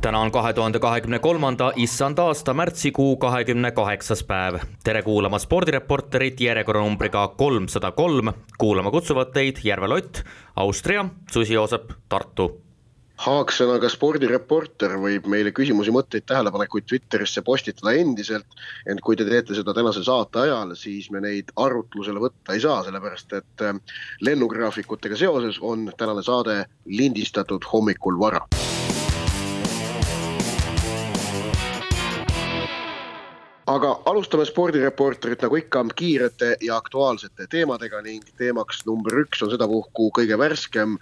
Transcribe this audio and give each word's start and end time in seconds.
täna 0.00 0.20
on 0.20 0.32
kahe 0.32 0.52
tuhande 0.52 0.78
kahekümne 0.78 1.18
kolmanda 1.18 1.72
issand 1.76 2.18
aasta 2.18 2.54
märtsikuu 2.54 3.16
kahekümne 3.16 3.70
kaheksas 3.70 4.22
päev. 4.24 4.56
tere 4.84 5.02
kuulama 5.02 5.38
spordireporterit 5.38 6.40
järjekorranumbriga 6.40 7.28
kolmsada 7.28 7.90
kolm. 7.92 8.32
kuulama 8.58 8.90
kutsuvad 8.90 9.32
teid 9.32 9.56
Järve 9.64 9.88
Lott, 9.88 10.22
Austria, 10.56 11.04
Susi 11.30 11.54
Joosep, 11.54 11.92
Tartu 12.08 12.60
Haaksõnaga 13.20 13.88
spordireporter 13.92 14.96
võib 14.96 15.26
meile 15.28 15.52
küsimusi, 15.52 15.92
mõtteid, 15.92 16.24
tähelepanekuid 16.26 16.88
Twitterisse 16.88 17.42
postitada 17.42 17.92
endiselt. 17.92 18.46
ent 18.86 19.00
kui 19.00 19.16
te 19.16 19.24
teete 19.24 19.54
seda 19.54 19.74
tänase 19.74 20.04
saate 20.04 20.38
ajal, 20.38 20.74
siis 20.74 21.10
me 21.10 21.20
neid 21.20 21.52
arutlusele 21.56 22.20
võtta 22.20 22.56
ei 22.56 22.60
saa, 22.60 22.82
sellepärast 22.84 23.32
et 23.32 23.68
äh, 23.68 23.76
lennugraafikutega 24.20 25.16
seoses 25.16 25.58
on 25.60 25.92
tänane 25.96 26.22
saade 26.22 26.64
lindistatud 26.86 27.68
hommikul 27.72 28.18
vara 28.18 28.46
aga 33.70 33.90
alustame 34.10 34.44
spordireporterit 34.48 35.42
nagu 35.44 35.58
ikka 35.60 35.82
kiirete 35.96 36.54
ja 36.64 36.76
aktuaalsete 36.80 37.46
teemadega 37.50 38.00
ning 38.02 38.24
teemaks 38.40 38.82
number 38.86 39.14
üks 39.22 39.42
on 39.44 39.52
sedapuhku 39.52 40.08
kõige 40.16 40.38
värskem 40.40 40.96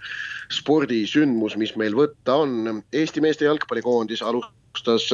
spordisündmus, 0.53 1.57
mis 1.57 1.73
meil 1.79 1.97
võtta 1.97 2.37
on. 2.43 2.83
Eesti 2.93 3.23
meeste 3.25 3.47
jalgpallikoondis 3.47 4.21
alustas 4.21 5.07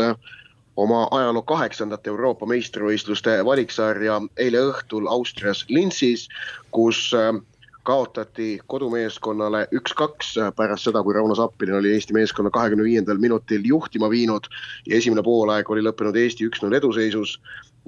oma 0.76 1.06
ajaloo 1.16 1.46
kaheksandat 1.48 2.08
Euroopa 2.12 2.48
meistrivõistluste 2.50 3.38
valiksarja 3.48 4.20
eile 4.36 4.66
õhtul 4.72 5.08
Austrias 5.08 5.64
Linzis, 5.72 6.28
kus 6.76 7.08
kaotati 7.86 8.60
kodumeeskonnale 8.68 9.66
üks-kaks 9.78 10.34
pärast 10.58 10.90
seda, 10.90 11.04
kui 11.06 11.14
Rauno 11.14 11.36
Sappinen 11.38 11.78
oli 11.80 11.94
Eesti 11.94 12.16
meeskonna 12.18 12.50
kahekümne 12.54 12.84
viiendal 12.84 13.22
minutil 13.22 13.66
juhtima 13.66 14.10
viinud 14.10 14.50
ja 14.90 14.98
esimene 14.98 15.24
poolaeg 15.24 15.70
oli 15.70 15.86
lõppenud 15.86 16.18
Eesti 16.20 16.50
üks-null 16.50 16.78
eduseisus 16.80 17.38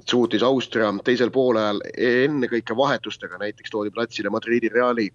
suutis 0.06 0.42
Austria 0.42 0.92
teisel 1.04 1.30
poolajal 1.34 1.80
ennekõike 1.96 2.76
vahetustega, 2.76 3.38
näiteks 3.42 3.74
toodi 3.74 3.90
platsile 3.90 4.30
Madridi 4.30 4.70
Reali 4.74 5.08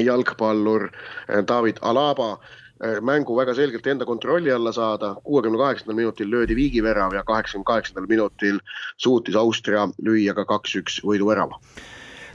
jalgpallur 0.00 0.88
eh, 0.88 1.42
David 1.48 1.82
Alaba 1.82 2.30
eh, 2.36 3.00
mängu 3.00 3.36
väga 3.36 3.54
selgelt 3.54 3.86
enda 3.86 4.08
kontrolli 4.08 4.52
alla 4.52 4.72
saada, 4.72 5.14
kuuekümne 5.24 5.60
kaheksandal 5.60 6.00
minutil 6.00 6.30
löödi 6.30 6.56
viigivärav 6.56 7.14
ja 7.14 7.24
kaheksakümne 7.24 7.68
kaheksandal 7.68 8.08
minutil 8.08 8.60
suutis 8.96 9.36
Austria 9.36 9.88
lüüa 10.02 10.34
ka 10.34 10.48
kaks-üks 10.54 11.02
võiduvärava 11.04 11.60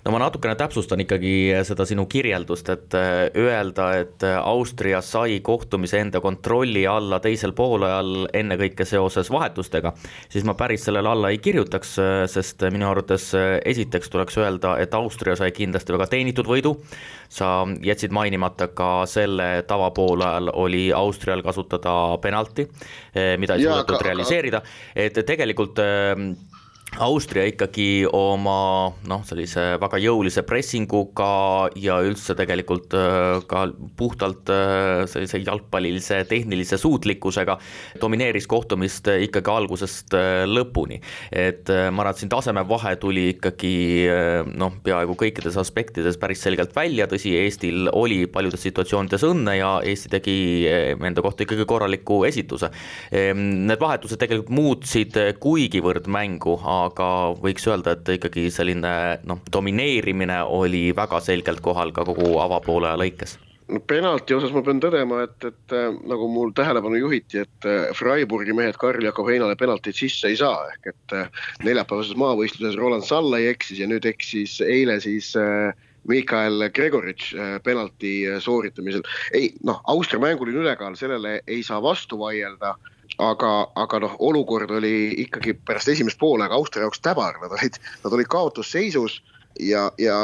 no 0.06 0.14
ma 0.14 0.22
natukene 0.24 0.56
täpsustan 0.58 1.04
ikkagi 1.04 1.34
seda 1.68 1.86
sinu 1.88 2.08
kirjeldust, 2.10 2.70
et 2.74 2.98
äh, 2.98 3.28
öelda, 3.38 3.88
et 4.02 4.26
äh, 4.26 4.38
Austria 4.40 5.02
sai 5.06 5.40
kohtumise 5.46 6.02
enda 6.02 6.22
kontrolli 6.24 6.86
alla 6.90 7.22
teisel 7.24 7.54
poolajal 7.58 8.28
ennekõike 8.38 8.86
seoses 8.88 9.32
vahetustega, 9.34 9.94
siis 10.30 10.46
ma 10.48 10.56
päris 10.60 10.88
sellele 10.88 11.12
alla 11.12 11.32
ei 11.32 11.42
kirjutaks, 11.44 11.96
sest 12.32 12.66
minu 12.74 12.90
arvates 12.90 13.32
esiteks 13.66 14.10
tuleks 14.12 14.38
öelda, 14.42 14.76
et 14.82 14.94
Austria 14.98 15.36
sai 15.40 15.52
kindlasti 15.56 15.94
väga 15.96 16.10
teenitud 16.12 16.50
võidu, 16.50 16.76
sa 17.32 17.62
jätsid 17.86 18.14
mainimata 18.16 18.72
ka 18.76 19.06
selle, 19.10 19.52
et 19.62 19.70
tavapoolajal 19.70 20.52
oli 20.60 20.88
Austrial 20.96 21.44
kasutada 21.46 22.18
penalti, 22.22 22.68
mida 23.40 23.58
ei 23.58 23.68
suudetud 23.68 24.02
realiseerida, 24.04 24.64
et 24.96 25.22
tegelikult 25.26 25.80
Austria 27.00 27.46
ikkagi 27.48 28.04
oma 28.12 28.92
noh, 29.08 29.22
sellise 29.24 29.78
väga 29.80 30.00
jõulise 30.04 30.42
pressinguga 30.44 31.70
ja 31.80 32.02
üldse 32.04 32.36
tegelikult 32.36 32.92
äh, 32.98 33.38
ka 33.48 33.64
puhtalt 33.98 34.52
äh, 34.52 35.06
sellise 35.08 35.40
jalgpallilise 35.40 36.20
tehnilise 36.28 36.76
suutlikkusega 36.82 37.56
domineeris 38.02 38.48
kohtumist 38.52 39.08
ikkagi 39.08 39.54
algusest 39.54 40.18
äh, 40.20 40.44
lõpuni. 40.50 41.00
et 41.32 41.70
ma 41.72 42.04
arvan, 42.04 42.12
et 42.12 42.20
siin 42.20 42.32
tasemevahe 42.32 42.94
tuli 43.00 43.24
ikkagi 43.38 43.72
noh, 44.60 44.76
peaaegu 44.84 45.16
kõikides 45.20 45.56
aspektides 45.62 46.20
päris 46.20 46.44
selgelt 46.44 46.76
välja, 46.76 47.08
tõsi, 47.08 47.32
Eestil 47.40 47.88
oli 47.96 48.26
paljudes 48.28 48.66
situatsioonides 48.68 49.24
õnne 49.30 49.56
ja 49.58 49.72
Eesti 49.88 50.12
tegi 50.12 50.38
enda 50.68 51.24
kohta 51.24 51.46
ikkagi 51.46 51.66
korraliku 51.70 52.22
esituse. 52.28 52.72
Ehm, 53.16 53.64
need 53.70 53.80
vahetused 53.82 54.20
tegelikult 54.20 54.52
muutsid 54.54 55.18
kuigivõrd 55.42 56.10
mängu, 56.12 56.58
aga 56.88 57.08
võiks 57.42 57.68
öelda, 57.70 57.96
et 57.98 58.16
ikkagi 58.18 58.50
selline 58.54 58.96
noh, 59.28 59.40
domineerimine 59.54 60.42
oli 60.44 60.90
väga 60.96 61.22
selgelt 61.24 61.62
kohal 61.62 61.94
ka 61.96 62.06
kogu 62.08 62.36
avapoole 62.44 62.96
lõikes 63.02 63.38
penalti 63.88 64.36
osas 64.36 64.52
ma 64.52 64.64
pean 64.66 64.82
tõdema, 64.84 65.22
et, 65.26 65.46
et 65.48 65.76
äh, 65.76 65.94
nagu 66.10 66.28
mul 66.32 66.52
tähelepanu 66.56 67.00
juhiti, 67.00 67.42
et 67.46 67.68
äh, 67.68 67.92
Freiburgi 67.96 68.56
mehed 68.56 68.78
Karl 68.82 69.04
Jakob 69.06 69.30
Heinale 69.30 69.56
penaltit 69.60 69.96
sisse 69.96 70.32
ei 70.32 70.40
saa, 70.40 70.66
ehk 70.74 70.92
et 70.92 71.16
äh, 71.16 71.46
neljapäevases 71.64 72.18
maavõistluses 72.20 72.76
Roland 72.80 73.08
Sallai 73.08 73.46
eksis 73.52 73.80
ja 73.80 73.88
nüüd 73.88 74.08
eksis 74.10 74.60
eile 74.66 75.00
siis 75.04 75.32
Mikael 76.10 76.66
Gregoritš 76.74 77.36
penalti 77.64 78.16
sooritamisel. 78.42 79.06
ei 79.38 79.52
noh, 79.64 79.80
Austria 79.92 80.22
mänguline 80.24 80.64
ülekaal, 80.66 80.98
sellele 81.00 81.40
ei 81.48 81.62
saa 81.64 81.82
vastu 81.84 82.20
vaielda 82.20 82.76
aga, 83.22 83.52
aga 83.76 84.00
noh, 84.06 84.16
olukord 84.20 84.72
oli 84.80 85.12
ikkagi 85.26 85.54
pärast 85.68 85.92
esimest 85.94 86.20
poolega 86.22 86.56
Austria 86.58 86.88
jaoks 86.88 87.04
täbar, 87.06 87.38
nad 87.42 87.54
olid, 87.58 87.78
nad 88.04 88.16
olid 88.18 88.30
kaotusseisus 88.32 89.20
ja, 89.60 89.92
ja 90.02 90.18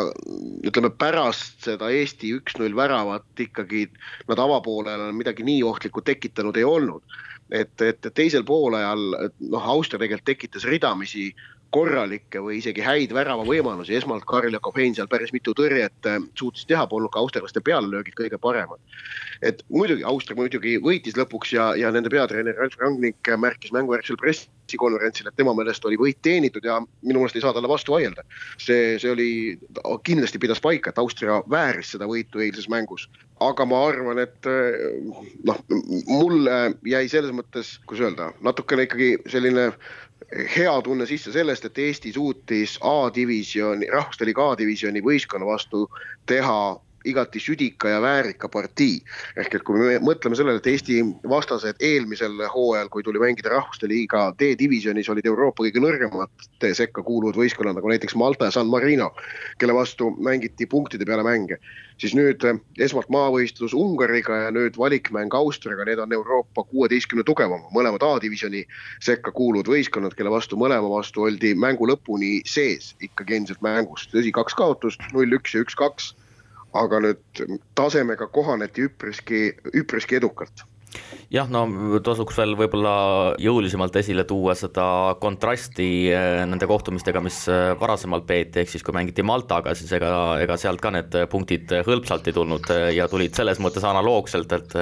ütleme 0.65 0.89
pärast 0.89 1.67
seda 1.67 1.91
Eesti 1.93 2.33
üks-null 2.37 2.75
väravat 2.77 3.45
ikkagi 3.47 3.87
nad 4.29 4.41
avapoolel 4.41 5.11
midagi 5.15 5.45
nii 5.47 5.63
ohtlikku 5.67 6.01
tekitanud 6.01 6.57
ei 6.57 6.67
olnud. 6.67 7.03
et, 7.51 7.81
et 7.81 8.07
teisel 8.13 8.43
poolajal 8.43 9.03
noh, 9.39 9.69
Austria 9.71 10.01
tegelikult 10.01 10.27
tekitas 10.27 10.65
ridamisi 10.67 11.29
korralikke 11.73 12.41
või 12.43 12.59
isegi 12.61 12.83
häid 12.83 13.13
väravavõimalusi, 13.15 13.95
esmalt 13.97 14.25
Karl 14.29 14.53
Jakob 14.53 14.77
Hein 14.79 14.95
seal 14.95 15.09
päris 15.11 15.33
mitu 15.35 15.53
tõrjet 15.57 16.09
äh, 16.09 16.19
suutis 16.39 16.67
teha, 16.69 16.85
polnud 16.87 17.11
ka 17.13 17.21
austerlaste 17.23 17.63
pealelöögid 17.63 18.15
kõige 18.17 18.39
paremad. 18.41 18.79
et 19.41 19.63
muidugi 19.69 20.03
Austria 20.07 20.37
muidugi 20.37 20.77
võitis 20.81 21.17
lõpuks 21.17 21.51
ja, 21.53 21.69
ja 21.77 21.91
nende 21.93 22.09
peatreener 22.09 22.55
Ralf 22.57 22.77
Rangnick 22.81 23.29
märkis 23.37 23.73
mängujärgsel 23.75 24.17
pressikonverentsil, 24.17 25.27
et 25.27 25.37
tema 25.37 25.53
meelest 25.53 25.85
oli 25.85 25.99
võit 25.99 26.17
teenitud 26.25 26.65
ja 26.65 26.79
minu 27.03 27.21
meelest 27.21 27.37
ei 27.37 27.45
saa 27.45 27.53
talle 27.53 27.69
vastu 27.69 27.93
vaielda. 27.93 28.25
see, 28.57 28.97
see 28.97 29.11
oli, 29.11 29.29
kindlasti 30.03 30.41
pidas 30.41 30.63
paika, 30.63 30.89
et 30.89 31.03
Austria 31.03 31.41
vääris 31.49 31.93
seda 31.93 32.09
võitu 32.09 32.41
eilses 32.41 32.69
mängus, 32.69 33.05
aga 33.43 33.65
ma 33.69 33.83
arvan, 33.91 34.23
et 34.23 34.49
äh, 34.49 34.89
noh, 35.45 35.61
mulle 36.07 36.57
jäi 36.87 37.05
selles 37.11 37.35
mõttes, 37.35 37.77
kuidas 37.85 38.09
öelda, 38.09 38.31
natukene 38.41 38.87
ikkagi 38.87 39.13
selline 39.29 39.69
hea 40.55 40.81
tunne 40.81 41.05
sisse 41.05 41.31
sellest, 41.31 41.65
et 41.65 41.77
Eesti 41.77 42.11
suutis 42.13 42.77
A-divisjoni, 42.81 43.89
rahvuste 43.93 44.25
liiga 44.27 44.49
A-divisjoni 44.51 45.03
võistkonna 45.05 45.47
vastu 45.47 45.85
teha 46.25 46.59
igati 47.07 47.39
südika 47.41 47.89
ja 47.89 48.01
väärika 48.01 48.49
partii. 48.49 49.01
ehk 49.37 49.55
et 49.55 49.63
kui 49.63 49.79
me 49.79 49.97
mõtleme 50.03 50.35
sellele, 50.35 50.61
et 50.61 50.67
Eesti 50.67 50.99
vastased 51.29 51.81
eelmisel 51.83 52.37
hooajal, 52.53 52.89
kui 52.89 53.03
tuli 53.03 53.19
mängida 53.21 53.49
Rahvuste 53.53 53.87
Liiga 53.87 54.31
D-divisjonis, 54.39 55.09
olid 55.09 55.25
Euroopa 55.25 55.63
kõige 55.63 55.83
nõrgemate 55.83 56.73
sekka 56.77 57.03
kuuluvad 57.03 57.39
võistkonnad, 57.39 57.77
nagu 57.77 57.91
näiteks 57.91 58.15
Malta 58.15 58.49
ja 58.49 58.55
San 58.55 58.67
Marino, 58.71 59.11
kelle 59.57 59.75
vastu 59.75 60.11
mängiti 60.23 60.67
punktide 60.69 61.05
peale 61.05 61.23
mänge, 61.23 61.59
siis 62.01 62.13
nüüd 62.17 62.43
eh, 62.47 62.59
esmalt 62.87 63.09
maavõistlus 63.13 63.75
Ungariga 63.77 64.43
ja 64.45 64.51
nüüd 64.53 64.77
valikmäng 64.79 65.33
Austriaga, 65.37 65.85
need 65.87 66.01
on 66.03 66.13
Euroopa 66.13 66.63
kuueteistkümne 66.71 67.25
tugevama, 67.27 67.69
mõlemad 67.75 68.05
A-divisjoni 68.05 68.63
sekka 69.03 69.33
kuuluvad 69.35 69.71
võistkonnad, 69.71 70.15
kelle 70.17 70.33
vastu 70.33 70.59
mõlema 70.59 70.91
vastu 70.91 71.25
oldi 71.27 71.53
mängu 71.57 71.89
lõpuni 71.89 72.41
sees 72.45 72.93
ikkagi 73.03 73.39
endiselt 73.39 73.65
mängus, 73.65 74.07
tõsi, 74.13 74.33
kaks 74.35 74.57
kaotust, 74.57 75.03
null-üks 75.13 75.55
ja 75.55 75.65
üks-kaks 75.65 76.13
aga 76.73 76.99
nüüd 76.99 77.43
tasemega 77.75 78.27
kohaneti 78.27 78.87
üpriski, 78.89 79.41
üpriski 79.73 80.15
edukalt 80.19 80.65
jah, 81.33 81.47
no 81.51 81.65
tasuks 82.03 82.37
veel 82.39 82.55
võib-olla 82.57 82.93
jõulisemalt 83.41 83.95
esile 83.99 84.23
tuua 84.27 84.55
seda 84.57 84.85
kontrasti 85.19 85.87
eh, 86.11 86.43
nende 86.47 86.67
kohtumistega, 86.69 87.21
mis 87.23 87.41
eh, 87.51 87.73
varasemalt 87.79 88.27
peeti, 88.27 88.61
ehk 88.61 88.71
siis 88.71 88.85
kui 88.85 88.95
mängiti 88.95 89.25
Maltaga, 89.27 89.73
siis 89.75 89.91
ega, 89.97 90.11
ega 90.43 90.57
sealt 90.59 90.81
ka 90.83 90.91
need 90.95 91.17
punktid 91.31 91.73
hõlpsalt 91.87 92.29
ei 92.29 92.35
tulnud 92.37 92.71
eh, 92.73 92.85
ja 92.97 93.09
tulid 93.11 93.35
selles 93.35 93.59
mõttes 93.63 93.83
analoogselt, 93.87 94.55
et, 94.55 94.75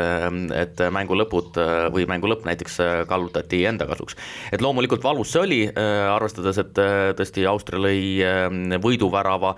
et 0.56 0.84
mängu 0.94 1.18
lõpud 1.18 1.58
või 1.94 2.06
mängu 2.10 2.30
lõpp 2.30 2.46
näiteks 2.48 2.78
kallutati 3.10 3.64
enda 3.66 3.88
kasuks. 3.90 4.18
et 4.54 4.62
loomulikult 4.62 5.04
valus 5.04 5.34
see 5.34 5.42
oli, 5.42 5.60
arvestades, 5.76 6.60
et 6.62 6.74
tõesti 7.18 7.46
Austria 7.50 7.82
lõi 7.82 8.78
võiduvärava 8.84 9.56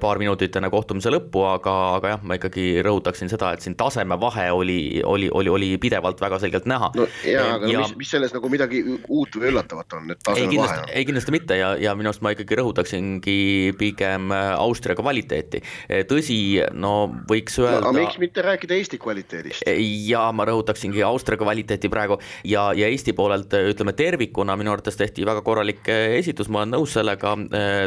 paar 0.00 0.20
minutit 0.22 0.56
enne 0.56 0.70
kohtumise 0.72 1.12
lõppu, 1.12 1.42
aga, 1.48 1.76
aga 1.98 2.14
jah, 2.14 2.24
ma 2.26 2.38
ikkagi 2.38 2.66
rõhutaksin 2.86 3.30
seda, 3.32 3.52
et 3.54 3.64
siin 3.64 3.76
tasemevahe 3.78 4.50
oli, 4.54 4.80
oli, 5.04 5.30
oli, 5.32 5.52
oli 5.52 5.70
pidevalt 5.90 6.22
väga 6.22 6.38
selgelt 6.42 6.68
näha. 6.70 6.90
no 6.94 7.06
jaa, 7.26 7.56
aga 7.56 7.70
ja... 7.70 7.82
mis, 7.82 7.94
mis 7.98 8.14
selles 8.14 8.34
nagu 8.34 8.50
midagi 8.52 8.82
uut 9.08 9.36
või 9.36 9.50
üllatavat 9.50 9.98
on, 9.98 10.10
et 10.14 10.22
taseme 10.22 10.58
vahe 10.60 10.78
on? 10.84 10.92
ei 10.94 11.06
kindlasti 11.08 11.34
mitte 11.34 11.58
ja, 11.58 11.72
ja 11.80 11.94
minu 11.98 12.10
arust 12.12 12.22
ma 12.24 12.32
ikkagi 12.34 12.58
rõhutaksingi 12.60 13.38
pigem 13.80 14.30
äh, 14.34 14.52
Austria 14.60 14.96
kvaliteeti. 14.98 15.62
Äh, 15.88 16.04
tõsi, 16.08 16.38
no 16.72 16.94
võiks 17.30 17.58
öelda 17.60 17.80
no,. 17.80 17.90
aga 17.90 18.04
miks 18.04 18.20
mitte 18.22 18.44
rääkida 18.46 18.76
Eesti 18.78 19.00
kvaliteedist? 19.02 19.66
Äh, 19.68 19.80
ja 20.10 20.28
ma 20.36 20.46
rõhutaksingi 20.48 21.02
Austria 21.06 21.40
kvaliteeti 21.40 21.90
praegu 21.92 22.20
ja, 22.44 22.70
ja 22.76 22.90
Eesti 22.90 23.14
poolelt 23.16 23.54
ütleme 23.58 23.94
tervikuna 23.98 24.56
minu 24.60 24.74
arvates 24.74 24.98
tehti 25.00 25.26
väga 25.26 25.42
korralik 25.46 25.88
esitus, 25.90 26.50
ma 26.52 26.62
olen 26.62 26.74
nõus 26.76 26.94
sellega, 26.94 27.34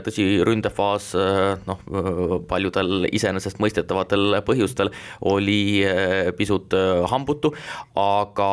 tõsi, 0.06 0.26
ründefaas 0.46 1.12
noh, 1.68 1.82
paljudel 2.50 3.08
iseenesestmõistetavatel 3.14 4.40
põhjustel 4.46 4.92
oli 5.30 5.84
pisut 6.38 6.74
hambutu, 7.12 7.54
aga 8.00 8.50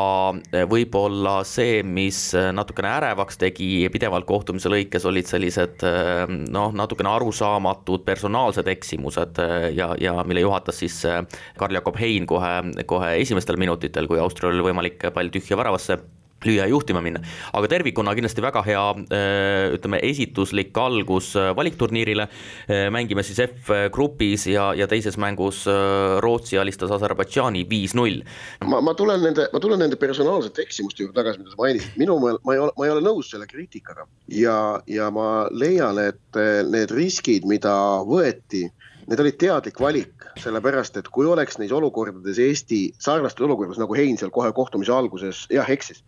eh, 0.53 0.67
võib-olla 0.69 1.41
see, 1.49 1.81
mis 1.87 2.19
eh, 2.37 2.51
natukene 2.53 2.91
ärevaks 2.99 3.41
tegi 3.41 3.89
pidevalt 3.93 4.29
kohtumise 4.29 4.69
lõikes, 4.73 5.07
olid 5.09 5.31
sellised 5.31 5.85
eh, 5.89 6.25
noh, 6.29 6.75
natukene 6.77 7.13
arusaamatud 7.15 8.05
personaalsed 8.05 8.69
eksimused 8.69 9.41
ja, 9.77 9.91
ja 10.01 10.17
mille 10.29 10.45
juhatas 10.45 10.83
siis 10.83 11.01
Karl-Jakob 11.59 11.97
Hein 12.01 12.29
kohe, 12.29 12.55
kohe 12.89 13.15
esimestel 13.23 13.61
minutitel, 13.61 14.09
kui 14.11 14.21
Austrial 14.21 14.59
oli 14.59 14.69
võimalik 14.71 15.09
pall 15.15 15.33
tühja 15.33 15.57
väravasse 15.61 15.99
lüüa 16.47 16.65
ja 16.65 16.71
juhtima 16.71 17.03
minna, 17.05 17.21
aga 17.53 17.71
tervikuna 17.71 18.15
kindlasti 18.17 18.45
väga 18.45 18.63
hea 18.67 18.85
ütleme, 19.77 20.01
esituslik 20.07 20.77
algus 20.79 21.33
valikturniirile. 21.57 22.29
mängime 22.91 23.23
siis 23.27 23.41
F-grupis 23.45 24.47
ja, 24.51 24.71
ja 24.75 24.87
teises 24.91 25.19
mängus 25.21 25.65
Rootsi 26.21 26.59
alistas 26.59 26.91
Aserbaidžaani 26.97 27.67
viis-null. 27.71 28.23
ma, 28.65 28.81
ma 28.81 28.95
tulen 28.95 29.23
nende, 29.25 29.49
ma 29.53 29.61
tulen 29.61 29.81
nende 29.85 29.97
personaalsete 30.01 30.63
eksimuste 30.63 31.05
juurde 31.05 31.19
tagasi, 31.21 31.43
mida 31.43 31.55
sa 31.55 31.61
mainisid, 31.61 31.97
minu 32.01 32.19
meelest 32.23 32.45
ma 32.47 32.57
ei 32.57 32.65
ole, 32.65 32.75
ma 32.79 32.89
ei 32.89 32.95
ole 32.95 33.05
nõus 33.05 33.31
selle 33.33 33.49
kriitikaga 33.51 34.07
ja, 34.29 34.59
ja 34.87 35.11
ma 35.15 35.49
leian, 35.51 35.99
et 36.03 36.41
need 36.71 36.93
riskid, 36.95 37.49
mida 37.49 37.75
võeti 38.07 38.69
need 39.11 39.21
olid 39.25 39.39
teadlik 39.43 39.81
valik, 39.83 40.27
sellepärast 40.39 41.01
et 41.01 41.09
kui 41.11 41.27
oleks 41.27 41.59
neis 41.59 41.73
olukordades 41.75 42.39
Eesti, 42.39 42.93
sarnastes 43.03 43.43
olukordades 43.43 43.81
nagu 43.83 43.97
Hein 43.99 44.19
seal 44.21 44.31
kohe 44.35 44.53
kohtumise 44.55 44.95
alguses 44.95 45.47
jah 45.51 45.67
eksis. 45.71 46.05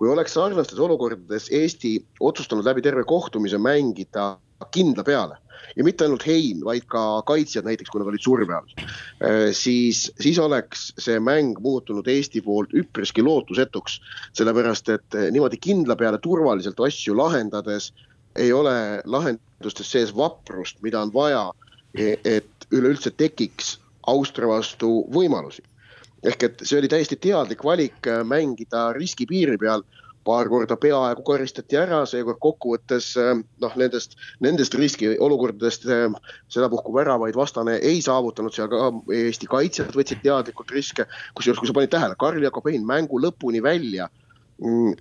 kui 0.00 0.08
oleks 0.08 0.32
sarnastes 0.32 0.78
olukordades 0.80 1.50
Eesti 1.52 1.98
otsustanud 2.20 2.64
läbi 2.64 2.82
terve 2.82 3.04
kohtumise 3.04 3.60
mängida 3.60 4.38
kindla 4.72 5.04
peale 5.04 5.36
ja 5.76 5.84
mitte 5.84 6.06
ainult 6.06 6.24
Hein, 6.24 6.64
vaid 6.64 6.88
ka 6.88 7.20
kaitsjad 7.28 7.68
näiteks, 7.68 7.90
kui 7.90 8.00
nad 8.00 8.08
olid 8.08 8.24
surve 8.24 8.54
all, 8.54 8.72
äh, 9.20 9.52
siis, 9.52 10.08
siis 10.16 10.38
oleks 10.40 10.92
see 10.98 11.20
mäng 11.20 11.60
muutunud 11.60 12.08
Eesti 12.08 12.40
poolt 12.40 12.72
üpriski 12.72 13.22
lootusetuks. 13.22 14.00
sellepärast, 14.32 14.88
et 14.88 15.20
niimoodi 15.30 15.60
kindla 15.60 15.96
peale 15.96 16.18
turvaliselt 16.18 16.80
asju 16.80 17.16
lahendades 17.16 17.92
ei 18.36 18.52
ole 18.52 19.02
lahendustes 19.04 19.90
sees 19.90 20.16
vaprust, 20.16 20.80
mida 20.80 21.02
on 21.02 21.12
vaja 21.12 21.50
et 21.98 22.68
üleüldse 22.74 23.10
tekiks 23.10 23.78
Austria 24.08 24.48
vastu 24.48 25.04
võimalusi. 25.12 25.62
ehk 26.22 26.42
et 26.42 26.62
see 26.66 26.78
oli 26.80 26.88
täiesti 26.90 27.16
teadlik 27.16 27.60
valik 27.64 28.06
äh, 28.10 28.24
mängida 28.26 28.88
riskipiiri 28.96 29.54
peal, 29.58 29.84
paar 30.26 30.48
korda 30.50 30.74
peaaegu 30.76 31.22
karistati 31.22 31.78
ära, 31.78 32.00
seekord 32.10 32.40
kokkuvõttes 32.42 33.12
äh, 33.22 33.36
noh, 33.62 33.76
nendest, 33.78 34.16
nendest 34.42 34.74
riskiolukordadest 34.74 35.86
äh, 35.86 36.16
sedapuhku 36.50 36.94
väravaid 36.96 37.38
vastane 37.38 37.76
ei 37.90 38.02
saavutanud, 38.02 38.54
seal 38.54 38.70
ka 38.72 38.90
Eesti 39.14 39.46
kaitsjad 39.46 39.94
võtsid 39.94 40.24
teadlikult 40.24 40.74
riske, 40.74 41.06
kusjuures, 41.38 41.62
kui 41.62 41.70
sa 41.70 41.76
panid 41.78 41.94
tähele, 41.94 42.18
Karl 42.18 42.42
Jakob 42.42 42.66
Hein 42.66 42.88
mängu 42.88 43.22
lõpuni 43.22 43.62
välja 43.62 44.10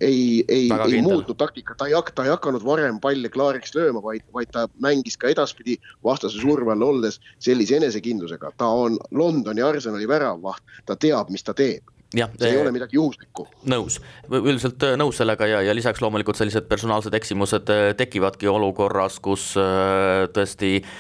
ei, 0.02 0.46
ei, 0.48 0.70
ei 0.94 1.02
muutnud 1.02 1.38
taktikat, 1.38 1.78
ta 1.78 1.88
ei 1.90 1.96
hakka, 1.98 2.14
ta 2.16 2.26
ei 2.28 2.30
hakanud 2.30 2.66
varem 2.66 3.00
palle 3.02 3.30
klaariks 3.34 3.74
lööma, 3.76 4.02
vaid, 4.06 4.26
vaid 4.34 4.52
ta 4.54 4.68
mängis 4.84 5.18
ka 5.18 5.32
edaspidi 5.34 5.80
vastase 6.06 6.38
surve 6.42 6.76
all 6.76 6.86
olles 6.86 7.18
sellise 7.44 7.80
enesekindlusega, 7.80 8.54
ta 8.58 8.70
on 8.70 9.00
Londoni 9.12 9.66
Arsenali 9.66 10.08
väravvaht, 10.10 10.62
ta 10.86 10.96
teab, 10.96 11.34
mis 11.34 11.46
ta 11.46 11.58
teeb. 11.58 11.90
Jah, 12.16 12.30
see 12.40 12.54
ei 12.54 12.62
ole 12.62 12.72
midagi 12.72 12.96
juhuslikku. 12.96 13.50
nõus, 13.68 13.98
üldiselt 14.32 14.84
äh, 14.88 14.94
nõus 14.96 15.18
sellega 15.20 15.50
ja, 15.50 15.60
ja 15.66 15.74
lisaks 15.76 16.00
loomulikult 16.00 16.40
sellised 16.40 16.70
personaalsed 16.70 17.18
eksimused 17.18 17.68
äh, 17.74 17.90
tekivadki 18.00 18.48
olukorras, 18.48 19.18
kus 19.20 19.50
äh, 19.60 20.30
tõesti 20.32 20.78
äh, 20.80 20.94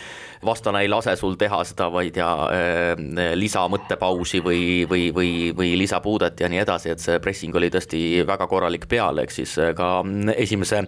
vastane 0.45 0.81
ei 0.81 0.89
lase 0.89 1.15
sul 1.15 1.35
teha 1.39 1.61
seda, 1.67 1.89
ma 1.93 2.03
ei 2.05 2.11
tea, 2.15 2.29
äh, 2.53 3.33
lisamõttepausi 3.37 4.41
või, 4.45 4.61
või, 4.89 5.09
või, 5.15 5.31
või 5.57 5.73
lisapuudet 5.79 6.41
ja 6.43 6.49
nii 6.51 6.61
edasi, 6.63 6.91
et 6.93 7.03
see 7.03 7.19
pressing 7.23 7.55
oli 7.55 7.69
tõesti 7.73 8.01
väga 8.27 8.47
korralik 8.49 8.87
peal, 8.89 9.21
ehk 9.23 9.33
siis 9.33 9.57
äh, 9.61 9.73
ka 9.77 10.03
esimese 10.35 10.83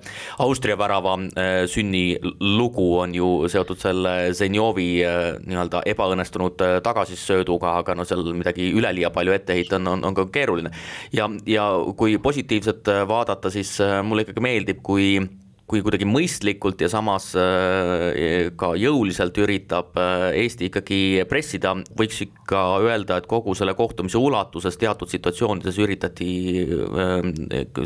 Austria 0.45 0.77
värava 0.79 1.15
äh, 1.19 1.63
sünnilugu 1.69 2.89
on 2.99 3.15
ju 3.15 3.31
seotud 3.49 3.81
selle 3.81 4.15
Zenjovi 4.37 4.89
nii-öelda 4.99 5.83
ebaõnnestunud 5.89 6.61
tagasisööduga, 6.83 7.75
aga 7.81 7.95
no 7.97 8.05
seal 8.07 8.23
midagi 8.35 8.69
üleliia 8.75 9.11
palju 9.13 9.33
ette 9.35 9.57
heita 9.57 9.79
on, 9.79 9.93
on, 9.95 10.07
on 10.09 10.17
ka 10.17 10.27
keeruline. 10.33 10.71
ja, 11.15 11.29
ja 11.49 11.69
kui 11.97 12.17
positiivselt 12.21 12.87
vaadata, 13.07 13.51
siis 13.53 13.77
mulle 14.03 14.25
ikkagi 14.25 14.43
meeldib, 14.43 14.81
kui 14.83 15.23
kui 15.69 15.83
kuidagi 15.85 16.07
mõistlikult 16.09 16.81
ja 16.81 16.89
samas 16.89 17.29
äh, 17.37 18.49
ka 18.57 18.71
jõuliselt 18.79 19.37
üritab 19.41 19.97
äh, 20.01 20.25
Eesti 20.41 20.69
ikkagi 20.69 20.99
pressida, 21.29 21.75
võiks 21.99 22.23
ikka 22.25 22.63
öelda, 22.81 23.19
et 23.21 23.29
kogu 23.29 23.53
selle 23.57 23.75
kohtumise 23.77 24.17
ulatuses 24.17 24.79
teatud 24.81 25.11
situatsioonides 25.11 25.79
üritati 25.83 26.29
äh, 26.65 27.29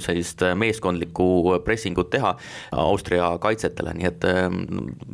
sellist 0.03 0.45
meeskondlikku 0.59 1.59
pressingut 1.65 2.11
teha 2.13 2.33
Austria 2.83 3.33
kaitsetele, 3.43 3.93
nii 3.97 4.09
et 4.09 4.27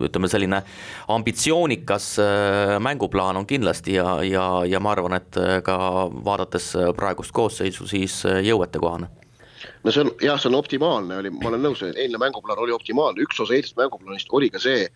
ütleme, 0.10 0.30
selline 0.32 0.62
ambitsioonikas 1.12 2.12
mänguplaan 2.84 3.40
on 3.40 3.48
kindlasti 3.50 3.98
ja, 3.98 4.20
ja, 4.26 4.46
ja 4.70 4.82
ma 4.84 4.94
arvan, 4.94 5.18
et 5.20 5.40
ka 5.66 5.78
vaadates 6.26 6.72
praegust 6.98 7.34
koosseisu, 7.36 7.88
siis 7.90 8.22
jõuetekohane 8.26 9.19
no 9.84 9.92
see 9.92 10.04
on 10.04 10.12
jah, 10.24 10.40
see 10.40 10.50
on 10.52 10.58
optimaalne 10.60 11.20
oli, 11.22 11.32
ma 11.36 11.52
olen 11.52 11.64
nõus, 11.64 11.84
eilne 11.90 12.22
mänguplaan 12.22 12.60
oli 12.64 12.76
optimaalne, 12.76 13.24
üks 13.26 13.40
osa 13.44 13.56
eilsest 13.56 13.78
mänguplaanist 13.80 14.34
oli 14.36 14.50
ka 14.54 14.62
see, 14.64 14.88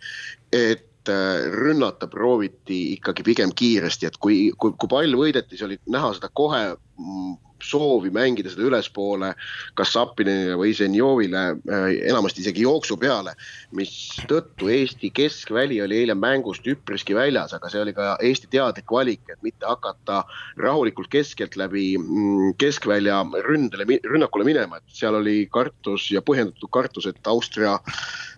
et 0.52 1.12
äh, 1.12 1.46
rünnata 1.54 2.08
prooviti 2.10 2.80
ikkagi 2.96 3.26
pigem 3.26 3.54
kiiresti, 3.56 4.10
et 4.10 4.20
kui, 4.20 4.50
kui, 4.58 4.76
kui 4.78 4.90
pall 4.90 5.18
võideti, 5.18 5.56
siis 5.56 5.66
oli 5.68 5.80
näha 5.92 6.12
seda 6.18 6.30
kohe 6.32 6.62
mm, 6.74 7.36
soovi 7.64 8.12
mängida 8.14 8.52
seda 8.52 8.66
ülespoole 8.68 9.32
kas 9.78 9.94
Sapinile 9.94 10.56
või 10.60 10.74
Zenjovile, 10.76 11.44
äh, 11.70 11.86
enamasti 12.10 12.42
isegi 12.44 12.64
jooksu 12.66 12.98
peale, 13.00 13.34
mistõttu 13.76 14.70
Eesti 14.72 15.10
keskväli 15.14 15.80
oli 15.84 16.02
eile 16.02 16.16
mängust 16.18 16.66
üpriski 16.70 17.16
väljas, 17.16 17.54
aga 17.56 17.70
see 17.72 17.82
oli 17.82 17.94
ka 17.96 18.14
Eesti 18.22 18.50
teadlik 18.52 18.90
valik, 18.90 19.24
et 19.28 19.40
mitte 19.46 19.68
hakata 19.68 20.22
rahulikult 20.60 21.10
keskelt 21.12 21.58
läbi 21.60 21.94
mm, 21.98 22.54
keskvälja 22.60 23.22
ründele, 23.46 23.88
rünnakule 24.04 24.46
minema, 24.46 24.78
et 24.80 25.00
seal 25.00 25.18
oli 25.20 25.44
kartus 25.52 26.10
ja 26.14 26.22
põhjendatud 26.24 26.70
kartus, 26.74 27.08
et 27.10 27.30
Austria 27.30 27.78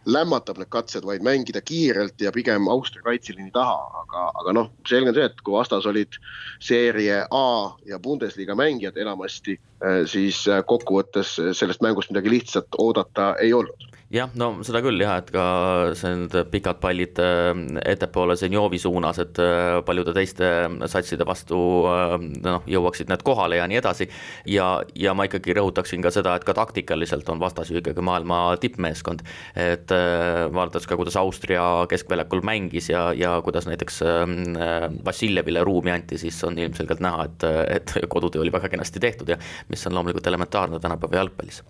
lämmatab 0.06 0.58
need 0.60 0.70
katsed, 0.70 1.04
vaid 1.06 1.24
mängida 1.26 1.60
kiirelt 1.60 2.20
ja 2.20 2.32
pigem 2.32 2.68
Austria 2.70 3.02
kaitseliini 3.02 3.50
taha, 3.54 3.78
aga, 4.02 4.26
aga 4.42 4.52
noh, 4.54 4.70
selge 4.88 5.10
on 5.10 5.18
see, 5.18 5.26
et 5.26 5.40
kui 5.42 5.56
vastas 5.56 5.86
olid 5.86 6.18
seeria 6.62 7.24
A 7.30 7.46
ja 7.86 7.98
Bundesliga 7.98 8.54
mängijad 8.54 8.96
enamasti, 9.02 9.58
siis 10.06 10.46
eh, 10.48 10.62
kokkuvõttes 10.66 11.36
sellest 11.58 11.82
mängust 11.84 12.10
midagi 12.10 12.32
lihtsat 12.32 12.78
oodata 12.80 13.34
ei 13.42 13.52
olnud 13.52 13.96
jah, 14.12 14.30
no 14.38 14.50
seda 14.66 14.80
küll 14.84 15.00
jah, 15.02 15.18
et 15.20 15.30
ka 15.34 15.44
see 15.98 16.12
need 16.20 16.34
pikad 16.52 16.78
pallid 16.82 17.18
äh, 17.22 17.50
ettepoole 17.90 18.36
Zenjovi 18.38 18.78
suunas, 18.78 19.18
et 19.22 19.38
äh, 19.42 19.80
paljude 19.86 20.14
teiste 20.16 20.50
satside 20.90 21.26
vastu 21.26 21.58
äh, 21.90 22.14
noh, 22.44 22.66
jõuaksid 22.70 23.10
need 23.10 23.24
kohale 23.26 23.58
ja 23.58 23.66
nii 23.70 23.80
edasi. 23.80 24.08
ja, 24.50 24.68
ja 24.94 25.14
ma 25.16 25.26
ikkagi 25.26 25.56
rõhutaksin 25.58 26.04
ka 26.04 26.12
seda, 26.14 26.36
et 26.36 26.46
ka 26.46 26.54
taktikaliselt 26.56 27.28
on 27.32 27.42
vastas 27.42 27.70
ju 27.70 27.80
ikkagi 27.80 28.04
maailma 28.04 28.56
tippmeeskond. 28.62 29.24
et 29.56 29.90
vaadates 29.90 30.86
ka, 30.86 30.96
kuidas 30.98 31.16
Austria 31.18 31.86
keskväljakul 31.90 32.44
mängis 32.46 32.90
ja, 32.90 33.08
ja 33.16 33.36
kuidas 33.44 33.66
näiteks 33.66 34.02
Vassiljevile 35.04 35.62
ruumi 35.66 35.90
anti, 35.90 36.18
siis 36.20 36.38
on 36.46 36.58
ilmselgelt 36.58 37.02
näha, 37.02 37.26
et, 37.26 37.46
et 37.76 37.94
kodutöö 38.12 38.44
oli 38.44 38.52
väga 38.54 38.70
kenasti 38.70 39.02
tehtud 39.02 39.34
ja 39.34 39.38
mis 39.68 39.86
on 39.86 39.94
loomulikult 39.94 40.26
elementaarne 40.26 40.80
tänapäeva 40.80 41.20
jalgpallis. 41.22 41.62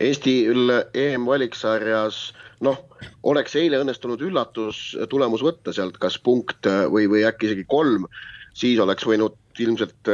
Eestil 0.00 0.72
EM-valiksarjas 0.94 2.20
noh, 2.64 2.78
oleks 3.22 3.56
eile 3.60 3.80
õnnestunud 3.82 4.22
üllatustulemus 4.24 5.42
võtta 5.44 5.72
sealt 5.72 5.98
kas 6.00 6.18
punkt 6.18 6.68
või, 6.90 7.08
või 7.10 7.24
äkki 7.28 7.50
isegi 7.50 7.66
kolm, 7.68 8.06
siis 8.54 8.80
oleks 8.80 9.06
võinud 9.08 9.36
ilmselt 9.58 10.10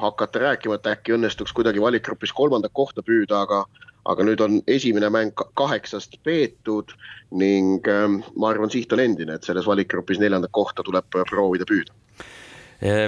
hakata 0.00 0.42
rääkima, 0.42 0.78
et 0.78 0.92
äkki 0.92 1.16
õnnestuks 1.16 1.54
kuidagi 1.56 1.82
valikgrupis 1.82 2.32
kolmandat 2.32 2.74
kohta 2.74 3.02
püüda, 3.02 3.42
aga 3.46 3.64
aga 4.04 4.24
nüüd 4.28 4.40
on 4.44 4.58
esimene 4.68 5.08
mäng 5.08 5.42
kaheksast 5.56 6.18
peetud 6.28 6.92
ning 7.32 7.88
ähm, 7.88 8.18
ma 8.36 8.50
arvan, 8.50 8.68
siht 8.68 8.92
on 8.92 9.00
endine, 9.00 9.38
et 9.38 9.48
selles 9.48 9.64
valikgrupis 9.64 10.20
neljandat 10.20 10.52
kohta 10.52 10.84
tuleb 10.84 11.08
proovida 11.08 11.64
püüda 11.68 11.94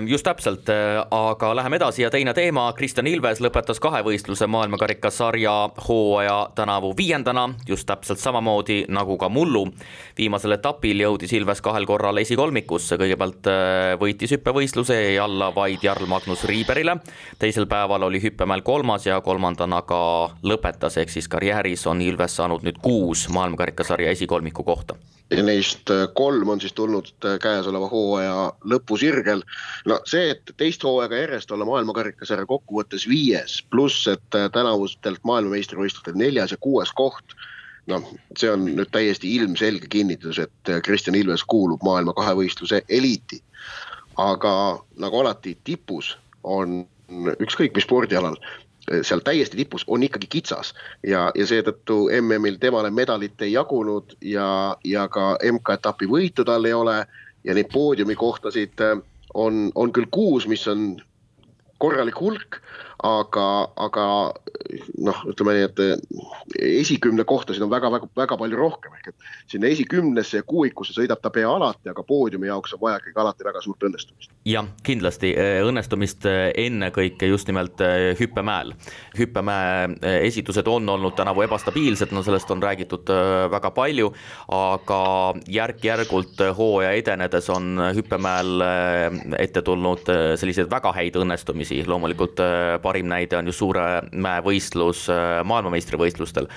just 0.09 0.25
täpselt, 0.25 0.69
äh, 0.69 1.07
aga 1.11 1.51
läheme 1.57 1.77
edasi 1.77 2.03
ja 2.03 2.11
teine 2.11 2.33
teema, 2.35 2.73
Kristjan 2.73 3.07
Ilves 3.07 3.43
lõpetas 3.45 3.81
kahevõistluse 3.83 4.47
maailmakarikasarja 4.49 5.53
hooaja 5.89 6.37
tänavu 6.57 6.95
viiendana, 6.97 7.49
just 7.69 7.87
täpselt 7.87 8.19
samamoodi 8.19 8.85
nagu 8.89 9.19
ka 9.19 9.29
mullu. 9.29 9.67
viimasel 10.19 10.53
etapil 10.53 11.01
jõudis 11.01 11.33
Ilves 11.33 11.61
kahel 11.61 11.87
korral 11.87 12.17
esikolmikusse, 12.17 12.97
kõigepealt 12.97 13.51
äh, 13.53 13.99
võitis 14.01 14.33
hüppevõistluse, 14.33 14.95
jäi 14.95 15.19
alla 15.19 15.55
vaid 15.55 15.85
Jarl 15.85 16.07
Magnus 16.07 16.45
Riiberile. 16.45 16.97
teisel 17.39 17.67
päeval 17.67 18.03
oli 18.03 18.23
hüppemäel 18.23 18.63
kolmas 18.63 19.07
ja 19.07 19.21
kolmandana 19.21 19.83
ka 19.83 20.31
lõpetas, 20.43 20.97
ehk 20.97 21.11
siis 21.11 21.29
karjääris 21.29 21.87
on 21.87 22.01
Ilves 22.01 22.37
saanud 22.37 22.65
nüüd 22.65 22.81
kuus 22.83 23.29
maailmakarikasarja 23.29 24.11
esikolmiku 24.11 24.65
kohta 24.65 24.97
ja 25.31 25.43
neist 25.43 25.91
äh, 25.91 26.07
kolm 26.15 26.49
on 26.49 26.61
siis 26.61 26.73
tulnud 26.73 27.09
äh, 27.25 27.39
käesoleva 27.43 27.89
hooaja 27.89 28.53
lõpusirgel. 28.65 29.43
no 29.85 29.99
see, 30.07 30.31
et 30.31 30.55
teist 30.57 30.85
hooaega 30.87 31.19
järjest 31.25 31.51
olla 31.51 31.67
maailmakarikasarja 31.67 32.47
kokkuvõttes 32.47 33.09
viies, 33.09 33.59
pluss 33.71 34.07
et 34.13 34.39
äh, 34.39 34.49
tänavustelt 34.55 35.25
maailmameistrivõistlustel 35.25 36.19
neljas 36.19 36.55
ja 36.55 36.61
kuues 36.61 36.93
koht, 36.95 37.35
noh, 37.91 38.07
see 38.39 38.51
on 38.51 38.69
nüüd 38.69 38.91
täiesti 38.95 39.35
ilmselge 39.37 39.91
kinnitus, 39.91 40.39
et 40.43 40.75
Kristjan 40.87 41.19
Ilves 41.19 41.45
kuulub 41.45 41.83
maailma 41.87 42.15
kahevõistluse 42.15 42.83
eliiti. 42.89 43.43
aga 44.17 44.81
nagu 44.97 45.19
alati 45.21 45.59
tipus 45.65 46.15
on 46.43 46.87
ükskõik 47.41 47.75
mis 47.75 47.85
spordialal, 47.85 48.39
seal 49.03 49.21
täiesti 49.25 49.57
tipus 49.57 49.85
on 49.87 50.03
ikkagi 50.03 50.27
kitsas. 50.31 50.75
Ja, 51.07 51.31
ja 51.35 51.47
seetõttu 51.47 52.07
MM-il 52.21 52.59
temale 52.63 52.91
medalit 52.91 53.43
ei 53.43 53.53
jagunud 53.53 54.17
ja, 54.21 54.77
ja 54.85 55.09
ka 55.09 55.37
MK-etapi 55.43 56.09
võitu 56.11 56.45
tal 56.47 56.65
ei 56.65 56.75
ole. 56.77 57.01
Ja 57.47 57.55
neid 57.55 57.71
poodiumikohtasid 57.73 58.81
äh, 58.83 58.99
on, 59.35 59.71
on 59.75 59.93
küll 59.95 60.09
kuus, 60.11 60.47
mis 60.51 60.67
on 60.71 60.97
korralik 61.79 62.19
hulk, 62.21 62.61
aga, 63.07 63.47
aga 63.87 64.07
noh, 65.07 65.21
ütleme 65.31 65.55
nii, 65.57 65.67
et 65.69 65.83
eh, 65.85 65.95
esikümne 66.81 67.25
kohtasid 67.29 67.65
on 67.65 67.71
väga-väga-väga 67.71 68.39
palju 68.41 68.59
rohkem, 68.59 68.95
ehk 68.99 69.11
et 69.13 69.51
sinna 69.53 69.71
esikümnesse 69.73 70.41
ja 70.41 70.47
kuuikusse 70.47 70.97
sõidab 70.97 71.21
ta 71.23 71.31
pea 71.35 71.49
alati, 71.51 71.91
aga 71.93 72.05
poodiumi 72.07 72.51
jaoks 72.51 72.77
on 72.77 72.83
vaja 72.83 73.01
ikkagi 73.01 73.23
alati 73.23 73.47
väga 73.47 73.63
suurt 73.65 73.87
õnnestumist. 73.89 74.33
jah, 74.49 74.69
kindlasti 74.87 75.33
eh, 75.35 75.61
õnnestumist 75.67 76.27
eh, 76.31 76.51
ennekõike 76.67 77.31
just 77.31 77.51
nimelt 77.51 77.83
hüppemäel. 78.19 78.75
hüppemäe 79.19 80.17
esitused 80.27 80.67
on 80.71 80.89
olnud 80.89 81.17
tänavu 81.19 81.45
ebastabiilsed, 81.47 82.13
no 82.15 82.23
sellest 82.27 82.51
on 82.51 82.63
räägitud 82.63 83.11
väga 83.53 83.71
palju, 83.75 84.13
aga 84.53 85.01
järk-järgult 85.53 86.41
hooaja 86.57 86.93
edenedes 86.97 87.51
on 87.53 87.81
hüppemäel 87.97 88.65
ette 89.39 89.63
tulnud 89.63 90.07
selliseid 90.39 90.71
väga 90.71 90.93
häid 90.97 91.19
õnnestumisi, 91.21 91.83
loomulikult 91.87 92.41
parim 92.83 92.96
näide 93.03 93.37
on 93.39 93.51
ju 93.51 93.53
Suuremäe 93.53 94.43
võistlus 94.45 95.07
äh, 95.13 95.43
maailmameistrivõistlustel. 95.45 96.49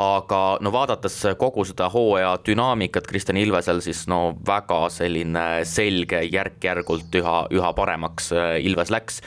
aga 0.00 0.58
no 0.62 0.70
vaadates 0.72 1.16
kogu 1.38 1.64
seda 1.66 1.88
hooaja 1.90 2.36
dünaamikat 2.46 3.06
Kristjan 3.06 3.36
Ilvesel, 3.36 3.80
siis 3.82 4.06
no 4.08 4.36
väga 4.46 4.88
selline 4.88 5.64
selge 5.64 6.22
järk-järgult 6.30 7.14
üha, 7.14 7.46
üha 7.50 7.72
paremaks 7.74 8.32
äh, 8.32 8.60
Ilves 8.64 8.90
läks 8.90 9.20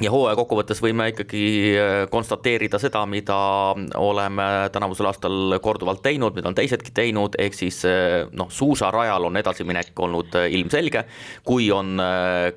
ja 0.00 0.10
hooaja 0.12 0.36
kokkuvõttes 0.38 0.80
võime 0.82 1.10
ikkagi 1.12 1.42
äh, 1.76 1.90
konstateerida 2.12 2.80
seda, 2.80 3.02
mida 3.08 3.36
oleme 4.00 4.46
tänavusel 4.72 5.10
aastal 5.10 5.56
korduvalt 5.62 6.02
teinud, 6.04 6.36
mida 6.36 6.48
on 6.50 6.56
teisedki 6.56 6.92
teinud, 6.96 7.36
ehk 7.40 7.56
siis 7.56 7.82
äh, 7.88 8.24
noh, 8.36 8.48
suusarajal 8.52 9.28
on 9.28 9.36
edasiminek 9.40 9.92
olnud 10.00 10.36
äh, 10.40 10.48
ilmselge. 10.56 11.04
kui 11.44 11.70
on 11.72 11.98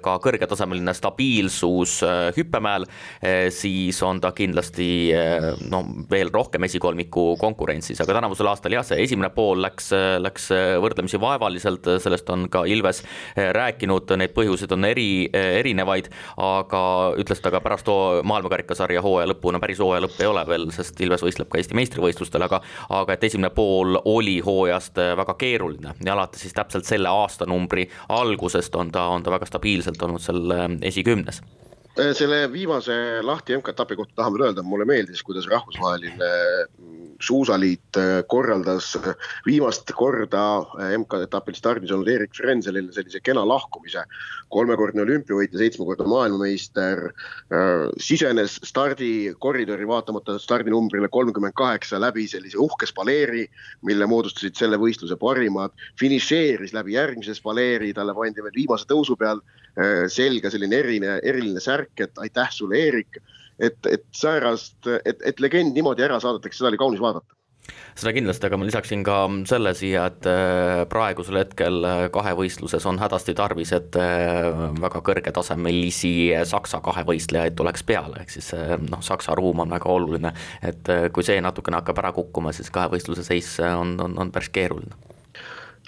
ka 0.03 0.13
kõrgetasemeline 0.21 0.93
stabiilsus 0.95 1.95
hüppemäel, 2.35 2.85
siis 3.53 3.99
on 4.05 4.19
ta 4.21 4.31
kindlasti 4.35 4.87
no 5.71 5.81
veel 6.11 6.29
rohkem 6.33 6.65
esikolmiku 6.67 7.35
konkurentsis, 7.41 7.99
aga 8.03 8.17
tänavusel 8.17 8.49
aastal 8.51 8.75
jah, 8.75 8.85
see 8.85 8.99
esimene 9.03 9.29
pool 9.33 9.61
läks, 9.63 9.89
läks 10.21 10.49
võrdlemisi 10.83 11.19
vaevaliselt, 11.21 11.89
sellest 12.03 12.29
on 12.33 12.47
ka 12.53 12.65
Ilves 12.69 13.03
rääkinud, 13.35 14.13
neid 14.19 14.35
põhjuseid 14.35 14.75
on 14.75 14.87
eri, 14.89 15.07
erinevaid, 15.33 16.11
aga 16.43 16.83
ütles 17.23 17.32
ta 17.41 17.51
ka 17.51 17.61
pärast 17.61 17.87
maailmakarikasarja 18.23 19.01
hooaja 19.01 19.29
lõppu, 19.31 19.51
no 19.51 19.59
päris 19.63 19.79
hooaja 19.79 20.03
lõpp 20.05 20.21
ei 20.21 20.29
ole 20.29 20.45
veel, 20.47 20.69
sest 20.75 21.01
Ilves 21.01 21.23
võistleb 21.25 21.49
ka 21.49 21.57
Eesti 21.57 21.77
meistrivõistlustel, 21.77 22.45
aga 22.45 22.61
aga 22.89 23.13
et 23.13 23.23
esimene 23.23 23.49
pool 23.55 23.97
oli 24.05 24.39
hooajast 24.45 24.97
äh, 25.01 25.13
väga 25.17 25.33
keeruline. 25.39 25.95
Ja 26.05 26.13
alates 26.13 26.45
siis 26.45 26.53
täpselt 26.53 26.85
selle 26.89 27.09
aastanumbri 27.09 27.89
algusest 28.09 28.75
on 28.75 28.91
ta, 28.91 29.07
on 29.07 29.23
ta 29.23 29.33
väga 29.33 29.49
stabiilselt 29.49 30.01
olnud 30.01 30.23
seal 30.23 30.57
äh, 30.57 30.69
esikümnes 30.91 31.41
selle 31.93 32.47
viimase 32.53 32.95
lahti 33.21 33.57
MK-etapi 33.57 33.95
kohta 33.95 34.15
tahan 34.15 34.33
veel 34.33 34.47
öelda, 34.47 34.63
mulle 34.65 34.85
meeldis, 34.89 35.21
kuidas 35.23 35.45
rahvusvaheline 35.51 36.29
suusaliit 37.21 37.97
äh, 37.97 38.23
korraldas 38.27 38.95
äh, 38.95 39.13
viimast 39.45 39.91
korda 39.95 40.63
MK-etapil 40.97 41.55
stardis 41.55 41.93
olnud 41.93 42.09
Erik 42.09 42.33
Frenzelile 42.35 42.91
sellise 42.95 43.21
kena 43.23 43.45
lahkumise. 43.47 44.03
kolmekordne 44.53 45.01
olümpiavõitja, 45.01 45.57
seitsmekordne 45.57 46.05
maailmameister, 46.05 46.99
sisenes 47.97 48.59
stardikoridori 48.61 49.87
vaatamata 49.89 50.35
stardinumbrile 50.37 51.09
kolmkümmend 51.09 51.55
kaheksa 51.57 51.97
läbi 51.97 52.27
sellise 52.29 52.59
uhke 52.61 52.85
spaleeri, 52.85 53.47
mille 53.81 54.05
moodustasid 54.05 54.53
selle 54.59 54.77
võistluse 54.77 55.17
parimad. 55.17 55.73
finišeeris 55.99 56.75
läbi 56.77 56.93
järgmise 56.93 57.33
spaleeri, 57.33 57.95
talle 57.97 58.13
pandi 58.13 58.45
veel 58.45 58.53
viimase 58.61 58.85
tõusu 58.85 59.17
peal 59.17 59.41
selga 60.13 60.51
selline 60.53 60.77
eriline, 60.83 61.15
eriline 61.25 61.61
särk, 61.63 61.93
et 62.05 62.19
aitäh 62.21 62.51
sulle, 62.53 62.77
Eerik. 62.77 63.17
Et, 63.61 63.77
et 63.89 64.03
säärast, 64.17 64.79
et, 65.05 65.21
et 65.25 65.39
legend 65.41 65.73
niimoodi 65.77 66.05
ära 66.05 66.19
saadetakse, 66.21 66.59
seda 66.59 66.71
oli 66.71 66.79
kaunis 66.81 67.01
vaadata. 67.01 67.33
Seda 67.93 68.11
kindlasti, 68.15 68.47
aga 68.47 68.57
ma 68.57 68.65
lisaksin 68.67 69.03
ka 69.05 69.17
selle 69.47 69.71
siia, 69.77 70.07
et 70.09 70.25
äh, 70.27 70.81
praegusel 70.89 71.37
hetkel 71.39 71.85
äh, 71.87 72.01
kahevõistluses 72.13 72.87
on 72.89 72.97
hädasti 72.99 73.35
tarvis, 73.37 73.71
et 73.77 73.95
äh, 74.01 74.49
väga 74.81 75.03
kõrgetasemelisi 75.05 76.13
Saksa 76.49 76.81
kahevõistlejaid 76.83 77.55
tuleks 77.59 77.85
peale, 77.87 78.23
ehk 78.23 78.33
siis 78.33 78.51
noh, 78.89 79.03
Saksa 79.05 79.37
ruum 79.39 79.63
on 79.63 79.77
väga 79.77 79.93
oluline. 79.93 80.33
et 80.65 80.89
kui 81.13 81.23
see 81.23 81.39
natukene 81.41 81.79
hakkab 81.79 82.01
ära 82.03 82.11
kukkuma, 82.17 82.51
siis 82.51 82.73
kahevõistluse 82.73 83.23
seis 83.23 83.55
on, 83.63 83.95
on, 84.01 84.17
on 84.19 84.33
päris 84.33 84.51
keeruline 84.53 85.12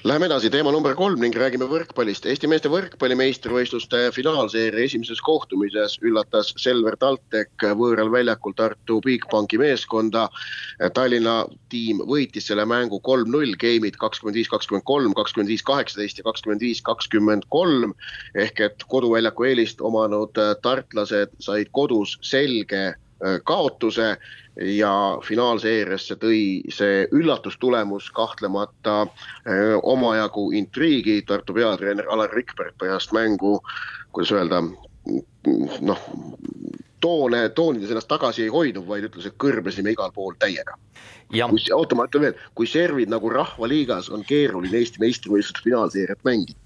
Läheme 0.05 0.27
edasi, 0.29 0.51
teema 0.53 0.69
number 0.69 0.93
kolm 0.93 1.17
ning 1.17 1.33
räägime 1.33 1.65
võrkpallist. 1.65 2.27
Eesti 2.29 2.45
meeste 2.45 2.69
võrkpalli 2.69 3.15
meistrivõistluste 3.17 4.11
finaalseeria 4.13 4.83
esimeses 4.85 5.17
kohtumises 5.25 5.95
üllatas 6.05 6.51
Selver 6.61 6.93
TalTech 7.01 7.65
võõral 7.79 8.11
väljakul 8.13 8.53
Tartu 8.53 8.99
Bigbanki 9.01 9.57
meeskonda. 9.57 10.27
Tallinna 10.93 11.33
tiim 11.73 12.03
võitis 12.05 12.45
selle 12.51 12.67
mängu 12.69 12.99
kolm-null, 13.01 13.55
game'id 13.57 13.97
kakskümmend 13.97 14.37
viis, 14.37 14.51
kakskümmend 14.53 14.85
kolm, 14.85 15.15
kakskümmend 15.17 15.49
viis, 15.49 15.65
kaheksateist 15.65 16.21
ja 16.21 16.27
kakskümmend 16.27 16.61
viis, 16.61 16.83
kakskümmend 16.85 17.49
kolm. 17.49 17.97
ehk 18.35 18.61
et 18.61 18.85
koduväljaku 18.93 19.49
eelist 19.49 19.81
omanud 19.81 20.37
tartlased 20.61 21.33
said 21.41 21.73
kodus 21.73 22.19
selge 22.21 22.91
kaotuse 23.43 24.15
ja 24.55 24.91
finaalseeriasse 25.23 26.15
tõi 26.19 26.39
see 26.71 27.05
üllatustulemus 27.11 28.07
kahtlemata 28.15 29.05
öö, 29.47 29.79
omajagu 29.83 30.49
intriigi, 30.55 31.21
Tartu 31.27 31.53
peatreener 31.53 32.07
Alar 32.09 32.33
Rikberg 32.33 32.77
pärast 32.79 33.11
mängu, 33.15 33.59
kuidas 34.15 34.31
öelda, 34.31 34.61
noh, 35.81 36.05
toone, 37.03 37.49
toonides 37.49 37.91
ennast 37.91 38.09
tagasi 38.09 38.45
ei 38.45 38.53
hoidnud, 38.53 38.87
vaid 38.87 39.09
ütles, 39.09 39.27
et 39.27 39.37
kõrblesime 39.41 39.93
igal 39.93 40.13
pool 40.15 40.37
täiega. 40.39 40.77
oota, 41.75 41.95
ma 41.95 42.07
ütlen 42.07 42.29
veel, 42.29 42.43
kui 42.55 42.67
servid 42.69 43.11
nagu 43.11 43.29
Rahvaliigas 43.29 44.09
on 44.09 44.23
keeruline 44.25 44.77
Eesti 44.77 45.01
meistrivõistluste 45.03 45.65
finaalseeriat 45.67 46.23
mängida 46.23 46.64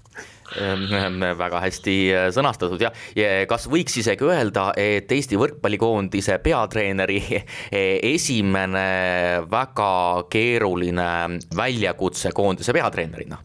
väga 0.50 1.60
hästi 1.62 1.96
äh, 2.14 2.28
sõnastatud 2.34 2.82
jah, 2.82 2.94
kas 3.48 3.68
võiks 3.70 3.96
isegi 4.00 4.26
öelda, 4.26 4.70
et 4.76 5.10
Eesti 5.12 5.38
võrkpallikoondise 5.38 6.38
peatreeneri 6.42 7.20
esimene 8.14 9.46
väga 9.50 9.92
keeruline 10.30 11.12
väljakutse 11.56 12.32
koondise 12.34 12.72
peatreenerina? 12.72 13.38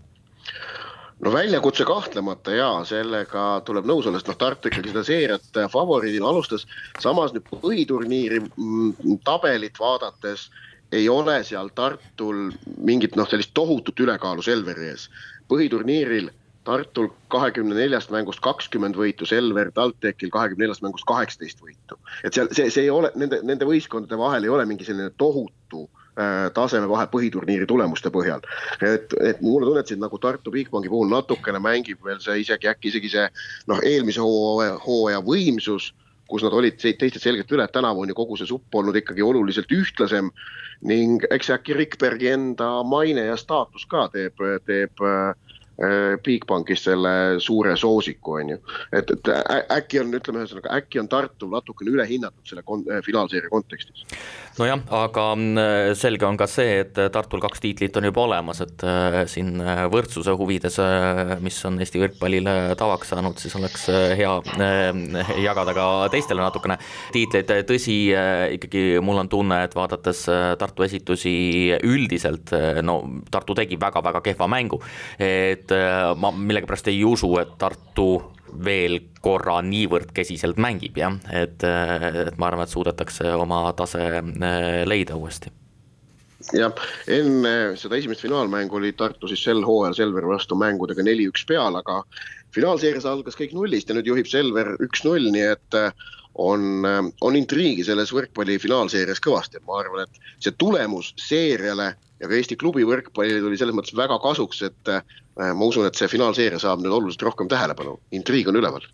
no 1.20 1.32
väljakutse 1.34 1.86
kahtlemata 1.88 2.54
ja 2.54 2.70
sellega 2.86 3.62
tuleb 3.66 3.88
nõus 3.88 4.08
olla, 4.08 4.20
sest 4.20 4.30
noh, 4.30 4.38
Tartu 4.40 4.70
ikkagi 4.70 4.92
seda 4.92 5.04
seeriat 5.08 5.60
favoriidina 5.72 6.28
alustas. 6.28 6.68
samas 7.00 7.34
nüüd 7.34 7.48
põhiturniiri 7.50 8.42
mm, 8.44 9.20
tabelit 9.26 9.80
vaadates 9.80 10.50
ei 10.92 11.10
ole 11.10 11.42
seal 11.44 11.72
Tartul 11.76 12.50
mingit 12.78 13.16
noh, 13.16 13.30
sellist 13.30 13.54
tohutut 13.54 14.00
ülekaalu 14.00 14.44
Selveri 14.46 14.92
ees. 14.92 15.10
põhiturniiril 15.50 16.30
Tartul 16.66 17.12
kahekümne 17.30 17.76
neljast 17.78 18.10
mängust 18.14 18.42
kakskümmend 18.42 18.98
võitu, 18.98 19.28
Selver 19.30 19.70
TalTechil 19.76 20.32
kahekümne 20.34 20.66
neljast 20.66 20.82
mängust 20.86 21.06
kaheksateist 21.10 21.62
võitu. 21.62 22.00
et 22.24 22.34
seal 22.34 22.50
see, 22.52 22.72
see 22.74 22.88
ei 22.88 22.94
ole 22.94 23.12
nende, 23.16 23.44
nende 23.44 23.68
võistkondade 23.70 24.18
vahel 24.18 24.48
ei 24.48 24.54
ole 24.54 24.66
mingi 24.66 24.88
selline 24.88 25.14
tohutu 25.18 25.86
Äh, 26.16 26.46
tasemevahe 26.56 27.10
põhiturniiri 27.12 27.66
tulemuste 27.68 28.08
põhjal. 28.08 28.40
et, 28.80 29.12
et 29.20 29.42
mulle 29.44 29.68
tunnet 29.68 29.90
siin 29.92 30.00
nagu 30.00 30.16
Tartu 30.24 30.54
Bigbanki 30.54 30.88
puhul 30.88 31.10
natukene 31.12 31.60
mängib 31.60 32.00
veel 32.08 32.22
see 32.24 32.38
isegi 32.40 32.70
äkki 32.72 32.88
isegi 32.88 33.10
see 33.12 33.26
noh, 33.68 33.82
eelmise 33.84 34.24
hooaja, 34.24 34.78
hooaja 34.86 35.20
võimsus 35.26 35.90
kus 36.32 36.46
nad 36.46 36.56
olid 36.56 36.80
teistest 36.80 37.28
selgelt 37.28 37.52
üle, 37.52 37.66
et 37.68 37.76
tänavu 37.76 38.06
on 38.06 38.14
ju 38.14 38.16
kogu 38.16 38.40
see 38.40 38.48
supp 38.48 38.80
olnud 38.80 38.96
ikkagi 38.96 39.26
oluliselt 39.28 39.76
ühtlasem 39.76 40.32
ning 40.88 41.28
eks 41.36 41.52
äkki 41.58 41.76
Rikbergi 41.76 42.32
enda 42.32 42.70
maine 42.88 43.28
ja 43.28 43.36
staatus 43.36 43.84
ka 43.84 44.08
teeb, 44.16 44.40
teeb 44.72 45.04
Äh, 45.04 45.34
Bigbankis 46.24 46.86
selle 46.88 47.10
suure 47.44 47.76
soosiku, 47.76 48.38
on 48.40 48.54
ju. 48.54 48.58
et, 48.96 49.10
et 49.12 49.30
äkki 49.76 50.00
on, 50.00 50.14
ütleme 50.16 50.44
ühesõnaga, 50.44 50.72
äkki 50.78 51.02
on 51.02 51.10
Tartu 51.12 51.50
natukene 51.52 51.92
ülehinnatud 51.92 52.48
selle 52.48 52.64
kon-, 52.64 52.86
äh, 52.88 53.02
finaalseeria 53.04 53.52
kontekstis. 53.52 54.06
nojah, 54.60 54.80
aga 54.96 55.26
mm, 55.36 55.96
selge 56.00 56.28
on 56.28 56.40
ka 56.40 56.48
see, 56.48 56.80
et 56.86 56.96
Tartul 57.12 57.44
kaks 57.44 57.64
tiitlit 57.64 57.98
on 58.00 58.08
juba 58.08 58.24
olemas, 58.24 58.62
et 58.64 58.86
äh, 58.88 59.18
siin 59.32 59.60
võrdsuse 59.92 60.36
huvides, 60.40 60.80
mis 61.44 61.58
on 61.68 61.80
Eesti 61.84 62.00
võrkpallile 62.02 62.56
tavaks 62.80 63.12
saanud, 63.12 63.40
siis 63.42 63.56
oleks 63.60 63.88
hea 63.92 64.32
jagada 65.44 65.76
ka 65.76 65.88
teistele 66.14 66.44
natukene 66.44 66.78
tiitleid, 67.14 67.52
tõsi, 67.68 67.98
ikkagi 68.56 68.86
mul 69.04 69.20
on 69.24 69.32
tunne, 69.32 69.60
et 69.68 69.76
vaadates 69.76 70.26
Tartu 70.60 70.86
esitusi 70.88 71.36
üldiselt, 71.84 72.54
no 72.86 72.98
Tartu 73.32 73.56
tegi 73.58 73.80
väga-väga 73.82 74.24
kehva 74.26 74.48
mängu, 74.52 74.80
et 75.20 75.65
et 75.66 75.74
äh, 75.74 76.14
ma 76.22 76.32
millegipärast 76.32 76.90
ei 76.92 77.04
usu, 77.06 77.32
et 77.42 77.58
Tartu 77.62 78.10
veel 78.66 79.00
korra 79.26 79.58
niivõrd 79.66 80.14
kesiselt 80.16 80.60
mängib 80.62 80.98
jah, 81.00 81.18
et, 81.34 81.64
äh, 81.66 82.28
et 82.28 82.40
ma 82.40 82.52
arvan, 82.52 82.66
et 82.66 82.74
suudetakse 82.74 83.34
oma 83.36 83.68
tase 83.78 84.04
äh, 84.22 84.84
leida 84.88 85.18
uuesti. 85.18 85.52
Jah, 86.54 86.76
enne 87.10 87.74
seda 87.80 87.98
esimest 87.98 88.22
finaalmängu 88.22 88.78
oli 88.78 88.94
Tartu 88.94 89.28
siis 89.32 89.42
sel 89.44 89.64
hooajal 89.66 89.96
Selveri 89.98 90.30
vastu 90.30 90.58
mängudega 90.60 91.02
neli-üks 91.04 91.46
peal, 91.50 91.80
aga 91.80 92.04
finaalseerias 92.54 93.08
algas 93.10 93.38
kõik 93.40 93.56
nullist 93.58 93.90
ja 93.90 93.98
nüüd 93.98 94.12
juhib 94.12 94.30
Selver 94.30 94.76
üks-null, 94.86 95.32
nii 95.34 95.48
et 95.56 95.80
on, 96.36 96.88
on 97.22 97.36
intriigi 97.36 97.84
selles 97.88 98.12
võrkpalli 98.14 98.58
finaalseerias 98.60 99.22
kõvasti, 99.24 99.60
et 99.60 99.68
ma 99.68 99.80
arvan, 99.80 100.04
et 100.06 100.44
see 100.44 100.56
tulemus 100.60 101.14
seeriale 101.22 101.94
ja 102.20 102.28
ka 102.28 102.36
Eesti 102.36 102.58
klubi 102.60 102.86
võrkpallile 102.88 103.42
tuli 103.44 103.60
selles 103.60 103.76
mõttes 103.76 103.96
väga 103.98 104.20
kasuks, 104.24 104.62
et 104.68 104.92
äh, 104.92 105.16
ma 105.54 105.72
usun, 105.72 105.88
et 105.88 105.96
see 105.96 106.12
finaalseeria 106.12 106.60
saab 106.62 106.84
nüüd 106.84 106.96
oluliselt 106.96 107.28
rohkem 107.30 107.52
tähelepanu, 107.52 108.00
intriig 108.16 108.52
on 108.52 108.60
üleval. 108.60 108.88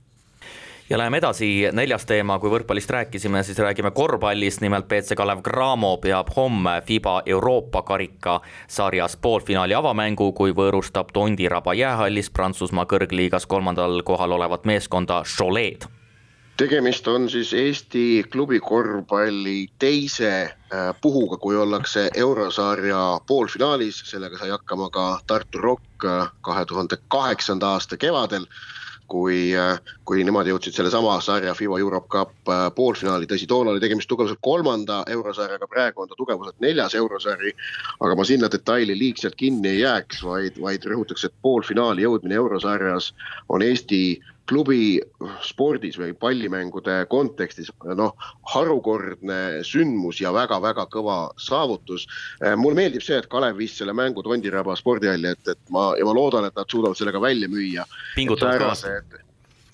Ja 0.91 0.97
läheme 0.99 1.21
edasi, 1.21 1.69
neljas 1.71 2.03
teema, 2.03 2.35
kui 2.43 2.51
võrkpallist 2.51 2.89
rääkisime, 2.91 3.45
siis 3.47 3.61
räägime 3.63 3.93
korvpallist, 3.95 4.59
nimelt 4.59 4.89
BC 4.91 5.15
Kalev 5.15 5.39
Cramo 5.45 5.93
peab 6.03 6.33
homme 6.35 6.81
FIBA 6.83 7.21
Euroopa 7.31 7.85
karika 7.87 8.41
sarjas 8.67 9.15
poolfinaali 9.15 9.77
avamängu, 9.77 10.33
kui 10.35 10.51
võõrustab 10.51 11.15
Tondiraba 11.15 11.77
jäähallis 11.79 12.29
Prantsusmaa 12.35 12.89
kõrgliigas 12.91 13.47
kolmandal 13.47 14.03
kohal 14.03 14.35
olevat 14.35 14.67
meeskonda 14.67 15.23
Cholet 15.37 15.87
tegemist 16.61 17.07
on 17.07 17.29
siis 17.29 17.53
Eesti 17.57 18.23
klubi 18.31 18.59
korvpalli 18.59 19.67
teise 19.79 20.33
äh, 20.41 20.91
puhuga, 21.01 21.37
kui 21.37 21.55
ollakse 21.57 22.09
eurosarja 22.15 22.99
poolfinaalis, 23.27 24.03
sellega 24.05 24.37
sai 24.37 24.51
hakkama 24.53 24.91
ka 24.93 25.05
Tartu 25.27 25.57
Rock 25.57 26.05
äh, 26.05 26.29
kahe 26.45 26.65
tuhande 26.69 26.99
kaheksanda 27.07 27.73
aasta 27.73 27.97
kevadel 27.97 28.45
kui, 29.09 29.39
äh, 29.57 29.79
kui 30.05 30.21
nemad 30.27 30.51
jõudsid 30.51 30.77
sellesama 30.77 31.17
sarja 31.25 31.55
FIBA 31.57 31.79
Europe 31.81 32.11
Cup 32.13 32.51
poolfinaali, 32.77 33.25
tõsi, 33.31 33.49
toona 33.49 33.73
oli 33.73 33.81
tegemist 33.81 34.11
tugevuselt 34.11 34.43
kolmanda 34.45 35.01
eurosarjaga, 35.15 35.69
praegu 35.71 36.05
on 36.05 36.11
ta 36.11 36.19
tugevuselt 36.19 36.61
neljas 36.61 36.93
eurosari. 36.95 37.55
aga 37.99 38.15
ma 38.15 38.27
sinna 38.27 38.51
detaili 38.51 38.99
liigselt 38.99 39.35
kinni 39.35 39.73
ei 39.73 39.79
jääks, 39.79 40.21
vaid, 40.23 40.61
vaid 40.61 40.85
rõhutaks, 40.85 41.25
et 41.25 41.33
poolfinaali 41.41 42.05
jõudmine 42.05 42.37
eurosarjas 42.37 43.15
on 43.49 43.65
Eesti 43.65 44.21
klubi 44.51 44.99
spordis 45.45 45.97
või 45.99 46.11
pallimängude 46.19 47.05
kontekstis 47.11 47.71
noh, 47.97 48.11
harukordne 48.53 49.61
sündmus 49.67 50.19
ja 50.21 50.33
väga-väga 50.35 50.87
kõva 50.91 51.19
saavutus. 51.39 52.07
Eh, 52.43 52.57
mulle 52.59 52.81
meeldib 52.83 53.05
see, 53.05 53.21
et 53.21 53.29
Kalev 53.31 53.59
viis 53.61 53.77
selle 53.79 53.95
mängu 53.97 54.23
Tondiraba 54.25 54.75
spordihalli, 54.79 55.31
et, 55.31 55.55
et 55.55 55.73
ma 55.73 55.91
ja 55.99 56.07
ma 56.07 56.15
loodan, 56.17 56.49
et 56.49 56.57
nad 56.57 56.69
suudavad 56.71 56.99
selle 56.99 57.15
ka 57.15 57.23
välja 57.23 57.51
müüa. 57.51 57.87
pingutavad 58.15 58.65
kõvasti 58.65 59.27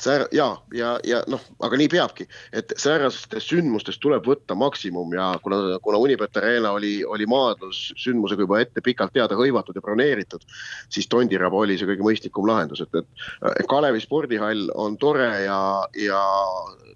säär- 0.04 0.28
ja, 0.32 0.58
ja, 0.74 1.00
ja 1.04 1.22
noh, 1.28 1.42
aga 1.60 1.78
nii 1.78 1.90
peabki, 1.92 2.28
et 2.54 2.74
säärastest 2.78 3.50
sündmustest 3.50 4.02
tuleb 4.04 4.26
võtta 4.28 4.56
maksimum 4.56 5.14
ja 5.14 5.32
kuna, 5.44 5.80
kuna 5.84 5.98
Unibet 5.98 6.38
Arena 6.38 6.72
oli, 6.78 7.06
oli 7.06 7.26
maadlussündmusega 7.26 8.46
juba 8.46 8.62
ette 8.62 8.82
pikalt 8.82 9.14
teada 9.14 9.36
hõivatud 9.36 9.76
ja 9.76 9.82
broneeritud, 9.82 10.46
siis 10.90 11.08
Tondiraba 11.08 11.64
oli 11.64 11.78
see 11.78 11.90
kõige 11.90 12.06
mõistlikum 12.06 12.48
lahendus, 12.48 12.82
et, 12.86 13.02
et 13.54 13.68
Kalevi 13.70 14.02
spordihall 14.04 14.70
on 14.76 14.98
tore 14.98 15.30
ja, 15.46 15.62
ja 15.98 16.22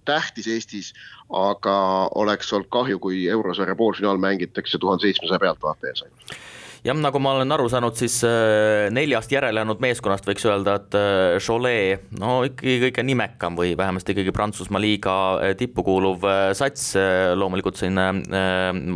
tähtis 0.06 0.48
Eestis, 0.48 0.94
aga 1.30 1.76
oleks 2.16 2.54
olnud 2.54 2.70
kahju, 2.70 3.00
kui 3.00 3.28
eurosarja 3.30 3.76
poolfinaal 3.76 4.18
mängitakse 4.22 4.78
tuhande 4.78 5.08
seitsmesaja 5.08 5.40
pealtvaataja 5.40 5.96
ees 5.96 6.08
ainult 6.08 6.40
jah, 6.82 6.98
nagu 6.98 7.20
ma 7.22 7.36
olen 7.38 7.54
aru 7.54 7.67
saanud, 7.70 7.94
siis 7.98 8.15
äh, 8.26 8.88
neljast 8.94 9.32
järelejäänud 9.34 9.82
meeskonnast 9.84 10.26
võiks 10.26 10.46
öelda, 10.50 10.80
et 10.80 10.98
äh, 10.98 11.36
Cholet, 11.44 12.08
no 12.17 12.39
ikkagi 12.48 12.80
kõige 12.88 13.06
nimekam 13.06 13.58
või 13.60 13.76
vähemasti 13.78 14.15
ikkagi 14.15 14.34
Prantsusmaa 14.34 14.82
liiga 14.82 15.15
äh, 15.38 15.54
tippu 15.60 15.86
kuuluv 15.86 16.26
sats, 16.58 16.91
loomulikult 17.38 17.78
siin 17.78 17.98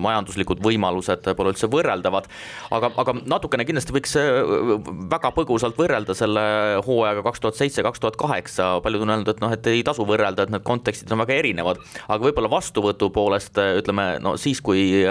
majanduslikud 0.01 0.61
võimalused 0.65 1.27
pole 1.37 1.53
üldse 1.53 1.69
võrreldavad, 1.71 2.27
aga, 2.73 2.89
aga 3.01 3.15
natukene 3.29 3.65
kindlasti 3.67 3.93
võiks 3.95 4.15
väga 5.11 5.31
põgusalt 5.35 5.77
võrrelda 5.77 6.15
selle 6.17 6.43
hooajaga 6.85 7.25
kaks 7.29 7.43
tuhat 7.43 7.59
seitse, 7.59 7.85
kaks 7.85 8.01
tuhat 8.01 8.17
kaheksa, 8.19 8.69
paljud 8.85 9.05
on 9.05 9.13
öelnud, 9.13 9.31
et 9.31 9.43
noh, 9.43 9.53
et 9.53 9.69
ei 9.71 9.83
tasu 9.85 10.07
võrrelda, 10.07 10.45
et 10.47 10.53
need 10.53 10.65
kontekstid 10.65 11.11
on 11.13 11.21
väga 11.21 11.37
erinevad, 11.37 11.81
aga 12.07 12.19
võib-olla 12.23 12.51
vastuvõtu 12.51 13.11
poolest 13.13 13.59
ütleme, 13.61 14.07
no 14.25 14.35
siis, 14.41 14.61
kui 14.65 15.03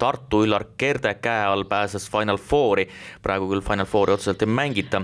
Tartu 0.00 0.44
Üllar 0.46 0.66
Kerde 0.80 1.14
käe 1.22 1.46
all 1.46 1.66
pääses 1.70 1.99
pääses 2.00 2.10
Final 2.10 2.38
Fouri, 2.38 2.88
praegu 3.22 3.48
küll 3.50 3.64
Final 3.64 3.86
Fouri 3.86 4.14
otseselt 4.14 4.42
ei 4.42 4.48
mängita 4.48 5.02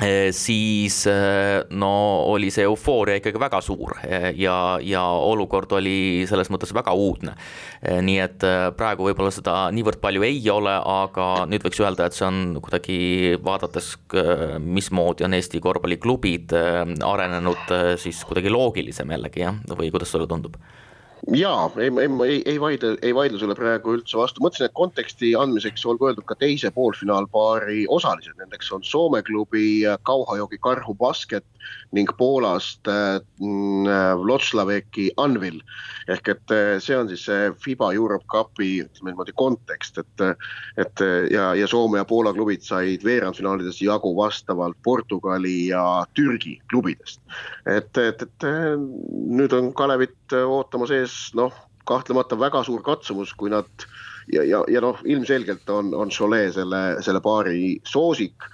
eh, 0.00 0.30
siis 0.32 1.06
eh, 1.06 1.64
no 1.70 1.90
oli 2.30 2.50
see 2.50 2.64
eufooria 2.68 3.18
ikkagi 3.18 3.40
väga 3.40 3.60
suur 3.60 3.96
eh, 4.04 4.32
ja, 4.38 4.78
ja 4.82 5.02
olukord 5.02 5.72
oli 5.72 6.24
selles 6.28 6.50
mõttes 6.50 6.72
väga 6.74 6.94
uudne. 6.94 7.34
nii 7.82 8.18
et 8.18 8.42
praegu 8.76 9.06
võib-olla 9.06 9.30
seda 9.30 9.70
niivõrd 9.74 10.00
palju 10.02 10.22
ei 10.26 10.40
ole, 10.50 10.72
aga 10.74 11.46
nüüd 11.46 11.62
võiks 11.66 11.80
öelda, 11.82 12.06
et 12.06 12.16
see 12.16 12.26
on 12.26 12.58
kuidagi 12.62 13.38
vaadates, 13.42 13.94
mismoodi 14.58 15.26
on 15.26 15.34
Eesti 15.38 15.60
korvpalliklubid 15.62 16.54
arenenud, 17.06 17.70
siis 18.02 18.24
kuidagi 18.26 18.50
loogilisem 18.50 19.14
jällegi 19.14 19.46
jah, 19.46 19.62
või 19.78 19.92
kuidas 19.94 20.10
sulle 20.14 20.26
tundub? 20.30 20.58
Jaa, 21.34 21.70
ei, 21.76 21.90
ei, 22.28 22.42
ei, 22.44 22.60
vaidle, 22.60 22.96
ei 23.02 23.14
vaidle 23.14 23.38
sulle 23.38 23.54
praegu 23.58 23.96
üldse 23.98 24.18
vastu, 24.18 24.42
mõtlesin, 24.44 24.68
et 24.68 24.76
konteksti 24.78 25.34
andmiseks 25.38 25.86
olgu 25.86 26.08
öeldud 26.08 26.26
ka 26.28 26.36
teise 26.38 26.70
poolfinaalpaari 26.74 27.84
osalised, 27.88 28.36
nendeks 28.38 28.72
on 28.72 28.84
Soome 28.86 29.22
klubi 29.26 29.82
Kauhajoki 30.08 30.58
Karhu 30.62 30.94
Basket 30.94 31.44
ning 31.92 32.08
Poolast 32.16 32.88
mm, 33.40 33.86
Wlocławeki 34.22 35.10
Anvil. 35.16 35.60
ehk 36.08 36.28
et 36.32 36.52
eh, 36.56 36.78
see 36.80 36.96
on 36.96 37.08
siis 37.08 37.26
see 37.28 37.50
FIBA 37.64 37.90
Europe 37.92 38.24
Cupi 38.32 38.78
ütleme 38.80 39.12
niimoodi 39.12 39.34
kontekst, 39.36 39.98
et, 40.00 40.22
et 40.80 41.02
ja, 41.32 41.50
ja 41.54 41.66
Soome 41.68 42.00
ja 42.00 42.06
Poola 42.08 42.32
klubid 42.32 42.64
said 42.64 43.04
veerandfinaalides 43.04 43.82
jagu 43.84 44.14
vastavalt 44.16 44.76
Portugali 44.84 45.68
ja 45.68 45.82
Türgi 46.16 46.58
klubidest. 46.70 47.20
et, 47.66 47.96
et, 47.98 48.22
et 48.22 48.48
nüüd 49.28 49.52
on 49.52 49.72
Kalevit 49.76 50.32
ootamas 50.32 50.92
ees 50.96 51.07
noh, 51.38 51.54
kahtlemata 51.88 52.38
väga 52.38 52.62
suur 52.66 52.82
katsumus, 52.84 53.32
kui 53.34 53.50
nad 53.50 53.68
ja, 54.32 54.44
ja, 54.44 54.62
ja 54.68 54.82
noh, 54.84 55.00
ilmselgelt 55.04 55.70
on, 55.70 55.94
on 55.94 56.12
Cholet 56.12 56.54
selle, 56.54 56.82
selle 57.04 57.20
paari 57.24 57.78
soosik 57.88 58.48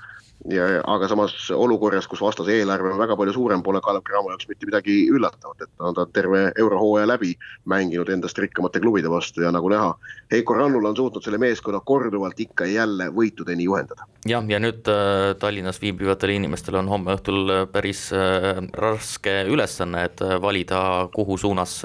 ja, 0.52 0.66
aga 0.90 1.08
samas 1.08 1.34
olukorras, 1.54 2.06
kus 2.10 2.20
vastase 2.20 2.58
eelarve 2.58 2.92
on 2.92 2.98
väga 3.00 3.16
palju 3.16 3.32
suurem, 3.36 3.62
pole 3.64 3.80
Kalev 3.84 4.04
Cramo 4.06 4.32
jaoks 4.32 4.48
mitte 4.50 4.68
midagi 4.68 4.96
üllatavat, 5.12 5.64
et 5.64 5.70
ta 5.78 5.90
on 5.90 6.12
terve 6.12 6.44
eurohooaja 6.60 7.08
läbi 7.08 7.34
mänginud 7.70 8.10
endast 8.12 8.38
rikkamate 8.38 8.82
klubide 8.84 9.10
vastu 9.10 9.44
ja 9.44 9.52
nagu 9.54 9.70
näha, 9.72 9.94
Heiko 10.32 10.56
Rannula 10.58 10.92
on 10.92 10.96
suutnud 10.96 11.24
selle 11.24 11.38
meeskonna 11.40 11.80
korduvalt 11.84 12.40
ikka 12.40 12.68
ja 12.68 12.84
jälle 12.84 13.08
võitudeni 13.14 13.68
juhendada. 13.68 14.06
jah, 14.28 14.44
ja 14.48 14.60
nüüd 14.60 14.88
äh, 14.90 15.32
Tallinnas 15.40 15.80
viibivatel 15.82 16.34
inimestel 16.36 16.80
on 16.80 16.88
homme 16.88 17.16
õhtul 17.16 17.50
äh, 17.50 17.64
päris 17.70 18.06
äh, 18.12 18.60
raske 18.72 19.42
ülesanne, 19.48 20.04
et 20.10 20.20
valida, 20.42 21.08
kuhu 21.14 21.38
suunas 21.38 21.80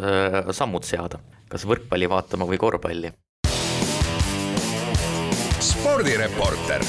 sammud 0.52 0.84
seada, 0.84 1.20
kas 1.50 1.66
võrkpalli 1.68 2.10
vaatama 2.10 2.48
või 2.50 2.60
korvpalli? 2.62 3.14
Spordireporter 5.60 6.84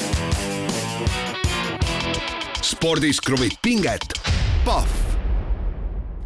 spordis 2.81 3.19
kruvib 3.21 3.53
pinget, 3.61 4.15
Pahv. 4.65 4.89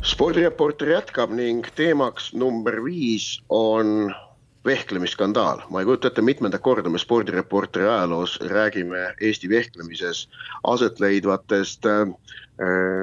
spordireporter 0.07 0.87
jätkab 0.93 1.33
ning 1.35 1.65
teemaks 1.75 2.29
number 2.31 2.77
viis 2.79 3.41
on 3.51 4.13
vehklemisskandaal. 4.63 5.65
ma 5.67 5.81
ei 5.81 5.87
kujuta 5.89 6.07
ette, 6.07 6.23
mitmendat 6.23 6.63
korda 6.63 6.87
me 6.89 7.01
spordireporteri 7.01 7.83
ajaloos 7.83 8.37
räägime 8.39 9.01
Eesti 9.21 9.49
vehklemises 9.51 10.29
aset 10.63 11.01
leidvatest 11.03 11.85
äh, 11.91 12.07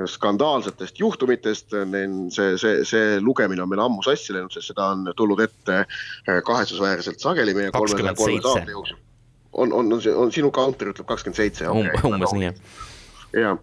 skandaalsetest 0.08 1.00
juhtumitest, 1.00 1.76
see, 2.32 2.56
see, 2.56 2.84
see 2.88 3.20
lugemine 3.20 3.62
on 3.62 3.68
meil 3.68 3.82
ammu 3.84 4.00
sassi 4.06 4.32
läinud, 4.32 4.54
sest 4.56 4.72
seda 4.72 4.86
on 4.94 5.10
tulnud 5.16 5.42
ette 5.44 5.82
äh, 5.82 6.40
kahetsusväärselt 6.46 7.20
sageli 7.20 7.52
meie 7.58 7.74
kolmesaja 7.76 8.16
kolme 8.16 8.40
saate 8.48 8.78
jooksul. 8.78 8.96
on, 9.52 9.76
on, 9.76 9.92
on, 9.92 10.08
on 10.24 10.32
sinu 10.32 10.50
counter 10.50 10.94
ütleb 10.94 11.10
kakskümmend 11.12 11.42
seitse. 11.42 11.68
umbes 11.68 12.32
nii 12.32 12.48
jah 12.48 12.88
ja, 13.32 13.58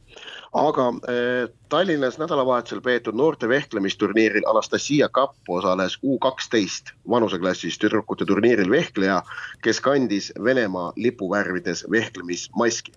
aga 0.53 0.87
äh, 0.87 1.49
Tallinnas 1.69 2.17
nädalavahetusel 2.17 2.81
peetud 2.81 3.13
noorte 3.13 3.49
vehklemisturniiril 3.49 4.47
Anastasia 4.49 5.09
Kapp 5.09 5.49
osales 5.49 5.99
U 6.03 6.17
kaksteist 6.19 6.89
vanuseklassis 7.09 7.77
tüdrukute 7.77 8.25
turniiril 8.25 8.71
vehkleja, 8.71 9.21
kes 9.61 9.81
kandis 9.81 10.31
Venemaa 10.43 10.93
lipuvärvides 10.95 11.85
vehklemismaski. 11.91 12.91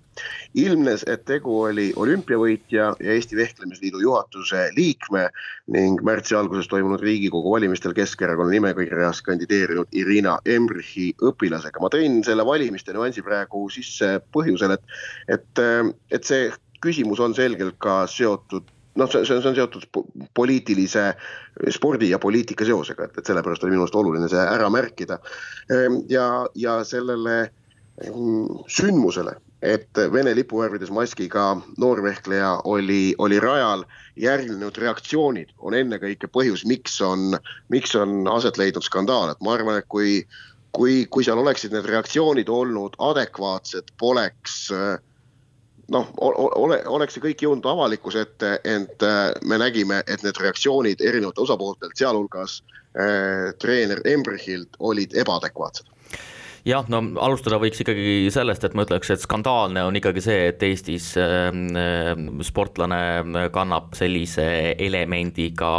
ilmnes, 0.55 1.05
et 1.09 1.25
tegu 1.25 1.63
oli 1.63 1.93
olümpiavõitja 1.97 2.89
ja 3.01 3.13
Eesti 3.13 3.37
Vehklemisliidu 3.37 4.01
juhatuse 4.01 4.67
liikme 4.77 5.29
ning 5.67 6.03
märtsi 6.05 6.35
alguses 6.37 6.69
toimunud 6.69 7.01
Riigikogu 7.01 7.51
valimistel 7.51 7.95
Keskerakonna 7.97 8.51
nimekirjas 8.51 9.23
kandideerinud 9.23 9.89
Irina 9.93 10.39
Embrichi 10.45 11.15
õpilasega. 11.23 11.81
ma 11.81 11.89
tõin 11.89 12.21
selle 12.25 12.45
valimiste 12.47 12.93
nüansi 12.93 13.23
praegu 13.23 13.69
sisse 13.71 14.21
põhjusel, 14.33 14.77
et, 14.77 14.85
et, 15.29 15.65
et 16.11 16.25
see 16.25 16.53
küsimus 16.83 17.21
on 17.23 17.35
selgelt 17.35 17.79
ka 17.83 18.03
seotud 18.11 18.71
noh, 18.99 19.09
see, 19.09 19.25
see 19.25 19.49
on 19.49 19.57
seotud 19.57 19.87
poliitilise, 20.37 21.13
spordi 21.73 22.11
ja 22.13 22.21
poliitika 22.23 22.67
seosega, 22.69 23.09
et, 23.09 23.17
et 23.19 23.31
sellepärast 23.31 23.65
oli 23.65 23.75
minu 23.75 23.87
arust 23.87 23.97
oluline 23.99 24.29
see 24.31 24.43
ära 24.43 24.69
märkida. 24.73 25.19
Ehm, 25.73 26.03
ja, 26.13 26.27
ja 26.59 26.79
sellele 26.89 27.39
mm, 28.05 28.63
sündmusele, 28.69 29.37
et 29.63 29.99
Vene 30.13 30.35
lipuvärvides 30.35 30.91
maskiga 30.91 31.53
noorvehkleja 31.81 32.57
oli, 32.69 33.15
oli 33.23 33.39
rajal, 33.41 33.85
järgnenud 34.21 34.79
reaktsioonid 34.83 35.55
on 35.63 35.77
ennekõike 35.79 36.29
põhjus, 36.35 36.67
miks 36.69 36.99
on, 37.07 37.39
miks 37.73 37.95
on 37.97 38.27
aset 38.33 38.59
leidnud 38.59 38.85
skandaal, 38.85 39.33
et 39.33 39.45
ma 39.45 39.55
arvan, 39.57 39.79
et 39.79 39.89
kui, 39.89 40.19
kui, 40.75 41.05
kui 41.07 41.25
seal 41.25 41.41
oleksid 41.41 41.73
need 41.73 41.87
reaktsioonid 41.89 42.51
olnud 42.51 42.99
adekvaatsed, 43.13 43.95
poleks 44.03 44.67
äh, 44.75 44.99
noh, 45.91 46.11
ole, 46.17 46.83
oleks 46.87 47.17
see 47.17 47.25
kõik 47.25 47.43
jõudnud 47.45 47.67
avalikkuse 47.73 48.27
ette, 48.27 48.53
ent 48.65 49.03
äh, 49.07 49.33
me 49.45 49.59
nägime, 49.61 50.03
et 50.07 50.23
need 50.23 50.39
reaktsioonid 50.41 51.01
erinevate 51.01 51.43
osapooltelt, 51.45 51.97
sealhulgas 51.99 52.61
äh, 52.97 53.51
treener 53.59 54.03
Embrichilt 54.09 54.79
olid 54.79 55.17
ebaadekvaatsed 55.17 55.92
jah, 56.67 56.87
no 56.91 57.01
alustada 57.23 57.59
võiks 57.63 57.81
ikkagi 57.83 58.31
sellest, 58.33 58.65
et 58.67 58.75
ma 58.79 58.85
ütleks, 58.87 59.11
et 59.15 59.23
skandaalne 59.23 59.83
on 59.87 59.97
ikkagi 59.99 60.23
see, 60.23 60.39
et 60.53 60.63
Eestis 60.67 61.09
äh, 61.19 61.51
sportlane 62.47 63.49
kannab 63.55 63.93
sellise 63.99 64.45
elemendiga 64.79 65.73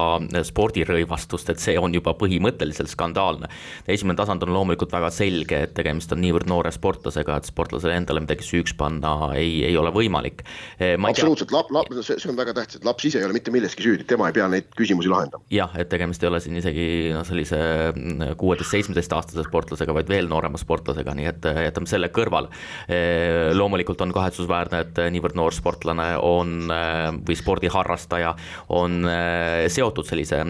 spordirõivastust, 0.44 1.54
et 1.54 1.64
see 1.64 1.78
on 1.80 1.96
juba 1.96 2.16
põhimõtteliselt 2.20 2.92
skandaalne. 2.92 3.50
esimene 3.88 4.20
tasand 4.20 4.44
on 4.44 4.54
loomulikult 4.56 4.92
väga 4.94 5.12
selge, 5.14 5.62
et 5.68 5.76
tegemist 5.78 6.12
on 6.16 6.22
niivõrd 6.24 6.50
noore 6.52 6.74
sportlasega, 6.76 7.40
et 7.40 7.48
sportlasele 7.48 7.96
endale 8.02 8.24
midagi 8.26 8.46
süüks 8.48 8.76
panna 8.78 9.32
ei, 9.40 9.64
ei 9.68 9.78
ole 9.80 9.94
võimalik. 9.96 10.44
Äh, 10.82 10.98
absoluutselt, 11.00 11.56
lap-, 11.56 11.72
lap-, 11.72 11.92
see, 12.02 12.20
see 12.20 12.32
on 12.32 12.40
väga 12.40 12.58
tähtis, 12.60 12.82
et 12.82 12.88
laps 12.88 13.08
ise 13.08 13.22
ei 13.22 13.28
ole 13.30 13.38
mitte 13.38 13.56
milleski 13.56 13.88
süüdi, 13.88 14.08
tema 14.10 14.28
ei 14.30 14.36
pea 14.36 14.50
neid 14.52 14.68
küsimusi 14.76 15.12
lahendama. 15.12 15.48
jah, 15.54 15.72
et 15.80 15.92
tegemist 15.92 16.24
ei 16.24 16.32
ole 16.32 16.44
siin 16.44 16.60
isegi 16.60 16.86
noh, 17.16 17.24
sellise 17.28 17.64
kuueteist-seitsmeteistaastase 18.40 19.48
sportlasega, 19.48 19.96
vaid 19.96 20.12
veel 20.12 20.28
noorema 20.28 20.60
sportlasega 20.60 20.73
sportlasega, 20.74 21.14
nii 21.18 21.28
et 21.30 21.48
jätame 21.68 21.90
selle 21.90 22.10
kõrvale. 22.14 22.50
loomulikult 23.54 24.02
on 24.02 24.14
kahetsusväärne, 24.14 24.80
et 24.82 25.02
niivõrd 25.14 25.38
noor 25.38 25.54
sportlane 25.54 26.18
on 26.18 26.68
või 27.26 27.38
spordiharrastaja 27.38 28.34
on 28.74 29.06
seotud 29.68 30.08
sellise 30.08 30.42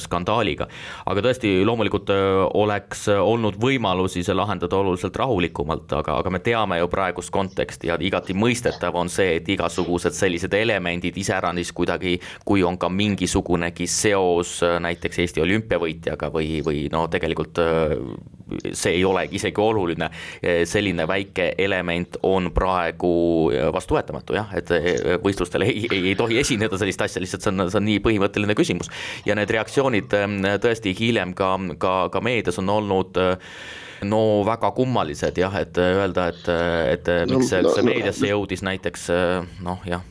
skandaaliga. 0.00 0.68
aga 1.06 1.24
tõesti, 1.24 1.64
loomulikult 1.64 2.10
oleks 2.54 3.08
olnud 3.08 3.56
võimalusi 3.60 4.24
see 4.24 4.34
lahendada 4.34 4.76
oluliselt 4.76 5.16
rahulikumalt, 5.16 5.92
aga, 5.92 6.18
aga 6.20 6.30
me 6.30 6.38
teame 6.38 6.78
ju 6.78 6.88
praegust 6.88 7.30
konteksti 7.30 7.88
ja 7.88 7.98
igati 8.00 8.34
mõistetav 8.34 8.94
on 8.94 9.08
see, 9.08 9.36
et 9.38 9.48
igasugused 9.48 10.14
sellised 10.14 10.54
elemendid 10.54 11.16
iseäranis 11.16 11.72
kuidagi, 11.72 12.18
kui 12.44 12.62
on 12.64 12.78
ka 12.78 12.88
mingisugunegi 12.88 13.86
seos 13.86 14.60
näiteks 14.62 15.18
Eesti 15.24 15.44
olümpiavõitjaga 15.44 16.30
või, 16.34 16.60
või 16.64 16.86
no 16.92 17.06
tegelikult 17.08 17.60
see 18.72 18.98
ei 18.98 19.04
olegi 19.04 19.38
isegi 19.38 19.53
isegi 19.54 19.62
oluline, 19.62 20.10
selline 20.66 21.06
väike 21.06 21.54
element 21.58 22.18
on 22.22 22.50
praegu 22.54 23.50
vastuvõetamatu 23.72 24.34
jah, 24.34 24.50
et 24.56 24.70
võistlustel 25.22 25.62
ei, 25.62 25.86
ei, 25.90 26.02
ei 26.10 26.14
tohi 26.18 26.38
esineda 26.38 26.78
sellist 26.78 27.00
asja, 27.00 27.22
lihtsalt 27.22 27.42
see 27.42 27.52
on, 27.52 27.68
see 27.70 27.78
on 27.78 27.88
nii 27.88 28.00
põhimõtteline 28.04 28.54
küsimus. 28.54 28.90
ja 29.26 29.34
need 29.34 29.50
reaktsioonid 29.50 30.12
tõesti 30.62 30.94
hiljem 30.98 31.34
ka, 31.34 31.56
ka, 31.78 31.94
ka 32.12 32.20
meedias 32.20 32.58
on 32.58 32.68
olnud 32.68 33.18
no 34.04 34.22
väga 34.44 34.70
kummalised 34.76 35.38
jah, 35.38 35.54
et 35.60 35.78
öelda, 35.78 36.28
et, 36.28 36.48
et 36.96 37.12
miks 37.30 37.52
see 37.52 37.62
no, 37.62 37.74
meediasse 37.86 38.28
jõudis 38.28 38.64
näiteks 38.66 39.08
noh, 39.64 39.84
jah. 39.88 40.04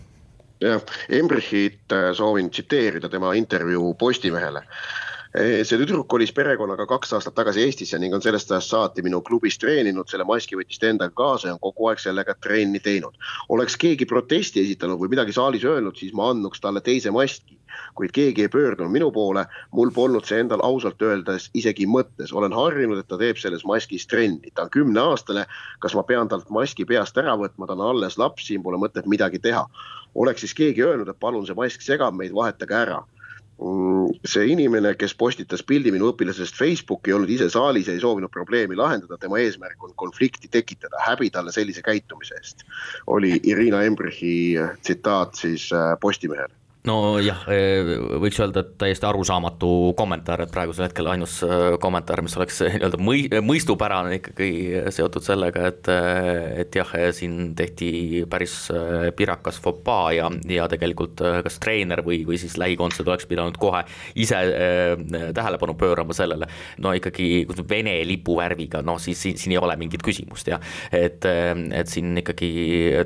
Jah, 0.64 0.80
Embrichit 1.12 1.92
soovin 2.16 2.48
tsiteerida 2.50 3.10
tema 3.12 3.34
intervjuu 3.36 3.98
Postimehele. 4.00 4.62
Eh, 4.64 5.03
see 5.34 5.78
tüdruk 5.82 6.06
kolis 6.14 6.30
perekonnaga 6.36 6.86
kaks 6.86 7.16
aastat 7.18 7.34
tagasi 7.34 7.64
Eestisse 7.66 7.98
ning 7.98 8.14
on 8.14 8.22
sellest 8.22 8.52
ajast 8.52 8.70
saati 8.70 9.02
minu 9.02 9.22
klubis 9.26 9.56
treeninud, 9.58 10.06
selle 10.10 10.28
maski 10.30 10.60
võttis 10.60 10.78
ta 10.78 10.92
endaga 10.92 11.16
kaasa 11.18 11.48
ja 11.48 11.54
on 11.56 11.62
kogu 11.64 11.88
aeg 11.90 12.02
sellega 12.04 12.36
trenni 12.38 12.78
teinud. 12.80 13.18
oleks 13.50 13.76
keegi 13.82 14.06
protesti 14.06 14.62
esitanud 14.62 15.00
või 15.02 15.10
midagi 15.16 15.34
saalis 15.34 15.66
öelnud, 15.66 15.98
siis 15.98 16.14
ma 16.14 16.30
andnuks 16.30 16.62
talle 16.62 16.84
teise 16.86 17.10
maski, 17.12 17.58
kuid 17.98 18.14
keegi 18.14 18.46
ei 18.46 18.52
pöördunud 18.54 18.94
minu 18.94 19.10
poole, 19.12 19.46
mul 19.72 19.90
polnud 19.96 20.30
see 20.30 20.38
endal 20.44 20.62
ausalt 20.62 21.02
öeldes 21.02 21.50
isegi 21.58 21.88
mõttes, 21.90 22.34
olen 22.34 22.54
harjunud, 22.54 23.02
et 23.02 23.10
ta 23.10 23.18
teeb 23.18 23.42
selles 23.42 23.66
maskis 23.66 24.06
trenni, 24.06 24.54
ta 24.54 24.68
on 24.68 24.70
kümneaastane, 24.70 25.48
kas 25.82 25.98
ma 25.98 26.04
pean 26.06 26.30
talt 26.30 26.54
maski 26.54 26.86
peast 26.86 27.18
ära 27.18 27.34
võtma, 27.42 27.66
ta 27.66 27.74
on 27.74 27.82
alles 27.90 28.20
laps, 28.22 28.46
siin 28.52 28.62
pole 28.62 28.78
mõtet 28.78 29.10
midagi 29.10 29.42
teha. 29.42 29.66
oleks 30.14 30.46
siis 30.46 30.54
keegi 30.54 30.84
öelnud, 30.86 31.10
et 31.10 31.20
palun, 31.20 31.46
see 31.46 31.58
mask 31.58 31.82
segab 31.82 32.14
meid, 32.14 32.38
vahetage 32.38 32.78
ära 32.78 33.02
see 34.26 34.48
inimene, 34.52 34.94
kes 35.00 35.14
postitas 35.16 35.64
pildi 35.64 35.92
minu 35.94 36.10
õpilasest 36.12 36.58
Facebooki, 36.58 37.12
ei 37.12 37.18
olnud 37.18 37.32
ise 37.32 37.50
saalis 37.54 37.88
ja 37.88 37.96
ei 37.96 38.02
soovinud 38.02 38.32
probleemi 38.34 38.76
lahendada, 38.80 39.20
tema 39.22 39.40
eesmärk 39.40 39.84
on 39.84 39.94
konflikti 40.00 40.50
tekitada, 40.52 41.00
häbi 41.06 41.30
talle 41.34 41.54
sellise 41.54 41.84
käitumise 41.86 42.40
eest. 42.40 42.66
oli 43.08 43.40
Irina 43.44 43.84
Embrichi 43.84 44.58
tsitaat 44.82 45.36
siis 45.36 45.70
äh, 45.74 45.94
Postimehele 46.02 46.63
nojah, 46.88 47.46
eh, 47.48 47.92
võiks 48.20 48.40
öelda, 48.44 48.64
et 48.64 48.74
täiesti 48.82 49.08
arusaamatu 49.08 49.94
kommentaar, 49.96 50.44
et 50.44 50.52
praegusel 50.52 50.90
hetkel 50.90 51.08
ainus 51.14 51.38
eh, 51.46 51.78
kommentaar, 51.82 52.22
mis 52.26 52.36
oleks 52.36 52.60
eh, 52.66 52.76
nii-öelda 52.76 53.00
mõi-, 53.00 53.30
mõistupärane 53.46 54.18
ikkagi 54.20 54.50
seotud 54.92 55.24
sellega, 55.24 55.70
et 55.72 55.92
et 55.94 56.76
jah, 56.76 56.90
siin 57.16 57.54
tehti 57.58 58.24
päris 58.30 58.54
pirakas 59.18 59.60
fopaa 59.62 60.12
ja, 60.16 60.30
ja 60.50 60.66
tegelikult 60.72 61.22
kas 61.46 61.58
treener 61.64 62.02
või, 62.06 62.22
või 62.28 62.38
siis 62.42 62.56
lähikondsed 62.60 63.08
oleks 63.08 63.28
pidanud 63.30 63.58
kohe 63.62 63.84
ise 64.20 64.40
tähelepanu 65.36 65.76
pöörama 65.80 66.16
sellele, 66.16 66.48
no 66.84 66.94
ikkagi 66.96 67.46
Vene 67.70 67.96
lipuvärviga, 68.08 68.82
noh 68.86 69.00
siis 69.02 69.22
siin, 69.24 69.38
siin 69.40 69.56
ei 69.56 69.62
ole 69.62 69.76
mingit 69.80 70.04
küsimust 70.06 70.50
jah, 70.52 70.64
et, 70.92 71.26
et 71.26 71.92
siin 71.92 72.18
ikkagi 72.24 72.52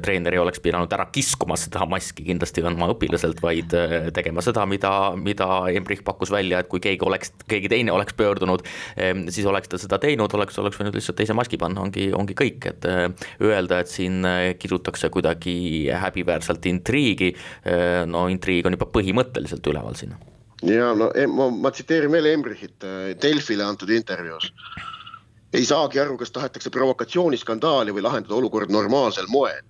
treener 0.03 0.37
ei 0.37 0.41
oleks 0.41 0.61
pidanud 0.63 0.93
ära 0.93 1.07
kiskuma 1.13 1.57
seda 1.59 1.85
maski 1.89 2.25
kindlasti 2.27 2.65
oma 2.65 2.89
õpilaselt, 2.93 3.41
vaid 3.43 3.66
peaksid 3.67 4.13
tegema 4.13 4.41
seda, 4.41 4.65
mida, 4.65 5.15
mida 5.15 5.47
Embrich 5.71 6.03
pakkus 6.03 6.31
välja, 6.31 6.59
et 6.59 6.69
kui 6.69 6.79
keegi 6.79 7.05
oleks, 7.05 7.33
keegi 7.47 7.69
teine 7.69 7.91
oleks 7.91 8.13
pöördunud, 8.17 8.63
siis 9.29 9.45
oleks 9.45 9.69
ta 9.69 9.77
seda 9.77 9.99
teinud, 9.99 10.33
oleks, 10.33 10.57
oleks 10.59 10.79
võinud 10.79 10.95
lihtsalt 10.95 11.17
teise 11.17 11.33
maski 11.33 11.57
panna, 11.57 11.81
ongi, 11.81 12.11
ongi 12.13 12.35
kõik, 12.37 12.69
et 12.71 12.87
öelda, 13.41 13.81
et 13.81 13.91
siin 13.91 14.25
kirutakse 14.59 15.09
kuidagi 15.09 15.89
häbiväärselt 15.91 16.65
intriigi, 16.65 17.33
no 18.07 18.27
intriig 18.31 18.65
on 18.65 18.77
juba 18.77 18.89
põhimõtteliselt 18.91 19.67
üleval 19.67 19.97
siin 19.97 20.15
ja 20.65 20.89
no 20.97 21.11
ma, 21.29 21.51
ma 21.53 21.69
tsiteerin 21.69 22.09
veel 22.09 22.31
Embrichit 22.31 22.81
Delfile 23.21 23.61
antud 23.61 23.91
intervjuus 23.93 24.49
ei 25.53 25.65
saagi 25.65 26.01
aru, 26.01 26.17
kas 26.17 26.33
tahetakse 26.33 26.71
provokatsiooniskandaali 26.73 27.93
või 27.93 28.03
lahendada 28.03 28.35
olukord 28.35 28.71
normaalsel 28.73 29.29
moel. 29.31 29.61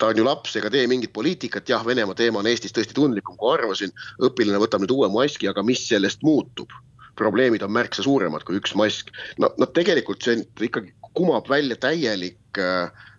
Ta 0.00 0.08
on 0.08 0.16
ju 0.16 0.24
laps 0.24 0.56
ega 0.56 0.70
tee 0.72 0.86
mingit 0.88 1.12
poliitikat, 1.12 1.68
jah, 1.68 1.82
Venemaa 1.86 2.16
teema 2.16 2.40
on 2.40 2.48
Eestis 2.48 2.72
tõesti 2.76 2.96
tundlikum, 2.96 3.36
kui 3.36 3.52
arvasin. 3.52 3.92
õpilane 4.24 4.60
võtab 4.62 4.84
nüüd 4.84 4.94
uue 4.96 5.10
maski, 5.12 5.50
aga 5.50 5.64
mis 5.66 5.84
sellest 5.88 6.24
muutub? 6.26 6.72
probleemid 7.20 7.60
on 7.60 7.72
märksa 7.74 8.00
suuremad 8.06 8.46
kui 8.48 8.56
üks 8.56 8.72
mask. 8.78 9.10
no, 9.38 9.50
no 9.60 9.66
tegelikult 9.76 10.24
see 10.24 10.40
ikkagi 10.68 10.94
kumab 11.12 11.50
välja 11.52 11.76
täielik, 11.76 12.60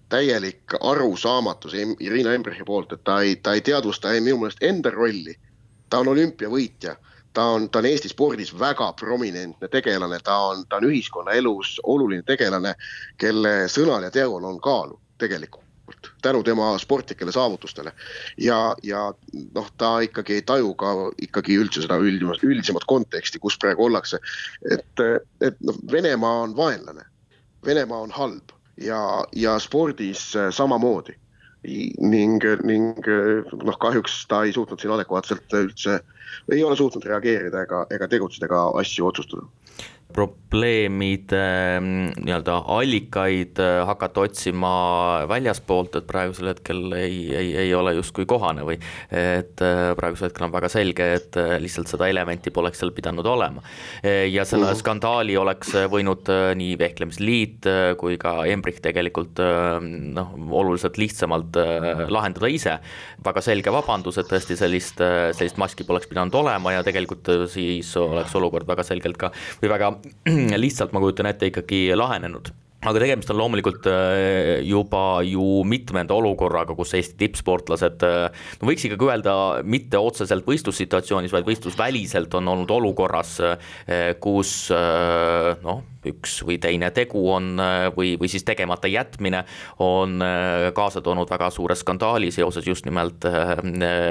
täielik 0.09 0.73
arusaamatus 0.79 1.75
Irina 1.77 2.33
Embrechi 2.33 2.65
poolt, 2.65 2.95
et 2.95 3.03
ta 3.05 3.19
ei, 3.21 3.35
ta 3.35 3.53
ei 3.53 3.61
teadvusta 3.61 4.15
ei 4.15 4.23
minu 4.25 4.41
meelest 4.41 4.63
enda 4.65 4.89
rolli. 4.95 5.37
ta 5.89 6.01
on 6.01 6.09
olümpiavõitja 6.15 6.95
ta 7.33 7.43
on, 7.53 7.69
ta 7.69 7.79
on 7.79 7.85
Eesti 7.85 8.09
spordis 8.09 8.55
väga 8.59 8.93
prominentne 8.99 9.67
tegelane, 9.67 10.17
ta 10.23 10.37
on, 10.49 10.65
ta 10.69 10.81
on 10.81 10.89
ühiskonnaelus 10.89 11.77
oluline 11.83 12.25
tegelane, 12.27 12.73
kelle 13.17 13.67
sõnal 13.69 14.09
ja 14.09 14.11
teol 14.11 14.43
on 14.43 14.57
kaalu 14.59 14.97
tegelikult 15.21 15.70
tänu 16.21 16.43
tema 16.43 16.77
sportlikele 16.79 17.31
saavutustele. 17.31 17.93
ja, 18.37 18.75
ja 18.83 19.13
noh, 19.55 19.71
ta 19.77 19.99
ikkagi 19.99 20.39
ei 20.39 20.41
taju 20.41 20.73
ka 20.75 20.93
ikkagi 21.21 21.57
üldse 21.61 21.85
seda 21.85 21.97
üldimat, 22.01 22.43
üldisemat 22.43 22.85
konteksti, 22.87 23.39
kus 23.39 23.57
praegu 23.61 23.85
ollakse. 23.85 24.19
et, 24.71 25.05
et 25.41 25.59
noh, 25.61 25.77
Venemaa 25.91 26.41
on 26.47 26.55
vaenlane, 26.57 27.05
Venemaa 27.65 27.99
on 28.07 28.11
halb 28.11 28.55
ja, 28.77 29.25
ja 29.35 29.59
spordis 29.59 30.31
samamoodi 30.49 31.17
ning, 32.01 32.41
ning 32.65 33.05
noh, 33.05 33.77
kahjuks 33.79 34.23
ta 34.27 34.43
ei 34.43 34.53
suutnud 34.53 34.81
siin 34.81 34.93
adekvaatselt 34.95 35.53
üldse, 35.59 35.99
ei 36.51 36.63
ole 36.63 36.75
suutnud 36.75 37.05
reageerida 37.05 37.65
ega, 37.67 37.85
ega 37.93 38.07
tegutseda 38.09 38.47
ega 38.49 38.63
asju 38.81 39.05
otsustada 39.11 39.45
probleemide 40.11 41.41
mm, 41.79 42.23
nii-öelda 42.25 42.57
allikaid 42.75 43.59
äh, 43.61 43.81
hakata 43.87 44.25
otsima 44.25 44.71
väljaspoolt, 45.31 45.95
et 45.99 46.07
praegusel 46.09 46.51
hetkel 46.51 46.91
ei, 46.97 47.21
ei, 47.35 47.53
ei 47.63 47.73
ole 47.75 47.95
justkui 47.95 48.27
kohane 48.29 48.65
või 48.67 48.77
et 49.07 49.63
äh, 49.63 49.91
praegusel 49.97 50.29
hetkel 50.29 50.47
on 50.47 50.53
väga 50.53 50.71
selge, 50.71 51.07
et 51.19 51.39
äh, 51.39 51.55
lihtsalt 51.63 51.91
seda 51.91 52.09
elementi 52.11 52.51
poleks 52.51 52.81
seal 52.81 52.91
pidanud 52.95 53.25
olema. 53.27 53.63
ja 54.03 54.45
selle 54.45 54.65
mm 54.65 54.71
-hmm. 54.71 54.79
skandaali 54.79 55.37
oleks 55.37 55.73
võinud 55.91 56.29
nii 56.55 56.77
Vehklemisliit 56.79 57.67
kui 57.97 58.17
ka 58.17 58.45
Embrich 58.45 58.81
tegelikult 58.81 59.39
noh, 59.39 60.33
oluliselt 60.49 60.97
lihtsamalt 60.97 61.57
lahendada 62.09 62.47
ise. 62.47 62.79
väga 63.25 63.41
selge 63.41 63.71
vabandus, 63.71 64.17
et 64.17 64.27
tõesti 64.27 64.57
sellist, 64.57 64.97
sellist 65.37 65.57
maski 65.57 65.83
poleks 65.83 66.07
pidanud 66.07 66.33
olema 66.35 66.73
ja 66.73 66.83
tegelikult 66.83 67.29
siis 67.47 67.95
oleks 67.97 68.35
olukord 68.35 68.67
väga 68.67 68.83
selgelt 68.83 69.17
ka 69.17 69.31
või 69.61 69.69
väga 69.69 69.91
lihtsalt, 70.63 70.93
ma 70.93 71.03
kujutan 71.03 71.29
ette, 71.31 71.51
ikkagi 71.51 71.89
lahenenud 71.95 72.53
aga 72.81 73.01
tegemist 73.03 73.29
on 73.29 73.37
loomulikult 73.37 73.85
äh, 73.89 74.63
juba 74.65 75.21
ju 75.25 75.61
mitmenda 75.69 76.15
olukorraga, 76.17 76.73
kus 76.77 76.95
Eesti 76.97 77.19
tippsportlased, 77.19 78.05
äh, 78.07 78.47
no 78.61 78.69
võiks 78.71 78.87
ikkagi 78.87 79.05
öelda, 79.05 79.35
mitte 79.61 80.01
otseselt 80.01 80.47
võistlussituatsioonis, 80.49 81.33
vaid 81.35 81.45
võistlusväliselt 81.49 82.33
on 82.39 82.49
olnud 82.55 82.73
olukorras, 82.73 83.37
äh, 83.45 84.11
kus 84.21 84.71
noh, 84.71 85.83
üks 86.09 86.39
või 86.45 86.57
teine 86.61 86.89
tegu 86.95 87.21
on 87.29 87.53
või, 87.93 88.15
või 88.17 88.29
siis 88.31 88.41
tegemata 88.45 88.89
jätmine 88.89 89.43
on 89.85 90.23
kaasa 90.73 91.01
toonud 91.05 91.29
väga 91.29 91.51
suure 91.53 91.75
skandaali 91.77 92.31
seoses 92.33 92.65
just 92.65 92.87
nimelt 92.87 93.25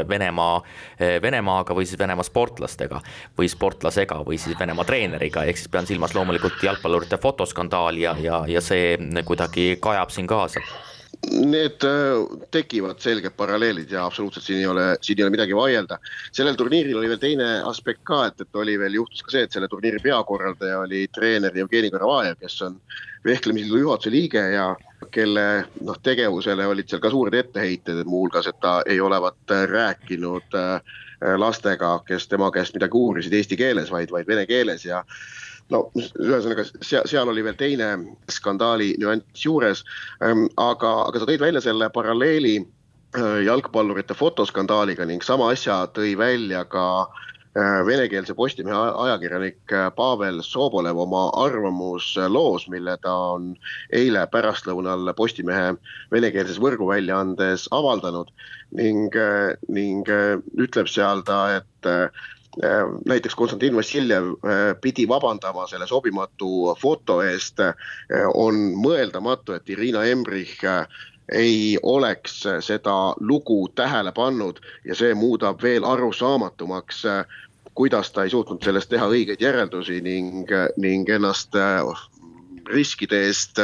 Venemaa, 0.09 0.61
Venemaaga 1.23 1.75
või 1.75 1.89
siis 1.91 1.99
Venemaa 1.99 2.27
sportlastega 2.27 3.01
või 3.39 3.51
sportlasega 3.51 4.21
või 4.27 4.39
siis 4.39 4.59
Venemaa 4.61 4.87
treeneriga, 4.87 5.43
ehk 5.51 5.59
siis 5.59 5.73
pean 5.73 5.89
silmas 5.91 6.15
loomulikult 6.15 6.63
jalgpallurite 6.63 7.19
fotoskandaali 7.19 8.07
ja, 8.07 8.15
ja, 8.23 8.45
ja 8.47 8.60
see 8.65 8.97
kuidagi 9.25 9.77
kajab 9.83 10.15
siin 10.15 10.31
kaasa 10.31 10.63
Need 11.31 11.85
äh, 11.85 12.23
tekivad 12.51 13.01
selged 13.03 13.35
paralleelid 13.37 13.91
ja 13.93 14.07
absoluutselt 14.07 14.45
siin 14.47 14.63
ei 14.63 14.67
ole, 14.67 14.85
siin 15.05 15.19
ei 15.19 15.25
ole 15.27 15.35
midagi 15.35 15.57
vaielda. 15.57 15.99
sellel 16.33 16.57
turniiril 16.57 16.97
oli 16.97 17.11
veel 17.11 17.21
teine 17.21 17.49
aspekt 17.69 18.01
ka, 18.09 18.23
et, 18.31 18.41
et 18.41 18.57
oli 18.57 18.79
veel, 18.79 18.95
juhtus 18.95 19.23
ka 19.27 19.35
see, 19.35 19.43
et 19.45 19.53
selle 19.53 19.69
turniiri 19.69 20.01
peakorraldaja 20.01 20.79
oli 20.81 21.03
treener 21.13 21.57
Jevgeni 21.57 21.91
Karavajev, 21.91 22.39
kes 22.41 22.57
on 22.63 22.79
vehklemisliidu 23.25 23.83
juhatuse 23.83 24.15
liige 24.15 24.47
ja 24.55 24.71
kelle 25.13 25.45
noh, 25.85 26.01
tegevusele 26.03 26.67
olid 26.67 26.89
seal 26.89 27.05
ka 27.05 27.13
suured 27.13 27.37
etteheited, 27.37 28.01
et 28.01 28.09
muuhulgas, 28.09 28.49
et 28.49 28.61
ta 28.65 28.79
ei 28.87 29.01
olevat 29.01 29.57
rääkinud 29.75 30.57
äh, 30.57 30.97
lastega, 31.37 31.99
kes 32.07 32.31
tema 32.33 32.49
käest 32.55 32.75
midagi 32.79 32.97
uurisid 32.97 33.37
eesti 33.37 33.61
keeles, 33.61 33.93
vaid, 33.93 34.09
vaid 34.15 34.31
vene 34.31 34.47
keeles 34.49 34.89
ja 34.89 35.05
no 35.71 35.85
ühesõnaga 35.97 36.67
seal, 36.83 37.07
seal 37.09 37.31
oli 37.31 37.45
veel 37.47 37.57
teine 37.59 37.91
skandaali 38.33 38.93
nüanss 39.01 39.47
juures, 39.47 39.85
ähm, 40.25 40.47
aga, 40.61 40.93
aga 41.09 41.23
sa 41.23 41.31
tõid 41.31 41.43
välja 41.43 41.63
selle 41.65 41.91
paralleeli 41.95 42.59
äh, 42.61 43.41
jalgpallurite 43.47 44.17
fotoskandaaliga 44.19 45.07
ning 45.09 45.25
sama 45.27 45.53
asja 45.55 45.83
tõi 45.95 46.17
välja 46.19 46.65
ka 46.71 46.87
äh, 47.07 47.81
venekeelse 47.87 48.35
Postimehe 48.39 48.81
ajakirjanik 49.07 49.75
äh, 49.77 49.89
Pavel 49.97 50.43
Sobolev 50.47 50.99
oma 51.07 51.29
arvamusloos, 51.45 52.67
mille 52.73 52.97
ta 53.05 53.15
on 53.37 53.53
eile 53.97 54.27
pärastlõunal 54.35 55.15
Postimehe 55.19 55.77
venekeelses 56.15 56.59
võrguväljaandes 56.63 57.69
avaldanud. 57.75 58.35
Ning, 58.79 59.17
ning 59.67 60.07
ütleb 60.63 60.87
seal 60.87 61.25
ta, 61.27 61.41
et 61.59 61.89
näiteks 63.07 63.35
Konstantin 63.35 63.77
Vassiljev 63.77 64.25
äh, 64.25 64.81
pidi 64.81 65.09
vabandama 65.09 65.67
selle 65.67 65.87
sobimatu 65.87 66.77
foto 66.81 67.21
eest, 67.23 67.61
äh, 67.61 67.75
on 68.35 68.75
mõeldamatu, 68.75 69.55
et 69.55 69.71
Irina 69.71 70.05
Embrich 70.05 70.65
ei 71.33 71.79
oleks 71.83 72.43
seda 72.67 73.15
lugu 73.21 73.69
tähele 73.75 74.13
pannud 74.13 74.59
ja 74.85 74.97
see 74.99 75.15
muudab 75.15 75.63
veel 75.63 75.87
arusaamatumaks, 75.87 77.05
kuidas 77.75 78.11
ta 78.11 78.25
ei 78.27 78.31
suutnud 78.35 78.65
sellest 78.67 78.91
teha 78.91 79.07
õigeid 79.07 79.41
järeldusi 79.41 80.01
ning, 80.03 80.51
ning 80.77 81.09
ennast 81.09 81.55
riskide 82.67 83.23
eest 83.29 83.63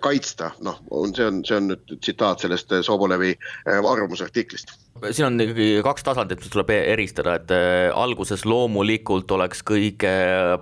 kaitsta, 0.00 0.52
noh, 0.62 0.78
on, 0.90 1.14
see 1.16 1.26
on, 1.26 1.42
see 1.46 1.58
on 1.58 1.72
nüüd 1.72 1.96
tsitaat 1.98 2.44
sellest 2.44 2.74
Sobolevi 2.86 3.34
arvamusartiklist 3.66 4.76
siin 5.10 5.26
on 5.26 5.40
ikkagi 5.40 5.80
kaks 5.84 6.04
tasandit, 6.06 6.40
mis 6.42 6.52
tuleb 6.52 6.70
e-, 6.74 6.82
eristada, 6.92 7.34
et 7.40 7.52
äh, 7.54 7.88
alguses 7.96 8.44
loomulikult 8.46 9.30
oleks 9.34 9.62
kõige 9.66 10.12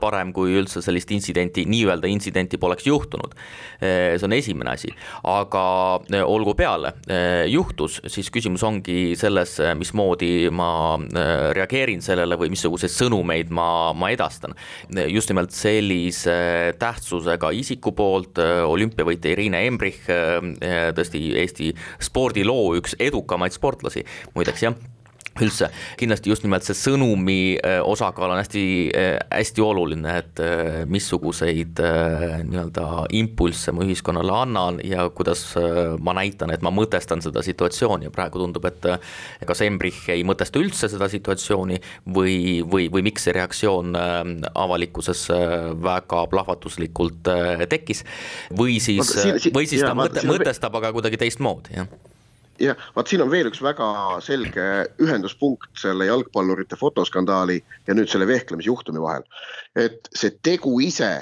parem, 0.01 0.33
kui 0.37 0.55
üldse 0.61 0.83
sellist 0.85 1.11
intsidenti, 1.15 1.67
nii-öelda 1.69 2.09
intsidenti 2.11 2.61
poleks 2.61 2.87
juhtunud. 2.89 3.35
Äh, 3.83 4.17
see 4.17 4.29
on 4.29 4.37
esimene 4.37 4.73
asi, 4.73 4.93
aga 5.29 5.65
äh, 6.09 6.25
olgu 6.25 6.55
peale, 6.59 6.95
juhtus, 7.51 7.99
siis 8.11 8.31
küsimus 8.33 8.63
ongi 8.67 9.15
selles, 9.19 9.57
mismoodi 9.79 10.49
ma 10.55 10.71
reageerin 11.57 12.03
sellele 12.05 12.37
või 12.39 12.51
missuguseid 12.53 12.93
sõnumeid 12.93 13.51
ma, 13.55 13.91
ma 13.97 14.11
edastan. 14.13 14.55
just 15.11 15.31
nimelt 15.31 15.53
sellise 15.55 16.75
tähtsusega 16.79 17.51
isiku 17.57 17.93
poolt, 17.97 18.39
olümpiavõitja 19.11 19.35
Irina 19.35 19.61
Embrich, 19.67 20.07
tõesti 20.95 21.21
Eesti 21.41 21.73
spordiloo 22.01 22.77
üks 22.79 22.97
edukamaid 22.99 23.53
sportlasi. 23.53 24.05
Muideks 24.35 24.63
jah 24.63 24.75
üldse. 25.45 25.69
Kindlasti 26.01 26.31
just 26.33 26.45
nimelt 26.45 26.67
see 26.67 26.77
sõnumi 26.77 27.57
äh, 27.59 27.79
osakaal 27.87 28.35
on 28.35 28.41
hästi, 28.41 28.65
äh, 28.97 29.17
hästi 29.31 29.65
oluline, 29.65 30.17
et 30.23 30.43
äh, 30.45 30.83
missuguseid 30.91 31.81
nii-öelda 31.81 33.07
impulsse 33.17 33.75
ma 33.75 33.85
ühiskonnale 33.87 34.35
annan 34.35 34.81
ja 34.85 35.07
kuidas 35.15 35.43
ma 36.03 36.15
näitan, 36.17 36.53
et 36.55 36.65
ma 36.67 36.73
mõtestan 36.75 37.23
seda 37.25 37.43
situatsiooni. 37.45 38.09
Ja 38.09 38.15
praegu 38.15 38.41
tundub, 38.43 38.67
et 38.69 38.87
kas 39.49 39.65
Embrich 39.65 40.11
ei 40.13 40.25
mõtesta 40.27 40.61
üldse 40.61 40.91
seda 40.93 41.09
situatsiooni 41.11 41.81
või, 42.15 42.61
või, 42.65 42.89
või 42.93 43.05
miks 43.07 43.27
see 43.27 43.35
reaktsioon 43.37 43.97
avalikkuses 44.55 45.27
väga 45.81 46.25
plahvatuslikult 46.33 47.33
tekkis. 47.71 48.05
või 48.57 48.79
siis, 48.83 49.15
või 49.55 49.69
siis 49.71 49.85
ta 49.85 49.95
mõte, 49.97 50.25
mõtestab, 50.29 50.77
aga 50.81 50.95
kuidagi 50.97 51.21
teistmoodi, 51.21 51.79
jah 51.81 52.10
jah, 52.61 52.79
vaat 52.97 53.11
siin 53.11 53.23
on 53.25 53.31
veel 53.33 53.51
üks 53.51 53.63
väga 53.65 53.89
selge 54.25 54.67
ühenduspunkt 55.03 55.71
selle 55.81 56.09
jalgpallurite 56.11 56.79
fotoskandaali 56.81 57.61
ja 57.87 57.97
nüüd 57.97 58.11
selle 58.13 58.29
vehklemisjuhtumi 58.31 59.03
vahel. 59.03 59.27
et 59.77 60.09
see 60.15 60.33
tegu 60.43 60.79
ise 60.85 61.13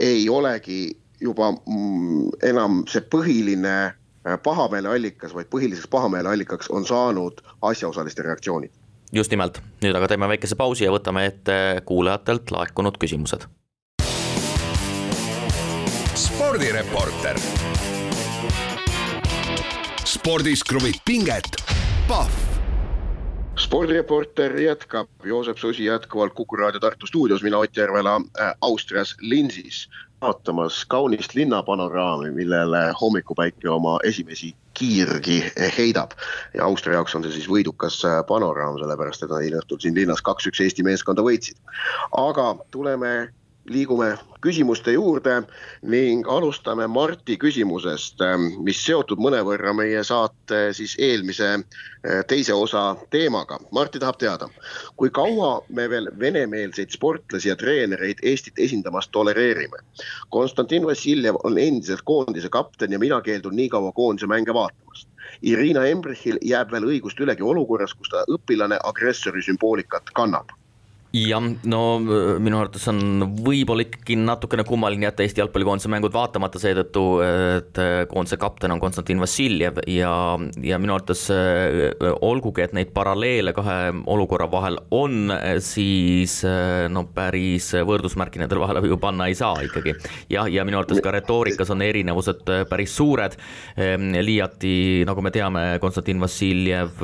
ei 0.00 0.28
olegi 0.28 0.96
juba 1.20 1.52
mm, 1.52 2.32
enam 2.44 2.82
see 2.90 3.00
põhiline 3.00 3.76
äh, 3.88 4.38
pahameele 4.44 4.92
allikas, 4.92 5.34
vaid 5.34 5.48
põhiliseks 5.52 5.88
pahameele 5.90 6.34
allikaks 6.34 6.68
on 6.70 6.84
saanud 6.84 7.40
asjaosaliste 7.62 8.26
reaktsioonid 8.26 8.72
just 9.12 9.30
nimelt, 9.30 9.60
nüüd 9.84 9.96
aga 9.96 10.10
teeme 10.10 10.28
väikese 10.28 10.58
pausi 10.58 10.84
ja 10.84 10.92
võtame 10.94 11.26
ette 11.30 11.82
kuulajatelt 11.88 12.50
laekunud 12.50 12.98
küsimused. 13.00 13.48
spordireporter. 16.16 17.38
Spordis 20.26 20.64
kruvib 20.66 20.96
pinget, 21.06 21.46
Pahv 22.08 22.32
spordireporter 23.62 24.56
jätkab, 24.58 25.06
Joosep 25.24 25.58
Susi 25.58 25.84
jätkuvalt 25.84 26.34
Kuku 26.34 26.56
raadio 26.56 26.80
Tartu 26.80 27.06
stuudios, 27.06 27.44
mina 27.46 27.58
Ott 27.58 27.76
Järvela 27.76 28.16
äh, 28.40 28.54
Austrias 28.60 29.14
Linsis 29.20 29.86
vaatamas 30.20 30.84
kaunist 30.84 31.34
linnapanoraami, 31.34 32.30
millele 32.30 32.82
hommikupäike 33.00 33.70
oma 33.70 34.00
esimesi 34.04 34.56
kiirgi 34.74 35.44
heidab. 35.78 36.10
ja 36.54 36.64
Austria 36.64 36.98
jaoks 36.98 37.14
on 37.14 37.22
see 37.22 37.38
siis 37.38 37.46
võidukas 37.46 38.02
äh, 38.02 38.18
panoraam, 38.26 38.82
sellepärast 38.82 39.22
et 39.22 39.30
nad 39.30 39.46
eile 39.46 39.62
õhtul 39.62 39.78
siin 39.78 39.94
linnas 39.94 40.26
kaks-üks 40.26 40.64
Eesti 40.66 40.82
meeskonda 40.82 41.22
võitsid. 41.22 41.62
aga 42.18 42.56
tuleme 42.74 43.28
liigume 43.70 44.14
küsimuste 44.44 44.92
juurde 44.94 45.40
ning 45.82 46.26
alustame 46.30 46.86
Marti 46.86 47.36
küsimusest, 47.40 48.20
ähm, 48.22 48.48
mis 48.64 48.78
seotud 48.84 49.20
mõnevõrra 49.22 49.72
meie 49.76 50.02
saate 50.06 50.60
siis 50.76 50.94
eelmise 51.02 51.48
äh, 51.56 52.20
teise 52.30 52.54
osa 52.54 52.84
teemaga. 53.10 53.58
Marti 53.74 54.02
tahab 54.02 54.20
teada, 54.22 54.48
kui 54.96 55.10
kaua 55.10 55.62
me 55.68 55.88
veel 55.90 56.10
venemeelseid 56.18 56.94
sportlasi 56.94 57.50
ja 57.50 57.56
treenereid 57.56 58.22
Eestit 58.22 58.58
esindamas 58.58 59.08
tolereerime? 59.14 59.82
Konstantin 60.30 60.86
Vassiljev 60.86 61.40
on 61.44 61.58
endiselt 61.58 62.04
koondise 62.04 62.52
kapten 62.52 62.92
ja 62.92 63.02
mina 63.02 63.20
keeldun 63.22 63.56
nii 63.56 63.70
kaua 63.72 63.92
koondise 63.92 64.30
mänge 64.30 64.54
vaatamast. 64.54 65.08
Irina 65.42 65.84
Embrichil 65.90 66.38
jääb 66.42 66.70
veel 66.72 66.86
õigust 66.86 67.18
ülegi 67.20 67.44
olukorras, 67.44 67.92
kus 67.94 68.08
ta 68.12 68.22
õpilane 68.30 68.78
agressori 68.84 69.42
sümboolikat 69.44 70.14
kannab 70.16 70.54
jah, 71.16 71.44
no 71.70 71.80
minu 72.42 72.58
arvates 72.58 72.84
on 72.90 73.00
võib-olla 73.44 73.86
ikkagi 73.86 74.16
natukene 74.20 74.64
kummaline 74.66 75.06
jätta 75.08 75.24
Eesti 75.24 75.42
jalgpallikoondise 75.42 75.90
mängud 75.92 76.14
vaatamata 76.14 76.60
seetõttu, 76.60 77.04
et 77.24 77.80
koondise 78.10 78.38
kapten 78.40 78.74
on 78.74 78.82
Konstantin 78.82 79.20
Vassiljev 79.22 79.80
ja, 79.90 80.12
ja 80.62 80.80
minu 80.82 80.96
arvates 80.96 81.26
olgugi, 82.20 82.64
et 82.66 82.74
neid 82.76 82.92
paralleele 82.96 83.54
kahe 83.56 83.78
olukorra 84.12 84.48
vahel 84.52 84.78
on, 84.94 85.32
siis 85.64 86.38
no 86.92 87.06
päris 87.16 87.70
võrdusmärki 87.86 88.42
nendele 88.42 88.64
vahele 88.64 88.84
ju 88.86 89.00
panna 89.00 89.30
ei 89.30 89.38
saa 89.38 89.62
ikkagi. 89.66 89.96
jah, 90.32 90.50
ja 90.52 90.66
minu 90.68 90.80
arvates 90.80 91.02
ka 91.04 91.14
retoorikas 91.14 91.72
on 91.74 91.84
erinevused 91.86 92.44
päris 92.70 92.96
suured. 92.96 93.38
liiati, 94.26 95.04
nagu 95.06 95.22
me 95.22 95.32
teame, 95.34 95.64
Konstantin 95.80 96.20
Vassiljev 96.20 97.02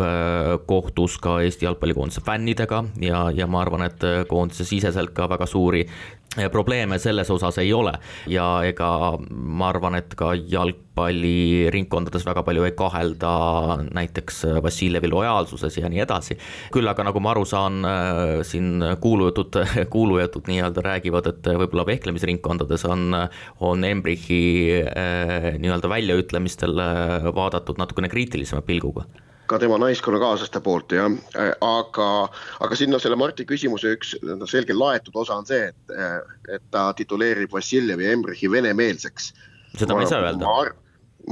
kohtus 0.66 1.18
ka 1.22 1.40
Eesti 1.42 1.66
jalgpallikoondise 1.68 2.22
fännidega 2.24 2.84
ja, 3.00 3.24
ja 3.34 3.46
ma 3.46 3.62
arvan, 3.62 3.86
et 3.86 4.01
et 4.04 4.28
koondise 4.28 4.66
siseselt 4.68 5.12
ka 5.16 5.28
väga 5.30 5.46
suuri 5.46 5.82
eh, 5.84 6.48
probleeme 6.52 6.98
selles 7.02 7.30
osas 7.30 7.58
ei 7.62 7.72
ole 7.72 7.92
ja 8.30 8.46
ega 8.66 8.90
ma 9.30 9.68
arvan, 9.68 9.96
et 9.98 10.14
ka 10.18 10.32
jalgpalliringkondades 10.34 12.26
väga 12.26 12.44
palju 12.46 12.66
ei 12.68 12.74
kahelda 12.78 13.32
näiteks 13.94 14.42
Vassiljevi 14.62 15.10
lojaalsuses 15.12 15.78
ja 15.78 15.90
nii 15.92 16.04
edasi. 16.04 16.38
küll 16.72 16.88
aga 16.88 17.08
nagu 17.08 17.20
ma 17.20 17.32
aru 17.34 17.44
saan, 17.48 17.82
siin 18.48 18.84
kuulujutud, 19.00 19.60
kuulujutud 19.94 20.48
nii-öelda 20.50 20.86
räägivad, 20.88 21.28
et 21.32 21.52
võib-olla 21.64 21.86
vehklemisringkondades 21.86 22.86
on, 22.90 23.10
on 23.60 23.84
Embrichi 23.84 24.42
nii-öelda 25.58 25.88
väljaütlemistel 25.88 26.80
vaadatud 27.34 27.78
natukene 27.80 28.10
kriitilisema 28.12 28.64
pilguga 28.66 29.06
ka 29.52 29.60
tema 29.62 29.78
naiskonnakaaslaste 29.82 30.60
poolt 30.64 30.94
jah, 30.96 31.08
aga, 31.66 32.08
aga 32.64 32.78
sinna 32.78 33.00
selle 33.02 33.18
Marti 33.20 33.46
küsimuse 33.48 33.94
üks 33.96 34.14
no, 34.26 34.48
selge 34.50 34.76
laetud 34.76 35.16
osa 35.22 35.36
on 35.40 35.48
see, 35.48 35.68
et, 35.72 35.96
et 36.56 36.64
ta 36.74 36.88
tituleerib 36.96 37.52
Vassiljevi 37.52 38.08
ja 38.08 38.16
Embrichi 38.16 38.50
venemeelseks. 38.50 39.32
seda 39.76 39.98
ma 39.98 40.06
ei 40.06 40.10
saa 40.10 40.24
öelda. 40.24 40.56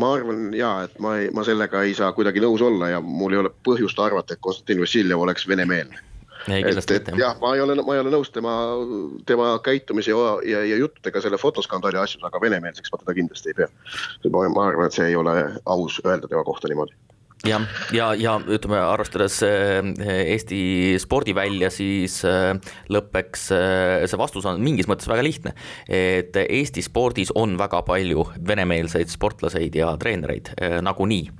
ma 0.01 0.13
arvan 0.19 0.53
ja, 0.55 0.75
et 0.87 1.01
ma 1.03 1.17
ei, 1.19 1.33
ma 1.35 1.45
sellega 1.47 1.83
ei 1.87 1.97
saa 1.99 2.13
kuidagi 2.17 2.43
nõus 2.45 2.63
olla 2.63 2.93
ja 2.95 3.01
mul 3.01 3.35
ei 3.35 3.43
ole 3.43 3.53
põhjust 3.67 3.99
arvata, 4.03 4.37
et 4.37 4.45
Konstantin 4.45 4.85
Vassiljev 4.85 5.27
oleks 5.27 5.49
venemeelne 5.49 6.07
et, 6.49 6.91
et 6.97 7.11
jah, 7.21 7.37
ma 7.41 7.53
ei 7.57 7.61
ole, 7.61 7.75
ma 7.85 7.97
ei 7.97 8.01
ole 8.01 8.13
nõus 8.13 8.31
tema, 8.33 8.55
tema 9.29 9.53
käitumise 9.65 10.13
ja, 10.13 10.33
ja, 10.49 10.63
ja 10.65 10.79
juttudega 10.81 11.21
selle 11.21 11.41
fotoskandaali 11.41 12.01
asjus, 12.01 12.23
aga 12.25 12.41
venemeelseks 12.41 12.93
ma 12.93 13.01
teda 13.03 13.17
kindlasti 13.19 13.53
ei 13.53 13.59
pea. 13.61 13.69
ma 14.33 14.67
arvan, 14.67 14.89
et 14.89 14.97
see 14.97 15.11
ei 15.11 15.17
ole 15.21 15.37
aus 15.67 16.01
öelda 16.05 16.31
tema 16.31 16.45
kohta 16.49 16.71
niimoodi 16.71 16.97
jah, 17.47 17.65
ja, 17.93 18.11
ja, 18.15 18.15
ja 18.15 18.35
ütleme, 18.53 18.79
arvestades 18.85 19.39
eh, 19.47 19.81
Eesti 20.35 20.61
spordivälja, 21.01 21.71
siis 21.73 22.21
eh, 22.29 22.53
lõppeks 22.93 23.47
eh, 23.57 24.05
see 24.11 24.21
vastus 24.21 24.47
on 24.49 24.61
mingis 24.65 24.89
mõttes 24.91 25.09
väga 25.09 25.25
lihtne. 25.25 25.55
et 25.89 26.37
Eesti 26.43 26.83
spordis 26.85 27.33
on 27.35 27.57
väga 27.61 27.83
palju 27.87 28.27
venemeelseid 28.47 29.11
sportlaseid 29.13 29.77
ja 29.77 29.93
treenereid 30.01 30.53
nagunii, 30.85 31.31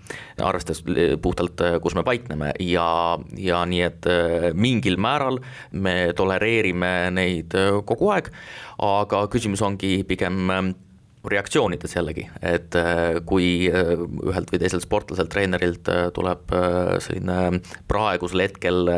arvestades 0.41 0.83
puhtalt, 1.23 1.61
kus 1.83 1.97
me 1.99 2.05
paikneme 2.07 2.53
ja, 2.65 3.19
ja 3.37 3.65
nii, 3.69 3.83
et 3.85 4.11
mingil 4.55 4.97
määral 5.01 5.41
me 5.73 6.13
tolereerime 6.17 7.11
neid 7.15 7.57
kogu 7.87 8.13
aeg, 8.15 8.31
aga 8.85 9.27
küsimus 9.33 9.63
ongi 9.67 10.01
pigem 10.09 10.75
reaktsioonides 11.25 11.95
jällegi, 11.97 12.25
et 12.43 12.75
äh, 12.79 13.21
kui 13.29 13.69
äh, 13.69 13.93
ühelt 14.25 14.53
või 14.53 14.61
teiselt 14.63 14.85
sportlaselt, 14.87 15.31
treenerilt 15.33 15.89
äh, 15.93 16.09
tuleb 16.17 16.53
selline 17.05 17.61
praegusel 17.89 18.47
hetkel 18.47 18.89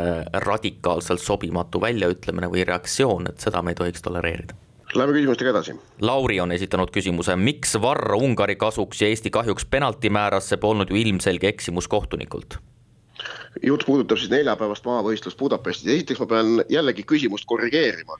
radikaalselt 0.44 1.22
sobimatu 1.22 1.80
väljaütlemine 1.82 2.50
või 2.52 2.66
reaktsioon, 2.68 3.30
et 3.32 3.42
seda 3.42 3.62
me 3.62 3.74
ei 3.74 3.80
tohiks 3.80 4.04
tolereerida. 4.04 4.56
Läheme 4.92 5.16
küsimustega 5.16 5.54
edasi. 5.54 5.74
Lauri 6.04 6.36
on 6.42 6.52
esitanud 6.52 6.90
küsimuse, 6.92 7.36
miks 7.40 7.78
Varr 7.80 8.12
Ungari 8.18 8.58
kasuks 8.60 9.00
ja 9.00 9.08
Eesti 9.08 9.32
kahjuks 9.32 9.64
penalti 9.64 10.12
määras, 10.12 10.50
see 10.52 10.60
polnud 10.60 10.92
ju 10.92 11.00
ilmselge 11.00 11.48
eksimus 11.48 11.88
kohtunikult 11.88 12.60
jutt 13.62 13.84
puudutab 13.86 14.20
siis 14.20 14.30
neljapäevast 14.32 14.86
maavõistlust 14.86 15.38
Budapestis, 15.38 15.90
esiteks 15.92 16.22
ma 16.22 16.28
pean 16.30 16.62
jällegi 16.72 17.04
küsimust 17.08 17.46
korrigeerima. 17.48 18.16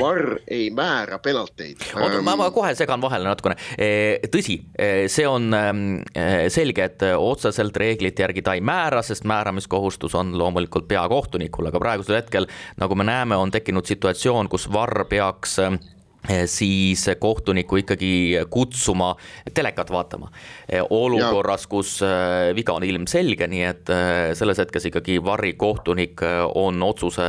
Varr 0.00 0.38
ei 0.46 0.68
määra 0.70 1.18
penalteid. 1.18 1.82
oota, 1.98 2.20
ma, 2.22 2.36
ma 2.38 2.50
kohe 2.54 2.70
segan 2.78 3.02
vahele 3.02 3.26
natukene. 3.26 3.56
E, 3.74 3.88
tõsi, 4.30 4.60
e, 4.78 5.08
see 5.10 5.26
on 5.26 5.50
e, 5.50 6.26
selge, 6.52 6.86
et 6.86 7.06
otseselt 7.16 7.76
reeglite 7.76 8.22
järgi 8.22 8.44
ta 8.46 8.54
ei 8.54 8.62
määra, 8.64 9.02
sest 9.02 9.26
määramiskohustus 9.28 10.14
on 10.18 10.36
loomulikult 10.38 10.86
peakohtunikul, 10.88 11.72
aga 11.72 11.82
praegusel 11.82 12.20
hetkel, 12.20 12.46
nagu 12.80 12.98
me 12.98 13.08
näeme, 13.08 13.40
on 13.40 13.50
tekkinud 13.50 13.90
situatsioon, 13.90 14.48
kus 14.52 14.70
Varr 14.72 15.08
peaks 15.10 15.58
Eh, 15.58 15.99
siis 16.46 17.06
kohtuniku 17.18 17.80
ikkagi 17.80 18.38
kutsuma 18.50 19.14
telekat 19.54 19.90
vaatama. 19.90 20.28
Eh, 20.68 20.82
olukorras, 20.90 21.66
kus 21.66 21.96
eh, 22.02 22.50
viga 22.56 22.74
on 22.76 22.84
ilmselge, 22.84 23.48
nii 23.50 23.62
et 23.66 23.92
selles 24.38 24.60
hetkes 24.60 24.90
ikkagi 24.90 25.18
varikohtunik 25.24 26.22
on 26.54 26.82
otsuse 26.82 27.26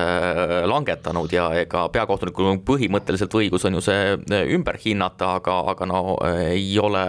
langetanud 0.67 1.31
ja 1.33 1.47
ega 1.63 1.87
peakohtunikul 1.93 2.59
põhimõtteliselt 2.67 3.39
õigus 3.39 3.65
on 3.67 3.79
ju 3.79 3.85
see 3.85 4.17
ümber 4.55 4.79
hinnata, 4.83 5.37
aga, 5.39 5.61
aga 5.73 5.87
no 5.89 6.03
ei 6.51 6.75
ole 6.79 7.05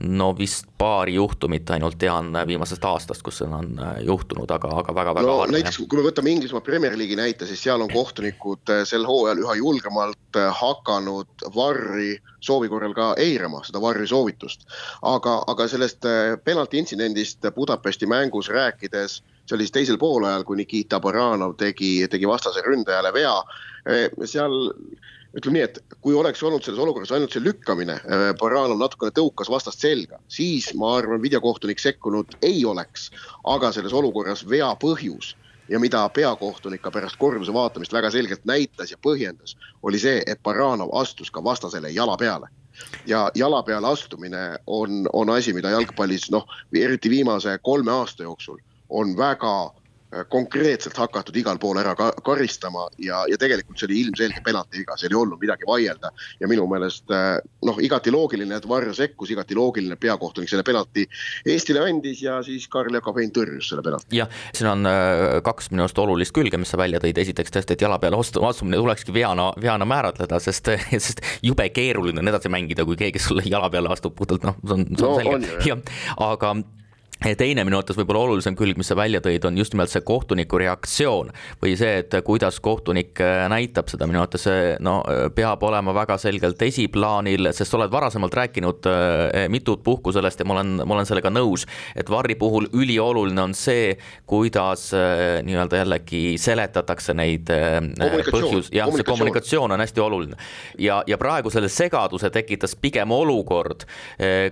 no 0.00 0.32
vist 0.38 0.66
paari 0.78 1.14
juhtumit 1.14 1.70
ainult 1.70 1.98
tean 1.98 2.32
viimasest 2.46 2.84
aastast, 2.84 3.22
kus 3.22 3.38
see 3.38 3.46
on 3.46 3.78
äh, 3.78 4.00
juhtunud, 4.06 4.50
aga, 4.50 4.70
aga 4.80 4.94
väga-väga 4.94 5.26
no 5.26 5.36
harva, 5.38 5.54
näiteks, 5.54 5.78
kui 5.86 6.00
me 6.00 6.06
võtame 6.08 6.32
Inglismaa 6.34 6.64
Premier 6.66 6.96
League'i 6.98 7.18
näite, 7.18 7.46
siis 7.46 7.62
seal 7.62 7.82
on 7.84 7.92
kohtunikud 7.92 8.72
äh, 8.74 8.82
sel 8.88 9.06
hooajal 9.06 9.44
üha 9.44 9.54
julgemalt 9.60 10.40
äh, 10.40 10.50
hakanud 10.58 11.46
varri 11.54 12.16
soovi 12.44 12.68
korral 12.72 12.96
ka 12.96 13.12
eirama, 13.22 13.62
seda 13.64 13.80
varri 13.80 14.08
soovitust. 14.10 14.66
aga, 15.02 15.38
aga 15.46 15.68
sellest 15.70 16.04
penalti 16.44 16.82
intsidendist 16.82 17.46
Budapesti 17.54 18.06
mängus 18.10 18.50
rääkides, 18.52 19.20
see 19.46 19.56
oli 19.56 19.68
siis 19.68 19.78
teisel 19.78 19.98
poolajal, 19.98 20.44
kui 20.44 20.58
Nikita 20.58 21.00
Baranov 21.00 21.54
tegi, 21.56 21.96
tegi 22.10 22.28
vastase 22.28 22.66
ründajale 22.66 23.14
vea, 23.14 23.38
seal 24.28 24.58
ütleme 25.34 25.58
nii, 25.58 25.66
et 25.66 25.96
kui 26.00 26.14
oleks 26.14 26.42
olnud 26.42 26.62
selles 26.64 26.80
olukorras 26.82 27.12
ainult 27.14 27.34
see 27.34 27.42
lükkamine, 27.42 27.96
äh, 27.98 28.26
Baranov 28.38 28.78
natukene 28.78 29.14
tõukas 29.14 29.50
vastast 29.50 29.82
selga, 29.82 30.20
siis 30.28 30.70
ma 30.78 30.94
arvan, 30.98 31.22
videokohtunik 31.22 31.82
sekkunud 31.82 32.36
ei 32.42 32.64
oleks. 32.64 33.10
aga 33.44 33.72
selles 33.72 33.92
olukorras 33.92 34.44
vea 34.48 34.70
põhjus 34.80 35.34
ja 35.68 35.80
mida 35.80 36.08
peakohtunik 36.08 36.82
ka 36.82 36.90
pärast 36.90 37.16
korduse 37.16 37.52
vaatamist 37.52 37.92
väga 37.92 38.10
selgelt 38.10 38.44
näitas 38.44 38.90
ja 38.90 38.96
põhjendas, 38.96 39.56
oli 39.82 39.98
see, 39.98 40.22
et 40.26 40.42
Baranov 40.42 40.92
astus 40.96 41.30
ka 41.30 41.44
vastasele 41.44 41.90
jala 41.90 42.16
peale 42.16 42.48
ja 43.06 43.30
jala 43.34 43.62
peale 43.62 43.86
astumine 43.86 44.58
on, 44.66 45.08
on 45.12 45.30
asi, 45.30 45.52
mida 45.52 45.70
jalgpallis 45.70 46.30
noh, 46.30 46.46
eriti 46.74 47.10
viimase 47.10 47.58
kolme 47.62 47.92
aasta 47.92 48.22
jooksul 48.22 48.58
on 48.88 49.16
väga 49.16 49.74
konkreetselt 50.30 50.96
hakatud 50.98 51.36
igal 51.36 51.58
pool 51.58 51.78
ära 51.80 51.94
ka 51.98 52.10
karistama 52.24 52.86
ja, 53.02 53.24
ja 53.30 53.38
tegelikult 53.40 53.80
see 53.80 53.88
oli 53.88 54.00
ilmselge 54.04 54.42
penalti 54.46 54.82
viga, 54.82 54.96
seal 54.98 55.14
ei 55.14 55.18
olnud 55.18 55.40
midagi 55.42 55.66
vaielda. 55.66 56.10
ja 56.40 56.48
minu 56.50 56.66
meelest 56.70 57.10
äh, 57.10 57.38
noh, 57.66 57.80
igati 57.82 58.12
loogiline, 58.14 58.58
et 58.58 58.68
Varr 58.68 58.92
sekkus, 58.94 59.32
igati 59.34 59.56
loogiline, 59.58 59.96
peakohtunik 60.00 60.50
selle 60.50 60.62
penalti 60.66 61.06
Eestile 61.46 61.82
andis 61.88 62.22
ja 62.22 62.40
siis 62.46 62.68
Karl 62.70 62.94
Jakob 62.94 63.18
Hein 63.18 63.32
tõrjus 63.34 63.72
selle 63.72 63.82
penalti. 63.86 64.20
jah, 64.20 64.30
siin 64.54 64.70
on 64.70 64.86
äh, 64.90 65.40
kaks 65.46 65.72
minu 65.72 65.86
arust 65.86 65.98
olulist 65.98 66.34
külge, 66.36 66.60
mis 66.60 66.70
sa 66.70 66.78
välja 66.80 67.02
tõid, 67.02 67.18
esiteks 67.24 67.56
tõesti, 67.56 67.74
et 67.76 67.86
jala 67.86 67.98
peale 68.02 68.20
astumine 68.20 68.78
tulekski 68.78 69.14
veana, 69.14 69.50
veana 69.60 69.88
määratleda, 69.88 70.40
sest, 70.42 70.70
sest 70.94 71.24
jube 71.42 71.66
keeruline 71.74 72.22
on 72.22 72.30
edasi 72.34 72.52
mängida, 72.52 72.86
kui 72.86 72.98
keegi 73.00 73.22
sulle 73.22 73.46
jala 73.48 73.70
peale 73.72 73.90
astub 73.94 74.14
puhtalt 74.18 74.46
noh, 74.46 74.60
see 74.62 74.78
on, 74.78 74.88
see 74.94 75.10
on 75.10 75.10
no, 75.10 75.18
selge, 75.18 75.60
jah, 75.66 75.94
aga 76.30 76.54
teine 77.32 77.64
minu 77.64 77.78
arvates 77.78 77.96
võib-olla 77.96 78.26
olulisem 78.26 78.56
külg, 78.58 78.76
mis 78.76 78.90
sa 78.90 78.96
välja 78.98 79.20
tõid, 79.24 79.44
on 79.48 79.56
just 79.56 79.72
nimelt 79.72 79.92
see 79.92 80.02
kohtuniku 80.04 80.58
reaktsioon 80.60 81.30
või 81.62 81.72
see, 81.80 82.02
et 82.02 82.16
kuidas 82.26 82.58
kohtunik 82.64 83.20
äh, 83.24 83.44
näitab 83.52 83.88
seda, 83.92 84.08
minu 84.10 84.20
arvates 84.20 84.44
see 84.44 84.74
no 84.84 84.98
peab 85.34 85.62
olema 85.64 85.94
väga 85.96 86.18
selgelt 86.20 86.60
esiplaanil, 86.66 87.48
sest 87.56 87.72
sa 87.72 87.78
oled 87.78 87.92
varasemalt 87.92 88.36
rääkinud 88.36 88.88
äh, 88.90 89.46
mitut 89.52 89.82
puhku 89.86 90.12
sellest 90.12 90.42
ja 90.42 90.48
ma 90.48 90.58
olen, 90.58 90.74
ma 90.82 90.98
olen 90.98 91.08
sellega 91.08 91.32
nõus, 91.32 91.64
et 91.96 92.12
Varri 92.12 92.36
puhul 92.38 92.68
ülioluline 92.76 93.40
on 93.40 93.56
see, 93.56 93.94
kuidas 94.28 94.90
äh, 94.96 95.40
nii-öelda 95.46 95.80
jällegi 95.80 96.22
seletatakse 96.40 97.16
neid 97.16 97.48
põhjus, 98.28 98.68
jah, 98.74 98.90
see 98.92 99.06
kommunikatsioon. 99.06 99.72
on 99.72 99.80
hästi 99.80 100.00
oluline. 100.04 100.36
ja, 100.78 101.00
ja 101.06 101.18
praegu 101.18 101.50
selle 101.50 101.70
segaduse 101.72 102.28
tekitas 102.34 102.76
pigem 102.76 103.10
olukord, 103.14 103.86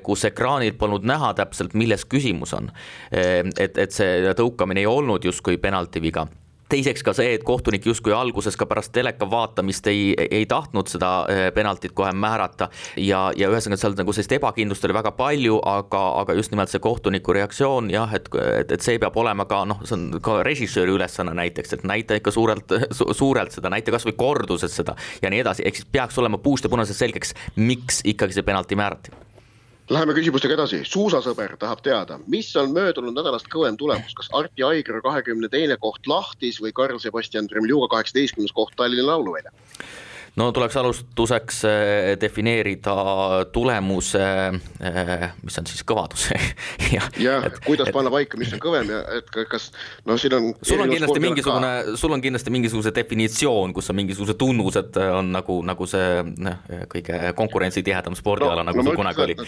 kus 0.02 0.24
ekraanil 0.28 0.74
polnud 0.78 1.04
näha 1.06 1.32
täpselt, 1.36 1.74
milles 1.78 2.04
küsimus 2.08 2.52
on 2.56 2.61
on. 2.62 2.70
Ehm, 3.12 3.52
et, 3.58 3.78
et 3.78 3.92
see 3.92 4.32
tõukamine 4.38 4.84
ei 4.84 4.88
olnud 4.90 5.24
justkui 5.24 5.58
penalti 5.62 6.02
viga. 6.02 6.26
Teiseks 6.72 7.02
ka 7.04 7.12
see, 7.12 7.34
et 7.36 7.42
kohtunik 7.44 7.84
justkui 7.84 8.14
alguses 8.16 8.54
ka 8.56 8.64
pärast 8.64 8.94
teleka 8.96 9.26
vaatamist 9.28 9.86
ei, 9.90 10.14
ei 10.16 10.46
tahtnud 10.48 10.88
seda 10.88 11.10
eh, 11.28 11.40
penaltit 11.52 11.92
kohe 11.92 12.14
määrata. 12.16 12.70
Ja, 12.96 13.26
ja 13.36 13.50
ühesõnaga 13.52 13.76
seal 13.82 13.96
nagu 13.98 14.14
sellist 14.16 14.32
ebakindlust 14.38 14.86
oli 14.88 14.96
väga 14.96 15.12
palju, 15.18 15.58
aga, 15.68 16.00
aga 16.22 16.36
just 16.38 16.54
nimelt 16.54 16.72
see 16.72 16.80
kohtuniku 16.80 17.34
reaktsioon 17.36 17.90
jah, 17.92 18.14
et, 18.16 18.30
et, 18.40 18.72
et 18.72 18.86
see 18.86 18.96
peab 19.02 19.18
olema 19.20 19.44
ka 19.50 19.60
noh, 19.68 19.82
see 19.84 19.98
on 19.98 20.22
ka 20.24 20.38
režissööri 20.48 20.94
ülesanne 20.96 21.34
näiteks, 21.36 21.76
et 21.76 21.84
näita 21.88 22.16
ikka 22.16 22.32
suurelt 22.32 22.72
su,, 22.88 23.10
suurelt 23.20 23.52
seda, 23.52 23.68
näita 23.72 23.92
kasvõi 23.92 24.16
korduses 24.16 24.72
seda 24.80 24.96
ja 25.20 25.32
nii 25.32 25.42
edasi, 25.44 25.66
ehk 25.68 25.76
siis 25.76 25.90
peaks 25.92 26.16
olema 26.24 26.40
puust 26.40 26.64
ja 26.64 26.72
punasest 26.72 27.04
selgeks, 27.04 27.36
miks 27.60 28.00
ikkagi 28.14 28.38
see 28.38 28.48
penalti 28.48 28.80
määrati 28.80 29.12
Läheme 29.90 30.14
küsimustega 30.14 30.54
edasi, 30.54 30.78
suusasõber 30.86 31.56
tahab 31.58 31.80
teada, 31.82 32.20
mis 32.30 32.52
on 32.56 32.70
möödunud 32.70 33.16
nädalast 33.18 33.48
kõvem 33.50 33.74
tulemus, 33.80 34.14
kas 34.14 34.28
Arti 34.38 34.62
Aigra 34.62 35.00
kahekümne 35.02 35.50
teine 35.50 35.74
koht 35.82 36.06
lahtis 36.06 36.60
või 36.62 36.70
Karl-Sebastian 36.76 37.48
Tremljuga 37.50 37.88
kaheksateistkümnes 37.96 38.54
koht 38.54 38.76
Tallinna 38.78 39.08
lauluväljal? 39.10 39.50
No 40.36 40.52
tuleks 40.52 40.76
alustuseks 40.76 41.64
äh, 41.64 41.72
defineerida 42.20 42.94
tulemuse, 43.52 44.22
äh, 44.84 45.26
mis 45.44 45.58
on 45.60 45.68
siis 45.68 45.84
kõvadus 45.88 46.28
jah 46.94 47.08
ja,, 47.20 47.36
kuidas 47.66 47.90
et, 47.90 47.94
panna 47.94 48.12
paika, 48.14 48.40
mis 48.40 48.52
on 48.56 48.62
kõvem 48.62 48.92
ja 48.94 49.02
et 49.18 49.28
kas 49.50 49.70
noh, 50.08 50.16
siin 50.20 50.36
on. 50.38 50.48
sul 50.64 50.80
on 50.80 50.92
kindlasti 50.92 51.24
mingisugune, 51.26 51.72
sul 52.00 52.16
on 52.16 52.24
kindlasti 52.24 52.54
mingisuguse 52.54 52.94
definitsioon, 52.96 53.76
kus 53.76 53.92
on 53.92 54.00
mingisugused 54.00 54.40
tunnused 54.40 54.98
on 55.04 55.32
nagu, 55.36 55.60
nagu 55.68 55.88
see 55.90 56.24
noh, 56.32 56.66
kõige 56.92 57.34
konkurentsitihedam 57.38 58.16
spordiala 58.18 58.62
no,, 58.62 58.70
nagu 58.72 58.80
no, 58.80 58.88
see 58.88 59.02
kunagi 59.02 59.26
oli 59.26 59.40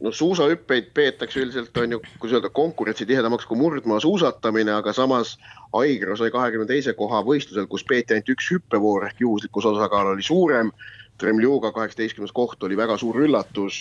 no 0.00 0.12
suusahüppeid 0.12 0.90
peetakse 0.94 1.40
üldiselt 1.40 1.76
on 1.80 1.96
ju, 1.96 2.00
kuidas 2.20 2.36
öelda, 2.36 2.50
konkurentsitihedamaks 2.52 3.46
kui 3.48 3.56
murdmaa 3.56 4.00
suusatamine, 4.04 4.74
aga 4.76 4.92
samas 4.92 5.36
Aigra 5.72 6.16
sai 6.16 6.30
kahekümne 6.30 6.68
teise 6.68 6.94
koha 6.98 7.22
võistlusel, 7.26 7.66
kus 7.70 7.84
peeti 7.84 8.14
ainult 8.14 8.30
üks 8.36 8.52
hüppevoor 8.54 9.08
ehk 9.08 9.24
juhuslikkus 9.24 9.66
osakaal 9.72 10.12
oli 10.14 10.22
suurem. 10.22 10.70
Tremljuga 11.16 11.70
kaheksateistkümnes 11.72 12.32
koht 12.36 12.60
oli 12.66 12.76
väga 12.76 12.98
suur 13.00 13.16
üllatus, 13.24 13.78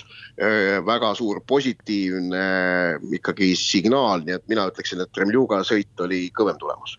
väga 0.87 1.09
suur 1.19 1.41
positiivne 1.43 2.45
ikkagi 3.17 3.49
signaal, 3.59 4.23
nii 4.23 4.37
et 4.37 4.45
mina 4.47 4.63
ütleksin, 4.71 5.03
et 5.03 5.11
Tremljuga 5.11 5.59
sõit 5.67 5.99
oli 6.05 6.29
kõvem 6.31 6.55
tulemus 6.61 6.95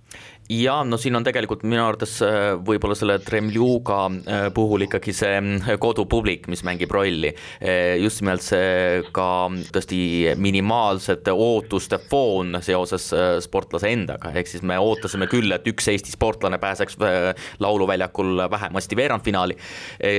ja 0.50 0.76
no 0.84 0.98
siin 1.00 1.16
on 1.18 1.24
tegelikult 1.26 1.64
minu 1.66 1.82
arvates 1.82 2.16
äh, 2.24 2.54
võib-olla 2.66 2.96
selle 2.98 3.18
Tremljuga 3.24 3.98
äh, 4.06 4.44
puhul 4.54 4.86
ikkagi 4.86 5.14
see 5.16 5.38
äh, 5.40 5.70
kodupublik, 5.82 6.46
mis 6.52 6.62
mängib 6.66 6.92
rolli. 6.94 7.32
just 8.00 8.20
nimelt 8.22 8.44
see 8.44 9.02
ka 9.14 9.48
tõesti 9.74 9.98
minimaalsete 10.40 11.32
ootuste 11.32 11.98
foon 12.10 12.58
seoses 12.64 13.08
sportlase 13.44 13.90
endaga, 13.92 14.30
ehk 14.36 14.48
siis 14.50 14.62
me 14.66 14.76
ootasime 14.80 15.28
küll, 15.30 15.50
et 15.54 15.66
üks 15.68 15.88
Eesti 15.90 16.12
sportlane 16.14 16.58
pääseks 16.62 16.98
lauluväljakul 17.62 18.44
vähemasti 18.50 18.98
veerandfinaali, 18.98 19.56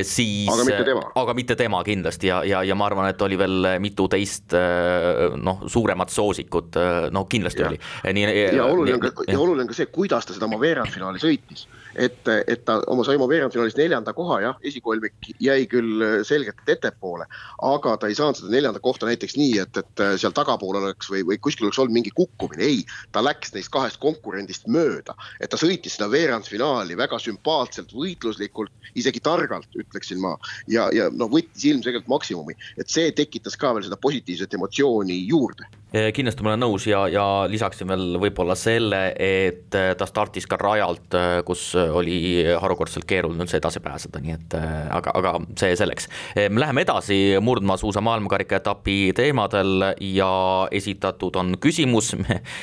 siis 0.08 0.50
aga 0.52 0.66
mitte 0.68 0.88
tema, 0.90 1.06
aga 1.22 1.36
mitte 1.38 1.58
tema 1.60 1.82
kindlasti 1.88 2.32
ja, 2.32 2.42
ja, 2.48 2.64
ja 2.68 2.78
ma 2.78 2.88
arvan, 2.90 3.10
et 3.12 3.22
oli 3.26 3.40
veel 3.40 3.70
mitu 3.84 4.08
teist 4.12 4.56
noh, 4.56 5.64
suuremat 5.68 6.14
soosikut, 6.14 6.80
no 7.14 7.26
kindlasti 7.30 7.64
ja. 7.64 7.72
oli. 7.72 8.28
ja 8.58 8.66
oluline 8.66 8.98
on 9.00 9.06
ka, 9.08 9.28
ja 9.28 9.40
oluline 9.40 9.68
on 9.68 9.72
ka 9.72 9.78
see, 9.78 9.92
kuidas 9.94 10.17
ta 10.26 10.34
seda 10.34 10.48
oma 10.50 10.60
veerandfinaali 10.62 11.22
sõitis 11.22 11.68
et, 11.98 12.28
et 12.48 12.64
ta 12.66 12.78
oma 12.92 13.04
sai 13.06 13.18
oma 13.18 13.28
veerandfinaalis 13.30 13.78
neljanda 13.78 14.14
koha, 14.16 14.40
jah, 14.44 14.58
esikolmik 14.66 15.32
jäi 15.44 15.66
küll 15.70 16.04
selgelt 16.28 16.70
ettepoole, 16.70 17.28
aga 17.66 17.96
ta 17.98 18.10
ei 18.10 18.18
saanud 18.18 18.40
seda 18.40 18.54
neljandat 18.54 18.84
kohta 18.86 19.10
näiteks 19.10 19.38
nii, 19.40 19.58
et, 19.64 19.82
et 19.82 20.04
seal 20.22 20.36
tagapool 20.38 20.80
oleks 20.82 21.10
või, 21.12 21.24
või 21.28 21.40
kuskil 21.42 21.68
oleks 21.68 21.82
olnud 21.82 21.98
mingi 21.98 22.14
kukkumine, 22.18 22.68
ei. 22.68 22.84
ta 23.16 23.24
läks 23.26 23.54
neist 23.56 23.72
kahest 23.74 24.02
konkurendist 24.04 24.70
mööda, 24.72 25.18
et 25.42 25.52
ta 25.54 25.60
sõitis 25.60 25.98
seda 25.98 26.10
veerandfinaali 26.14 26.98
väga 27.00 27.20
sümpaatselt, 27.24 27.94
võitluslikult, 27.98 28.74
isegi 28.98 29.24
targalt, 29.24 29.70
ütleksin 29.78 30.22
ma. 30.24 30.36
ja, 30.72 30.90
ja 30.94 31.10
noh, 31.14 31.32
võttis 31.32 31.66
ilmselgelt 31.72 32.08
maksimumi, 32.12 32.58
et 32.78 32.90
see 32.94 33.12
tekitas 33.16 33.58
ka 33.60 33.74
veel 33.76 33.88
seda 33.88 34.00
positiivset 34.02 34.54
emotsiooni 34.58 35.24
juurde 35.28 35.68
kindlasti 35.88 36.44
ma 36.44 36.52
olen 36.52 36.64
nõus 36.66 36.84
ja, 36.90 37.06
ja 37.08 37.24
lisaksin 37.48 37.88
veel 37.88 38.18
võib-olla 38.20 38.58
selle, 38.60 39.14
et 39.16 39.72
ta 39.72 40.08
startis 40.10 40.48
ka 40.50 40.58
rajalt, 40.60 41.16
kus 41.48 41.70
oli 41.78 42.44
harukordselt 42.60 43.08
keeruline 43.08 43.46
üldse 43.46 43.60
edasi 43.62 43.80
pääseda, 43.84 44.22
nii 44.24 44.34
et 44.36 44.56
äh, 44.60 44.74
aga, 44.98 45.14
aga 45.16 45.34
see 45.60 45.76
selleks. 45.80 46.10
me 46.36 46.62
läheme 46.62 46.84
edasi 46.84 47.38
murdmaasuusa 47.42 48.02
maailmakarika 48.04 48.60
etapi 48.60 49.14
teemadel 49.16 49.94
ja 50.04 50.32
esitatud 50.76 51.40
on 51.40 51.56
küsimus 51.64 52.14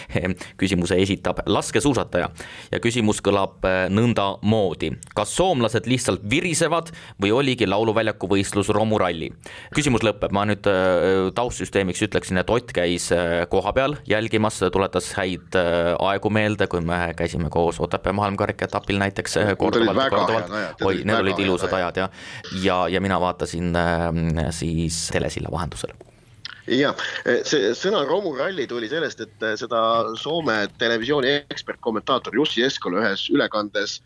küsimuse 0.61 0.99
esitab 1.01 1.41
laskesuusataja 1.47 2.29
ja 2.73 2.83
küsimus 2.83 3.23
kõlab 3.25 3.65
äh, 3.69 3.87
nõndamoodi. 3.93 4.93
kas 5.17 5.35
soomlased 5.37 5.89
lihtsalt 5.91 6.29
virisevad 6.31 6.93
või 7.23 7.33
oligi 7.33 7.69
lauluväljaku 7.71 8.29
võistlus 8.37 8.69
romuralli? 8.75 9.31
küsimus 9.75 10.05
lõpeb, 10.07 10.35
ma 10.35 10.45
nüüd 10.49 10.69
äh, 10.69 11.31
taustsüsteemiks 11.35 12.05
ütleksin, 12.09 12.43
et 12.43 12.53
Ott 12.55 12.71
käis 12.71 13.09
kohapeal 13.49 13.97
jälgimas, 14.09 14.61
tuletas 14.73 15.13
häid 15.19 15.59
aegu 15.99 16.31
meelde, 16.31 16.67
kui 16.67 16.81
me 16.81 17.15
käisime 17.17 17.51
koos 17.51 17.81
Otepää 17.81 18.13
maailmakarika 18.13 18.65
etapil 18.65 18.99
näiteks 18.99 19.39
korduvalt, 19.59 20.09
korduvalt, 20.11 20.83
oi, 20.85 21.03
need 21.05 21.21
olid 21.21 21.39
ilusad 21.39 21.73
ajad. 21.73 21.97
jah, 21.97 22.11
ja, 22.63 22.81
ja 22.89 23.01
mina 23.01 23.21
vaatasin 23.21 23.77
äh, 23.77 24.51
siis 24.51 25.09
telesilla 25.13 25.53
vahendusel. 25.53 25.95
Jah, 26.65 26.97
see 27.45 27.75
sõna 27.77 28.07
romuralli 28.09 28.65
tuli 28.65 28.89
sellest, 28.89 29.21
et 29.21 29.43
seda 29.61 29.81
Soome 30.17 30.63
televisiooni 30.81 31.35
ekspertkommentaator 31.53 32.39
Jussi 32.39 32.65
Eskola 32.65 33.03
ühes 33.03 33.27
ülekandes 33.29 33.99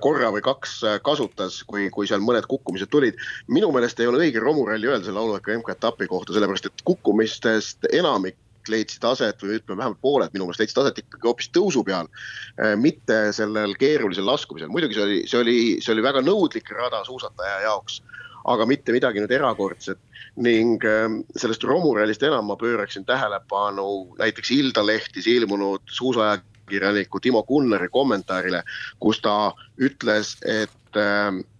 korra 0.00 0.30
või 0.32 0.40
kaks 0.42 0.78
kasutas, 1.04 1.60
kui, 1.68 1.90
kui 1.92 2.08
seal 2.08 2.24
mõned 2.24 2.48
kukkumised 2.48 2.88
tulid. 2.90 3.20
minu 3.46 3.68
meelest 3.76 4.00
ei 4.00 4.08
ole 4.08 4.24
õige 4.24 4.40
romuralli 4.40 4.88
öelda 4.88 5.04
selle 5.04 5.20
lauluvälja 5.20 5.60
MK-etapi 5.60 6.08
kohta, 6.08 6.32
sellepärast 6.32 6.70
et 6.70 6.84
kukkumistest 6.88 7.90
enamik 7.92 8.40
leidsid 8.68 9.04
aset 9.08 9.42
või 9.42 9.58
ütleme, 9.58 9.78
vähemalt 9.80 10.00
pooled 10.04 10.34
minu 10.34 10.48
meelest 10.48 10.64
leidsid 10.64 10.82
aset 10.82 11.00
ikkagi 11.02 11.28
hoopis 11.28 11.50
tõusu 11.54 11.84
peal, 11.86 12.10
äh, 12.58 12.74
mitte 12.76 13.20
sellel 13.36 13.74
keerulisel 13.80 14.26
laskumisel. 14.26 14.72
muidugi 14.72 14.98
see 14.98 15.06
oli, 15.06 15.20
see 15.30 15.40
oli, 15.40 15.58
see 15.84 15.94
oli 15.94 16.04
väga 16.04 16.22
nõudlik 16.24 16.70
rada 16.76 17.04
suusataja 17.06 17.62
jaoks, 17.68 18.02
aga 18.48 18.66
mitte 18.66 18.94
midagi 18.94 19.22
nüüd 19.22 19.34
erakordset 19.34 20.00
ning 20.38 20.84
ähm, 20.86 21.22
sellest 21.36 21.64
romurallist 21.66 22.22
enam 22.22 22.46
ma 22.48 22.56
pööraksin 22.58 23.04
tähelepanu 23.08 24.14
näiteks 24.20 24.52
Iltalehtis 24.54 25.26
ilmunud 25.26 25.82
suusaajakirjaniku 25.98 27.20
Timo 27.20 27.42
Kunneri 27.42 27.88
kommentaarile, 27.92 28.62
kus 29.02 29.20
ta 29.24 29.52
ütles, 29.82 30.36
et 30.46 30.70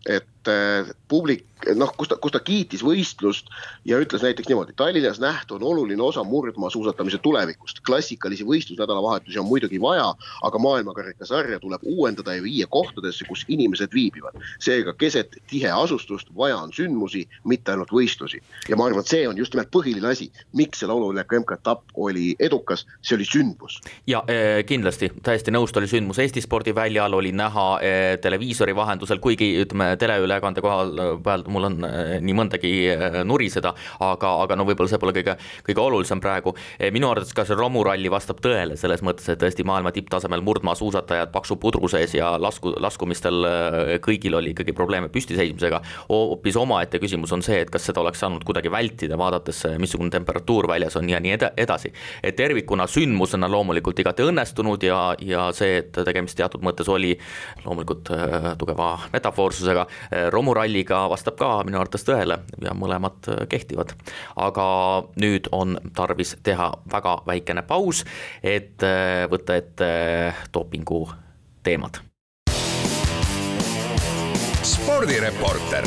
et 0.08 0.48
äh, 0.48 0.90
publik 1.08 1.44
noh, 1.74 1.90
kus 1.98 2.10
ta, 2.10 2.16
kus 2.20 2.32
ta 2.34 2.40
kiitis 2.44 2.82
võistlust 2.86 3.48
ja 3.88 3.98
ütles 4.00 4.22
näiteks 4.22 4.48
niimoodi, 4.48 4.74
Tallinnas 4.78 5.18
nähtu 5.20 5.56
on 5.56 5.64
oluline 5.66 6.02
osa 6.02 6.22
murdmaasuusatamise 6.24 7.18
tulevikust. 7.18 7.80
klassikalisi 7.86 8.46
võistlusnädalavahetusi 8.46 9.38
on 9.38 9.48
muidugi 9.48 9.80
vaja, 9.80 10.12
aga 10.42 10.58
maailmakarikasarja 10.58 11.58
tuleb 11.60 11.82
uuendada 11.82 12.34
ja 12.34 12.42
viia 12.42 12.66
kohtadesse, 12.70 13.24
kus 13.28 13.44
inimesed 13.48 13.94
viibivad. 13.94 14.38
seega 14.58 14.92
keset 14.92 15.36
tiheasustust 15.50 16.28
vaja 16.36 16.56
on 16.56 16.72
sündmusi, 16.72 17.26
mitte 17.44 17.72
ainult 17.72 17.92
võistlusi. 17.92 18.42
ja 18.68 18.76
ma 18.76 18.86
arvan, 18.86 19.00
et 19.00 19.10
see 19.10 19.28
on 19.28 19.36
just 19.38 19.54
nimelt 19.54 19.72
põhiline 19.74 20.06
asi, 20.06 20.30
miks 20.52 20.78
see 20.78 20.88
laululeku 20.88 21.40
MK-etapp 21.40 21.96
oli 21.96 22.34
edukas, 22.38 22.86
see 23.02 23.16
oli 23.16 23.26
sündmus. 23.26 23.80
ja 24.06 24.22
eh, 24.28 24.64
kindlasti, 24.66 25.10
täiesti 25.22 25.50
nõus, 25.50 25.72
ta 25.72 25.82
oli 25.82 25.90
sündmus 25.90 26.18
Eesti 26.22 26.40
spordiväljal, 26.40 27.12
oli 27.12 27.32
näha 27.32 27.68
televiisori 28.22 28.74
vahendusel, 28.76 29.18
kuigi 29.28 29.48
ütleme, 29.62 29.92
teleülekande 30.00 30.62
kohal 30.64 30.94
peal 31.24 31.44
mul 31.52 31.68
on 31.68 31.78
äh, 31.86 32.16
nii 32.24 32.36
mõndagi 32.36 32.72
äh, 32.92 33.18
nuriseda, 33.28 33.74
aga, 34.04 34.32
aga 34.44 34.56
no 34.58 34.66
võib-olla 34.68 34.90
see 34.90 35.00
pole 35.02 35.14
kõige, 35.16 35.36
kõige 35.66 35.82
olulisem 35.82 36.22
praegu. 36.22 36.54
Äh, 36.78 36.92
minu 36.94 37.10
arvates 37.10 37.34
ka 37.36 37.44
see 37.48 37.58
romuralli 37.58 38.10
vastab 38.12 38.40
tõele 38.44 38.78
selles 38.80 39.02
mõttes, 39.06 39.28
et 39.32 39.40
tõesti 39.40 39.66
maailma 39.68 39.92
tipptasemel 39.94 40.44
murdmaasuusatajad 40.46 41.32
paksu 41.34 41.58
pudru 41.60 41.90
sees 41.90 42.14
ja 42.16 42.34
lasku, 42.40 42.72
laskumistel 42.80 43.46
kõigil 44.04 44.38
oli 44.38 44.54
ikkagi 44.54 44.74
probleeme 44.76 45.10
püstiseismisega. 45.12 45.80
hoopis 46.08 46.56
omaette 46.60 47.00
küsimus 47.02 47.32
on 47.36 47.44
see, 47.44 47.60
et 47.64 47.72
kas 47.72 47.88
seda 47.88 48.02
oleks 48.02 48.22
saanud 48.22 48.44
kuidagi 48.46 48.70
vältida, 48.72 49.18
vaadates, 49.20 49.64
missugune 49.80 50.12
temperatuur 50.14 50.68
väljas 50.70 50.96
on 51.00 51.08
ja 51.08 51.20
nii 51.20 51.36
edasi. 51.56 51.92
et 52.22 52.36
tervikuna 52.36 52.86
sündmusena 52.86 53.50
loomulikult 53.50 53.98
igati 53.98 54.26
õnnestunud 54.26 54.84
ja, 54.86 55.00
ja 55.20 55.48
see, 55.56 55.82
et 55.82 55.92
tegemist 55.92 56.38
teatud 56.38 56.64
mõttes 56.64 56.88
oli 56.88 57.16
loomulikult 57.64 58.12
tugeva 58.58 58.94
metafoorsusega 59.12 59.86
romuralliga 60.30 61.04
vastab 61.10 61.38
ka 61.38 61.50
minu 61.66 61.80
arvates 61.80 62.04
tõele 62.06 62.40
ja 62.62 62.74
mõlemad 62.76 63.30
äh, 63.30 63.46
kehtivad. 63.48 63.94
aga 64.36 64.66
nüüd 65.16 65.48
on 65.52 65.78
tarvis 65.94 66.36
teha 66.42 66.70
väga 66.92 67.18
väikene 67.26 67.62
paus, 67.62 68.04
et 68.42 68.82
äh, 68.82 69.24
võtta 69.30 69.56
ette 69.56 69.88
dopingu 70.54 71.08
teemad. 71.62 72.00
spordireporter. 74.62 75.86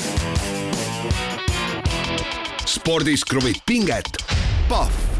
spordis 2.65 3.25
kruvib 3.25 3.61
pinget, 3.65 4.17
Pahv 4.69 5.10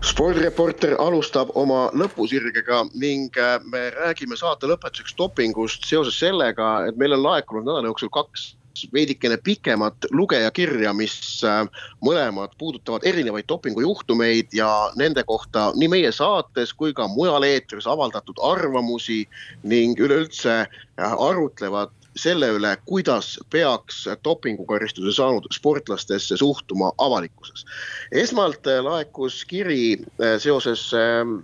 spordireporter 0.00 0.94
alustab 1.02 1.50
oma 1.60 1.88
lõpusirgega 1.96 2.84
ning 3.00 3.36
me 3.68 3.82
räägime 3.96 4.38
saate 4.38 4.68
lõpetuseks 4.70 5.16
dopingust 5.18 5.84
seoses 5.88 6.16
sellega, 6.20 6.70
et 6.88 6.96
meil 7.00 7.12
on 7.16 7.22
laekunud 7.26 7.68
nädala 7.68 7.90
jooksul 7.90 8.12
kaks 8.14 8.54
veidikene 8.92 9.36
pikemat 9.44 10.06
lugejakirja, 10.10 10.92
mis 10.96 11.14
äh, 11.44 11.66
mõlemad 12.04 12.54
puudutavad 12.58 13.04
erinevaid 13.04 13.44
dopingujuhtumeid 13.50 14.54
ja 14.56 14.70
nende 14.96 15.24
kohta 15.28 15.70
nii 15.76 15.90
meie 15.92 16.12
saates 16.16 16.72
kui 16.72 16.94
ka 16.96 17.08
mujal 17.12 17.44
eetris 17.44 17.88
avaldatud 17.90 18.40
arvamusi 18.52 19.26
ning 19.68 20.00
üleüldse 20.00 20.62
äh, 20.64 21.12
arutlevad 21.12 21.92
selle 22.20 22.50
üle, 22.56 22.74
kuidas 22.86 23.32
peaks 23.50 24.04
dopingukaristuse 24.24 25.14
saanud 25.16 25.48
sportlastesse 25.54 26.36
suhtuma 26.36 26.92
avalikkuses. 26.98 27.64
esmalt 28.12 28.66
äh, 28.66 28.82
laekus 28.84 29.44
kiri 29.44 29.96
seoses 30.38 30.90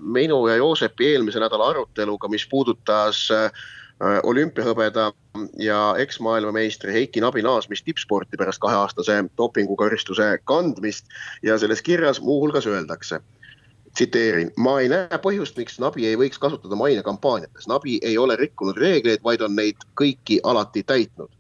minu 0.01 0.47
ja 0.49 0.57
Joosepi 0.57 1.13
eelmise 1.15 1.41
nädala 1.41 1.73
aruteluga, 1.73 2.29
mis 2.29 2.47
puudutas 2.51 3.29
olümpiahõbeda 4.01 5.13
ja 5.59 5.95
eksmaailmameistri 5.99 6.93
Heiki 6.93 7.21
Nabi 7.21 7.43
naasmist 7.43 7.85
tippsporti 7.85 8.37
pärast 8.37 8.61
kaheaastase 8.61 9.23
dopingukaristuse 9.39 10.39
kandmist 10.45 11.09
ja 11.43 11.57
selles 11.59 11.83
kirjas 11.83 12.21
muuhulgas 12.21 12.67
öeldakse 12.67 13.21
tsiteerin, 13.97 14.53
ma 14.61 14.77
ei 14.83 14.91
näe 14.93 15.21
põhjust, 15.23 15.57
miks 15.57 15.81
Nabi 15.83 16.07
ei 16.09 16.19
võiks 16.21 16.41
kasutada 16.43 16.77
mainekampaaniates. 16.79 17.69
Nabi 17.71 17.97
ei 18.05 18.19
ole 18.21 18.37
rikkunud 18.37 18.77
reegleid, 18.81 19.25
vaid 19.25 19.45
on 19.47 19.57
neid 19.57 19.83
kõiki 19.99 20.39
alati 20.45 20.85
täitnud. 20.87 21.33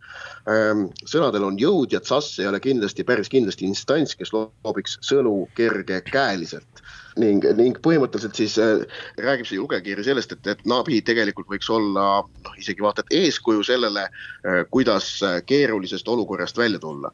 Ehm, 0.49 0.87
sõnadel 1.05 1.45
on 1.45 1.59
jõud 1.61 1.93
ja 1.93 2.01
TSAS 2.01 2.39
ei 2.41 2.49
ole 2.49 2.61
kindlasti, 2.65 3.05
päris 3.05 3.29
kindlasti 3.29 3.69
instants, 3.69 4.17
kes 4.17 4.33
loobiks 4.33 4.97
sõnu 5.05 5.43
kergekäeliselt 5.59 6.85
ning, 7.21 7.45
ning 7.57 7.79
põhimõtteliselt 7.85 8.39
siis 8.39 8.57
äh, 8.61 8.85
räägib 9.23 9.49
see 9.49 9.61
lugejakiri 9.61 10.05
sellest, 10.07 10.35
et, 10.37 10.51
et 10.53 10.65
Nabi 10.69 11.01
tegelikult 11.05 11.49
võiks 11.51 11.69
olla 11.73 12.07
noh, 12.23 12.57
isegi 12.61 12.85
vaata 12.85 13.05
et 13.05 13.17
eeskuju 13.23 13.65
sellele 13.67 14.07
äh,, 14.07 14.63
kuidas 14.73 15.11
äh, 15.25 15.41
keerulisest 15.47 16.09
olukorrast 16.13 16.59
välja 16.61 16.81
tulla. 16.83 17.13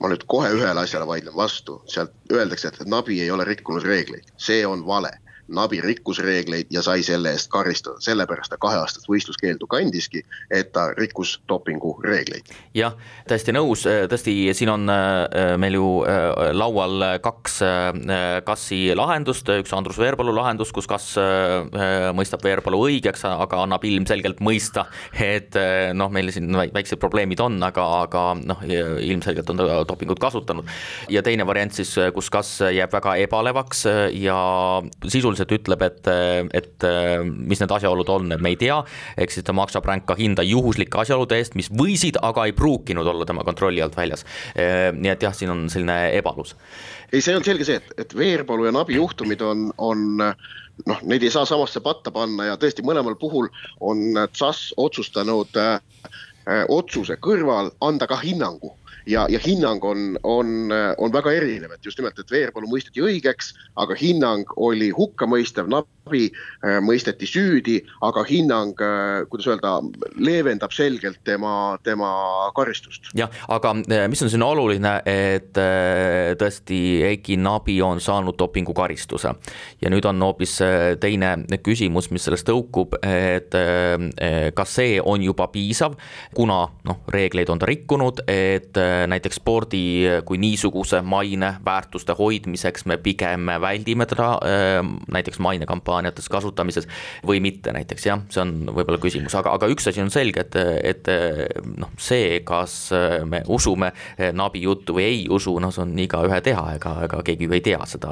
Ma 0.00 0.08
nüüd 0.12 0.24
kohe 0.32 0.50
ühele 0.56 0.80
asjale 0.80 1.06
vaidlen 1.06 1.36
vastu, 1.36 1.80
sealt 1.86 2.12
öeldakse, 2.32 2.68
et 2.68 2.86
Nabi 2.88 3.20
ei 3.20 3.30
ole 3.30 3.44
rikkunud 3.44 3.84
reegleid, 3.84 4.30
see 4.36 4.62
on 4.66 4.86
vale 4.86 5.12
Nabi 5.50 5.80
rikkus 5.82 6.20
reegleid 6.22 6.70
ja 6.70 6.82
sai 6.82 7.02
selle 7.06 7.32
eest 7.34 7.50
karistada, 7.50 7.98
sellepärast 8.02 8.52
ta 8.52 8.58
kaheaastast 8.60 9.08
võistluskeeldu 9.10 9.66
kandiski, 9.70 10.22
et 10.50 10.70
ta 10.74 10.90
rikkus 10.98 11.36
dopingu 11.50 11.96
reegleid. 12.04 12.46
jah, 12.76 12.94
täiesti 13.28 13.54
nõus, 13.54 13.84
tõesti, 14.10 14.34
siin 14.56 14.70
on 14.72 14.86
äh, 14.92 15.56
meil 15.60 15.76
ju 15.78 15.88
äh, 16.06 16.50
laual 16.54 17.06
kaks 17.22 17.60
äh, 17.66 18.38
Kassi 18.46 18.94
lahendust, 18.96 19.48
üks 19.60 19.72
Andrus 19.76 19.98
Veerpalu 20.00 20.32
lahendus, 20.34 20.70
kus 20.74 20.86
Kass 20.90 21.16
mõistab 22.16 22.42
Veerpalu 22.44 22.78
õigeks, 22.86 23.22
aga 23.28 23.60
annab 23.64 23.84
ilmselgelt 23.86 24.40
mõista, 24.44 24.86
et 25.12 25.56
noh, 25.96 26.10
meil 26.12 26.30
siin 26.34 26.48
väiksed 26.74 27.00
probleemid 27.02 27.40
on, 27.42 27.58
aga, 27.66 27.84
aga 28.04 28.24
noh, 28.38 28.62
ilmselgelt 28.66 29.50
on 29.52 29.60
ta 29.60 29.80
dopingut 29.88 30.20
kasutanud. 30.22 30.68
ja 31.12 31.22
teine 31.26 31.46
variant 31.46 31.74
siis, 31.74 31.92
kus 32.14 32.30
Kass 32.32 32.62
jääb 32.64 32.92
väga 32.92 33.16
ebalevaks 33.24 33.84
ja 34.16 34.38
sisuliselt 35.06 35.39
sisuliselt 35.40 35.54
ütleb, 35.60 35.82
et, 35.82 36.08
et 36.54 36.86
mis 37.24 37.60
need 37.60 37.72
asjaolud 37.72 38.08
on, 38.12 38.32
et 38.34 38.42
me 38.42 38.52
ei 38.52 38.58
tea, 38.60 38.80
ehk 39.20 39.32
siis 39.32 39.46
ta 39.46 39.54
maksab 39.56 39.86
ränka 39.88 40.16
hinda 40.18 40.44
juhuslike 40.46 41.00
asjaolude 41.02 41.38
eest, 41.40 41.56
mis 41.58 41.70
võisid, 41.70 42.18
aga 42.22 42.46
ei 42.48 42.54
pruukinud 42.56 43.06
olla 43.06 43.26
tema 43.26 43.44
kontrolli 43.44 43.82
alt 43.82 43.96
väljas. 43.96 44.24
nii 44.56 45.10
et 45.10 45.22
jah, 45.22 45.34
siin 45.34 45.50
on 45.50 45.68
selline 45.70 46.12
ebalus. 46.16 46.56
ei, 47.12 47.20
see 47.20 47.36
on 47.36 47.44
selge 47.44 47.64
see, 47.64 47.80
et, 47.80 47.92
et 47.98 48.16
Veerpalu 48.16 48.68
ja 48.68 48.72
Nabi 48.74 48.98
juhtumid 48.98 49.40
on, 49.42 49.70
on 49.78 50.20
noh, 50.20 51.02
neid 51.04 51.22
ei 51.22 51.32
saa 51.32 51.46
samasse 51.48 51.80
patta 51.84 52.12
panna 52.14 52.50
ja 52.50 52.58
tõesti 52.60 52.84
mõlemal 52.86 53.16
puhul 53.20 53.50
on 53.80 54.14
TSAS 54.32 54.70
otsustanud 54.80 55.56
äh, 55.60 55.78
otsuse 56.68 57.16
kõrval 57.22 57.72
anda 57.84 58.08
ka 58.10 58.18
hinnangu 58.22 58.74
ja, 59.06 59.26
ja 59.28 59.38
hinnang 59.44 59.84
on, 59.84 60.18
on, 60.22 60.72
on 60.98 61.12
väga 61.12 61.32
erinev, 61.32 61.72
et 61.74 61.86
just 61.86 61.98
nimelt, 61.98 62.18
et 62.18 62.30
Veerpalu 62.30 62.68
mõisteti 62.70 63.04
õigeks, 63.04 63.54
aga 63.80 63.96
hinnang 63.98 64.50
oli 64.56 64.90
hukkamõistev, 64.96 65.70
Nabi 65.70 65.88
äh, 66.18 66.78
mõisteti 66.84 67.28
süüdi, 67.28 67.78
aga 68.06 68.24
hinnang, 68.28 68.74
äh, 68.80 69.24
kuidas 69.30 69.48
öelda, 69.50 69.76
leevendab 70.18 70.72
selgelt 70.74 71.20
tema, 71.24 71.78
tema 71.86 72.10
karistust. 72.56 73.10
jah, 73.16 73.30
aga 73.48 73.74
äh, 73.84 74.06
mis 74.10 74.22
on 74.22 74.32
siin 74.32 74.44
oluline, 74.44 74.96
et 75.06 75.56
tõesti 76.40 76.80
Eiki 77.06 77.36
Nabi 77.40 77.80
on 77.82 78.00
saanud 78.00 78.36
dopingukaristuse 78.38 79.32
ja 79.82 79.90
nüüd 79.92 80.06
on 80.08 80.22
hoopis 80.22 80.58
teine 81.00 81.32
küsimus, 81.64 82.10
mis 82.10 82.24
sellest 82.26 82.48
tõukub, 82.48 82.96
et 83.02 83.54
kas 84.56 84.74
see 84.76 84.98
on 85.00 85.22
juba 85.24 85.48
piisav, 85.52 85.96
kuna 86.36 86.60
noh, 86.86 87.00
reegleid 87.12 87.50
on 87.52 87.60
ta 87.60 87.68
rikkunud, 87.68 88.24
et 88.30 88.76
näiteks 89.10 89.40
spordi 89.40 89.84
kui 90.28 90.40
niisuguse 90.40 91.02
maine 91.02 91.54
väärtuste 91.64 92.16
hoidmiseks 92.18 92.86
me 92.90 92.98
pigem 93.02 93.50
väldime 93.62 94.06
teda 94.10 94.32
näiteks 95.12 95.40
mainekampaaniates 96.00 96.28
kasutamises 96.28 96.88
või 97.26 97.40
mitte 97.40 97.72
näiteks 97.72 98.06
jah, 98.06 98.22
see 98.30 98.42
on 98.42 98.54
võib-olla 98.70 99.00
küsimus, 99.00 99.34
aga, 99.38 99.52
aga 99.54 99.68
üks 99.70 99.88
asi 99.88 100.02
on 100.02 100.10
selge, 100.10 100.40
et, 100.40 100.56
et 100.84 101.10
noh, 101.76 101.92
see, 101.98 102.40
kas 102.44 102.90
me 103.24 103.42
usume 103.48 103.92
Nabi 104.32 104.62
juttu 104.62 104.96
või 104.96 105.04
ei 105.04 105.24
usu, 105.30 105.58
noh, 105.60 105.72
see 105.72 105.84
on 105.84 105.96
igaühe 105.98 106.40
teha, 106.40 106.74
ega, 106.76 106.96
ega 107.06 107.22
keegi 107.22 107.48
ju 107.48 107.56
ei 107.56 107.64
tea 107.64 107.80
seda 107.86 108.10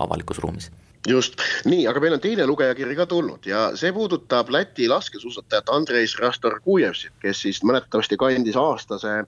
avalikus 0.00 0.40
ruumis. 0.42 0.70
Just, 1.08 1.40
nii, 1.64 1.86
aga 1.88 2.00
meil 2.02 2.18
on 2.18 2.20
teine 2.20 2.44
lugejakiri 2.44 2.96
ka 2.98 3.06
tulnud 3.08 3.46
ja 3.48 3.70
see 3.80 3.88
puudutab 3.96 4.50
Läti 4.52 4.88
laskesuusatajat 4.88 5.72
Andreis 5.72 6.18
Rastorgujevsit, 6.20 7.14
kes 7.22 7.46
siis 7.46 7.62
mäletatavasti 7.64 8.18
kandis 8.20 8.58
aastase 8.60 9.22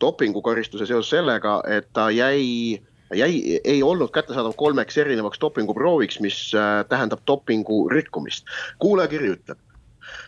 dopingukaristuse 0.00 0.86
seoses 0.86 1.10
sellega, 1.10 1.58
et 1.68 1.90
ta 1.92 2.06
jäi 2.14 2.78
jäi, 3.14 3.60
ei 3.64 3.82
olnud 3.82 4.10
kättesaadav 4.12 4.52
kolmeks 4.56 4.98
erinevaks 4.98 5.40
dopinguprooviks, 5.40 6.20
mis 6.20 6.52
äh, 6.54 6.84
tähendab 6.88 7.24
dopingu 7.26 7.88
rikkumist. 7.88 8.44
kuulajakiri 8.78 9.32
ütleb. 9.36 9.58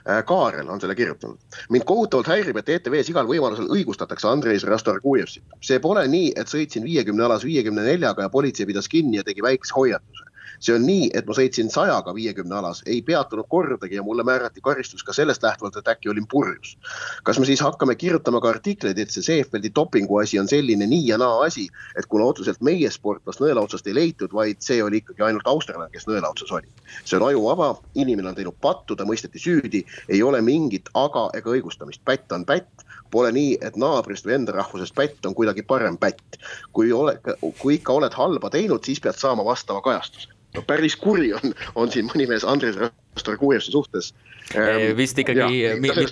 Äh, 0.09 0.24
Kaarel 0.24 0.68
on 0.68 0.81
selle 0.81 0.95
kirjutanud. 0.95 1.39
mind 1.68 1.85
kohutavalt 1.85 2.26
häirib, 2.26 2.57
et 2.57 2.68
ETV-s 2.68 3.12
igal 3.12 3.28
võimalusel 3.28 3.68
õigustatakse 3.68 4.28
Andreis 4.28 4.64
Rastorgujevsit. 4.64 5.45
see 5.61 5.78
pole 5.78 6.07
nii, 6.09 6.33
et 6.37 6.49
sõitsin 6.49 6.85
viiekümne 6.85 7.24
alas 7.24 7.45
viiekümne 7.45 7.85
neljaga 7.85 8.22
ja 8.22 8.28
politsei 8.28 8.66
pidas 8.66 8.89
kinni 8.89 9.16
ja 9.16 9.24
tegi 9.24 9.43
väikse 9.43 9.74
hoiatuse 9.76 10.30
see 10.61 10.74
on 10.76 10.84
nii, 10.86 11.08
et 11.16 11.26
ma 11.26 11.36
sõitsin 11.36 11.70
sajaga 11.72 12.12
viiekümne 12.16 12.58
alas, 12.58 12.82
ei 12.86 13.00
peatunud 13.02 13.48
kordagi 13.48 13.96
ja 13.96 14.04
mulle 14.04 14.24
määrati 14.26 14.61
karistus 14.64 15.04
ka 15.06 15.14
sellest 15.16 15.42
lähtuvalt, 15.42 15.76
et 15.80 15.88
äkki 15.88 16.11
olin 16.12 16.26
purjus. 16.30 16.76
kas 17.24 17.38
me 17.38 17.46
siis 17.48 17.61
hakkame 17.61 17.94
kirjutama 17.94 18.40
ka 18.40 18.48
artikleid, 18.48 18.98
et 18.98 19.11
see 19.11 19.22
Seefeldi 19.22 19.72
dopingu 19.74 20.18
asi 20.20 20.38
on 20.38 20.48
selline 20.48 20.86
nii 20.86 21.06
ja 21.06 21.18
naa 21.18 21.44
asi, 21.46 21.68
et 21.96 22.06
kuna 22.06 22.24
otseselt 22.24 22.61
meie 22.61 22.90
sportlast 22.90 23.40
nõela 23.40 23.64
otsast 23.64 23.86
ei 23.86 23.94
leitud, 23.94 24.32
vaid 24.32 24.61
see 24.61 24.82
oli 24.82 25.00
ikkagi 25.00 25.24
ainult 25.26 25.48
australlane, 25.48 25.90
kes 25.92 26.06
nõela 26.11 26.30
otsas 26.30 26.52
oli. 26.52 26.68
see 27.04 27.16
on 27.16 27.26
ajuvaba, 27.28 27.74
inimene 27.94 28.28
on 28.28 28.38
teinud 28.38 28.61
pattu, 28.61 28.96
ta 28.96 29.08
mõisteti 29.08 29.40
süüdi, 29.40 29.84
ei 30.08 30.22
ole 30.22 30.40
mingit 30.44 30.92
aga 30.94 31.30
ega 31.34 31.56
õigustamist, 31.56 32.04
pätt 32.04 32.32
on 32.32 32.44
pätt 32.44 32.88
Pole 33.11 33.32
nii, 33.34 33.56
et 33.66 33.76
naabrist 33.80 34.26
või 34.26 34.36
enda 34.38 34.54
rahvusest 34.54 34.94
pätt 34.94 35.26
on 35.26 35.34
kuidagi 35.34 35.64
parem 35.66 35.96
pätt. 35.98 36.38
kui 36.72 36.92
ole, 36.92 37.16
kui 37.58 37.74
ikka 37.74 37.92
oled 37.98 38.14
halba 38.14 38.50
teinud, 38.50 38.84
siis 38.86 39.00
pead 39.00 39.18
saama 39.18 39.44
vastava 39.44 39.82
kajastuse. 39.82 40.30
No 40.55 40.62
päris 40.66 40.96
kuri 40.96 41.32
on, 41.34 41.55
on 41.74 41.92
siin 41.92 42.11
mõni 42.11 42.26
mees 42.30 42.44
Andres 42.44 42.78
Rastorgujevsi 43.16 43.72
suhtes 43.72 44.12
Ehm, 44.54 44.96
vist 44.98 45.18
ikkagi 45.18 45.58
ja, 45.62 45.74
mitte, 45.78 46.04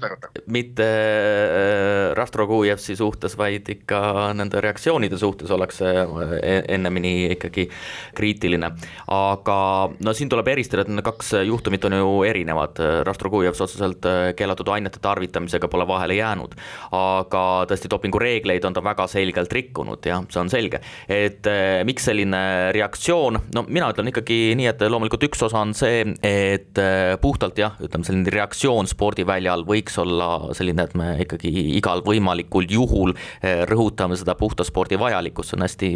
mitte 0.46 0.84
äh, 0.86 2.12
Rastrogujevsi 2.14 2.94
suhtes, 2.96 3.34
vaid 3.38 3.66
ikka 3.72 4.30
nende 4.38 4.60
reaktsioonide 4.62 5.18
suhtes 5.18 5.50
ollakse 5.50 5.88
äh, 5.90 6.44
ennemini 6.70 7.32
ikkagi 7.34 7.66
kriitiline. 8.14 8.70
aga 9.14 9.58
no 10.04 10.14
siin 10.14 10.30
tuleb 10.30 10.52
eristada, 10.54 10.84
et 10.84 10.92
need 10.92 11.06
kaks 11.06 11.32
juhtumit 11.48 11.88
on 11.88 11.98
ju 11.98 12.12
erinevad, 12.28 12.78
Rastrogujevs 13.08 13.64
otseselt 13.66 14.06
äh, 14.06 14.20
keelatud 14.38 14.70
ainete 14.70 15.02
tarvitamisega 15.02 15.68
pole 15.68 15.88
vahele 15.88 16.20
jäänud. 16.20 16.54
aga 16.94 17.44
tõesti 17.70 17.90
dopingureegleid 17.90 18.64
on 18.70 18.78
ta 18.78 18.84
väga 18.86 19.08
selgelt 19.10 19.52
rikkunud, 19.52 20.06
jah, 20.06 20.22
see 20.30 20.44
on 20.44 20.52
selge. 20.52 20.82
et 21.08 21.50
miks 21.88 22.06
selline 22.06 22.70
reaktsioon, 22.76 23.42
no 23.54 23.66
mina 23.66 23.90
ütlen 23.90 24.14
ikkagi 24.14 24.54
nii, 24.58 24.70
et 24.70 24.86
loomulikult 24.86 25.26
üks 25.26 25.42
osa 25.50 25.64
on 25.66 25.74
see, 25.74 26.06
et 26.22 26.78
puhtalt 27.20 27.58
jah, 27.58 27.76
ütleme 27.82 28.06
selline 28.06 28.32
reaktsioon 28.32 28.88
spordiväljal 28.90 29.64
võiks 29.68 29.98
olla 30.00 30.52
selline, 30.56 30.84
et 30.88 30.94
me 30.98 31.10
ikkagi 31.24 31.50
igal 31.78 32.02
võimalikul 32.06 32.68
juhul 32.70 33.14
eh, 33.14 33.64
rõhutame 33.68 34.16
seda 34.18 34.34
puhta 34.38 34.66
spordi 34.66 34.98
vajalikkust, 35.00 35.52
see 35.52 35.58
on 35.58 35.66
hästi, 35.66 35.90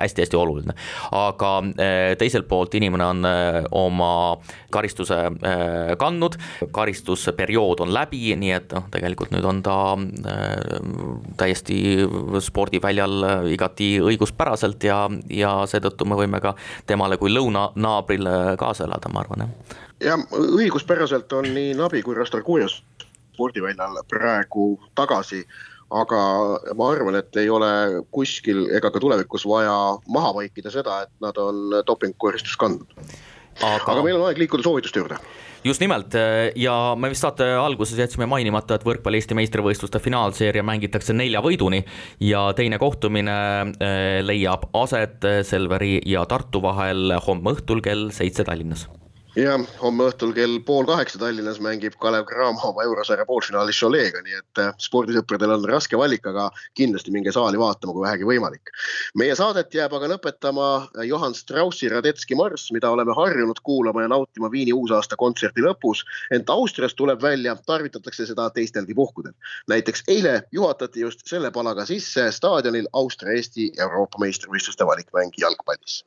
hästi-hästi 0.00 0.38
oluline. 0.38 0.76
aga 1.14 1.52
eh, 1.78 2.12
teiselt 2.20 2.48
poolt 2.48 2.74
inimene 2.78 3.06
on 3.06 3.28
eh, 3.28 3.60
oma 3.78 4.12
karistuse 4.70 5.16
kandnud, 5.98 6.36
karistusperiood 6.74 7.80
on 7.84 7.92
läbi, 7.94 8.34
nii 8.36 8.52
et 8.52 8.74
noh, 8.76 8.84
tegelikult 8.92 9.32
nüüd 9.32 9.46
on 9.48 9.62
ta 9.64 9.76
täiesti 11.40 11.78
spordiväljal 12.44 13.48
igati 13.54 13.94
õiguspäraselt 14.04 14.84
ja, 14.84 15.00
ja 15.32 15.54
seetõttu 15.70 16.08
me 16.08 16.18
võime 16.20 16.42
ka 16.44 16.54
temale 16.86 17.16
kui 17.20 17.32
lõunanaabrile 17.32 18.58
kaasa 18.60 18.84
elada, 18.88 19.12
ma 19.12 19.24
arvan, 19.24 19.46
jah 19.46 19.87
jah, 20.04 20.20
õiguspäraselt 20.32 21.32
on 21.32 21.50
nii 21.54 21.74
Nabi 21.78 22.02
kui 22.06 22.16
Rastorgujevs 22.18 22.82
spordiväljal 23.34 24.00
praegu 24.10 24.72
tagasi 24.98 25.44
aga 25.88 26.20
ma 26.76 26.90
arvan, 26.92 27.16
et 27.20 27.36
ei 27.40 27.48
ole 27.50 27.70
kuskil 28.12 28.66
ega 28.76 28.90
ka 28.92 29.00
tulevikus 29.00 29.46
vaja 29.48 29.74
maha 30.12 30.34
vaikida 30.42 30.72
seda, 30.72 31.02
et 31.06 31.12
nad 31.24 31.36
on 31.40 31.80
dopingukoristust 31.86 32.60
kandnud. 32.60 33.04
Aga... 33.58 33.90
aga 33.90 34.02
meil 34.04 34.18
on 34.18 34.28
aeg 34.28 34.38
liikuda 34.38 34.62
soovituste 34.62 35.00
juurde. 35.00 35.16
just 35.64 35.80
nimelt 35.82 36.14
ja 36.54 36.74
me 36.94 37.08
vist 37.10 37.24
saate 37.24 37.48
alguses 37.58 37.98
jätsime 37.98 38.28
mainimata, 38.30 38.76
et 38.78 38.84
võrkpalli 38.86 39.18
Eesti 39.18 39.34
meistrivõistluste 39.34 39.98
finaalseeria 39.98 40.62
mängitakse 40.62 41.16
nelja 41.16 41.42
võiduni 41.42 41.82
ja 42.22 42.44
teine 42.54 42.78
kohtumine 42.78 43.40
eh, 43.80 44.20
leiab 44.22 44.68
aset 44.84 45.26
Selveri 45.48 45.98
ja 46.06 46.22
Tartu 46.30 46.62
vahel 46.62 47.16
homme 47.26 47.56
õhtul 47.56 47.82
kell 47.82 48.12
seitse 48.14 48.46
Tallinnas 48.46 48.86
jah, 49.36 49.60
homme 49.82 50.06
õhtul 50.08 50.32
kell 50.36 50.58
pool 50.64 50.86
kaheksa 50.88 51.18
Tallinnas 51.20 51.58
mängib 51.60 51.98
Kalev 52.00 52.24
Cramo 52.28 52.62
oma 52.70 52.84
eurosarja 52.86 53.26
poolfinaalis 53.28 53.78
Cholega, 53.80 54.22
nii 54.24 54.38
et 54.38 54.60
äh, 54.62 54.70
spordisõpradel 54.80 55.52
on 55.52 55.66
raske 55.68 55.98
valik, 56.00 56.24
aga 56.26 56.48
kindlasti 56.78 57.12
minge 57.12 57.32
saali 57.34 57.60
vaatama, 57.60 57.92
kui 57.92 58.06
vähegi 58.06 58.28
võimalik. 58.28 58.72
meie 59.18 59.34
saadet 59.36 59.74
jääb 59.74 59.92
aga 59.98 60.08
lõpetama 60.14 60.68
Johann 61.04 61.36
Straussi 61.36 61.90
Radetski 61.92 62.38
marss, 62.38 62.72
mida 62.72 62.90
oleme 62.90 63.12
harjunud 63.16 63.60
kuulama 63.62 64.06
ja 64.06 64.08
nautima 64.14 64.50
Viini 64.50 64.72
uusaasta 64.72 65.16
kontserdi 65.16 65.64
lõpus, 65.64 66.04
ent 66.32 66.50
Austrias 66.50 66.94
tuleb 66.94 67.22
välja, 67.22 67.56
tarvitatakse 67.66 68.26
seda 68.26 68.50
teistelgi 68.50 68.94
puhkudel. 68.94 69.32
näiteks 69.68 70.04
eile 70.08 70.42
juhatati 70.52 71.00
just 71.00 71.26
selle 71.26 71.50
palaga 71.50 71.84
sisse 71.84 72.30
staadionil 72.32 72.88
Austria-Eesti 72.92 73.72
Euroopa 73.78 74.18
meistrivõistluste 74.24 74.86
valikmäng 74.86 75.32
jalgpallis. 75.36 76.04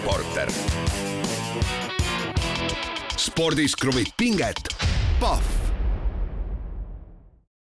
Spordireporter. 0.00 0.48
spordis 3.16 3.74
kruvib 3.76 4.08
pinget, 4.16 4.69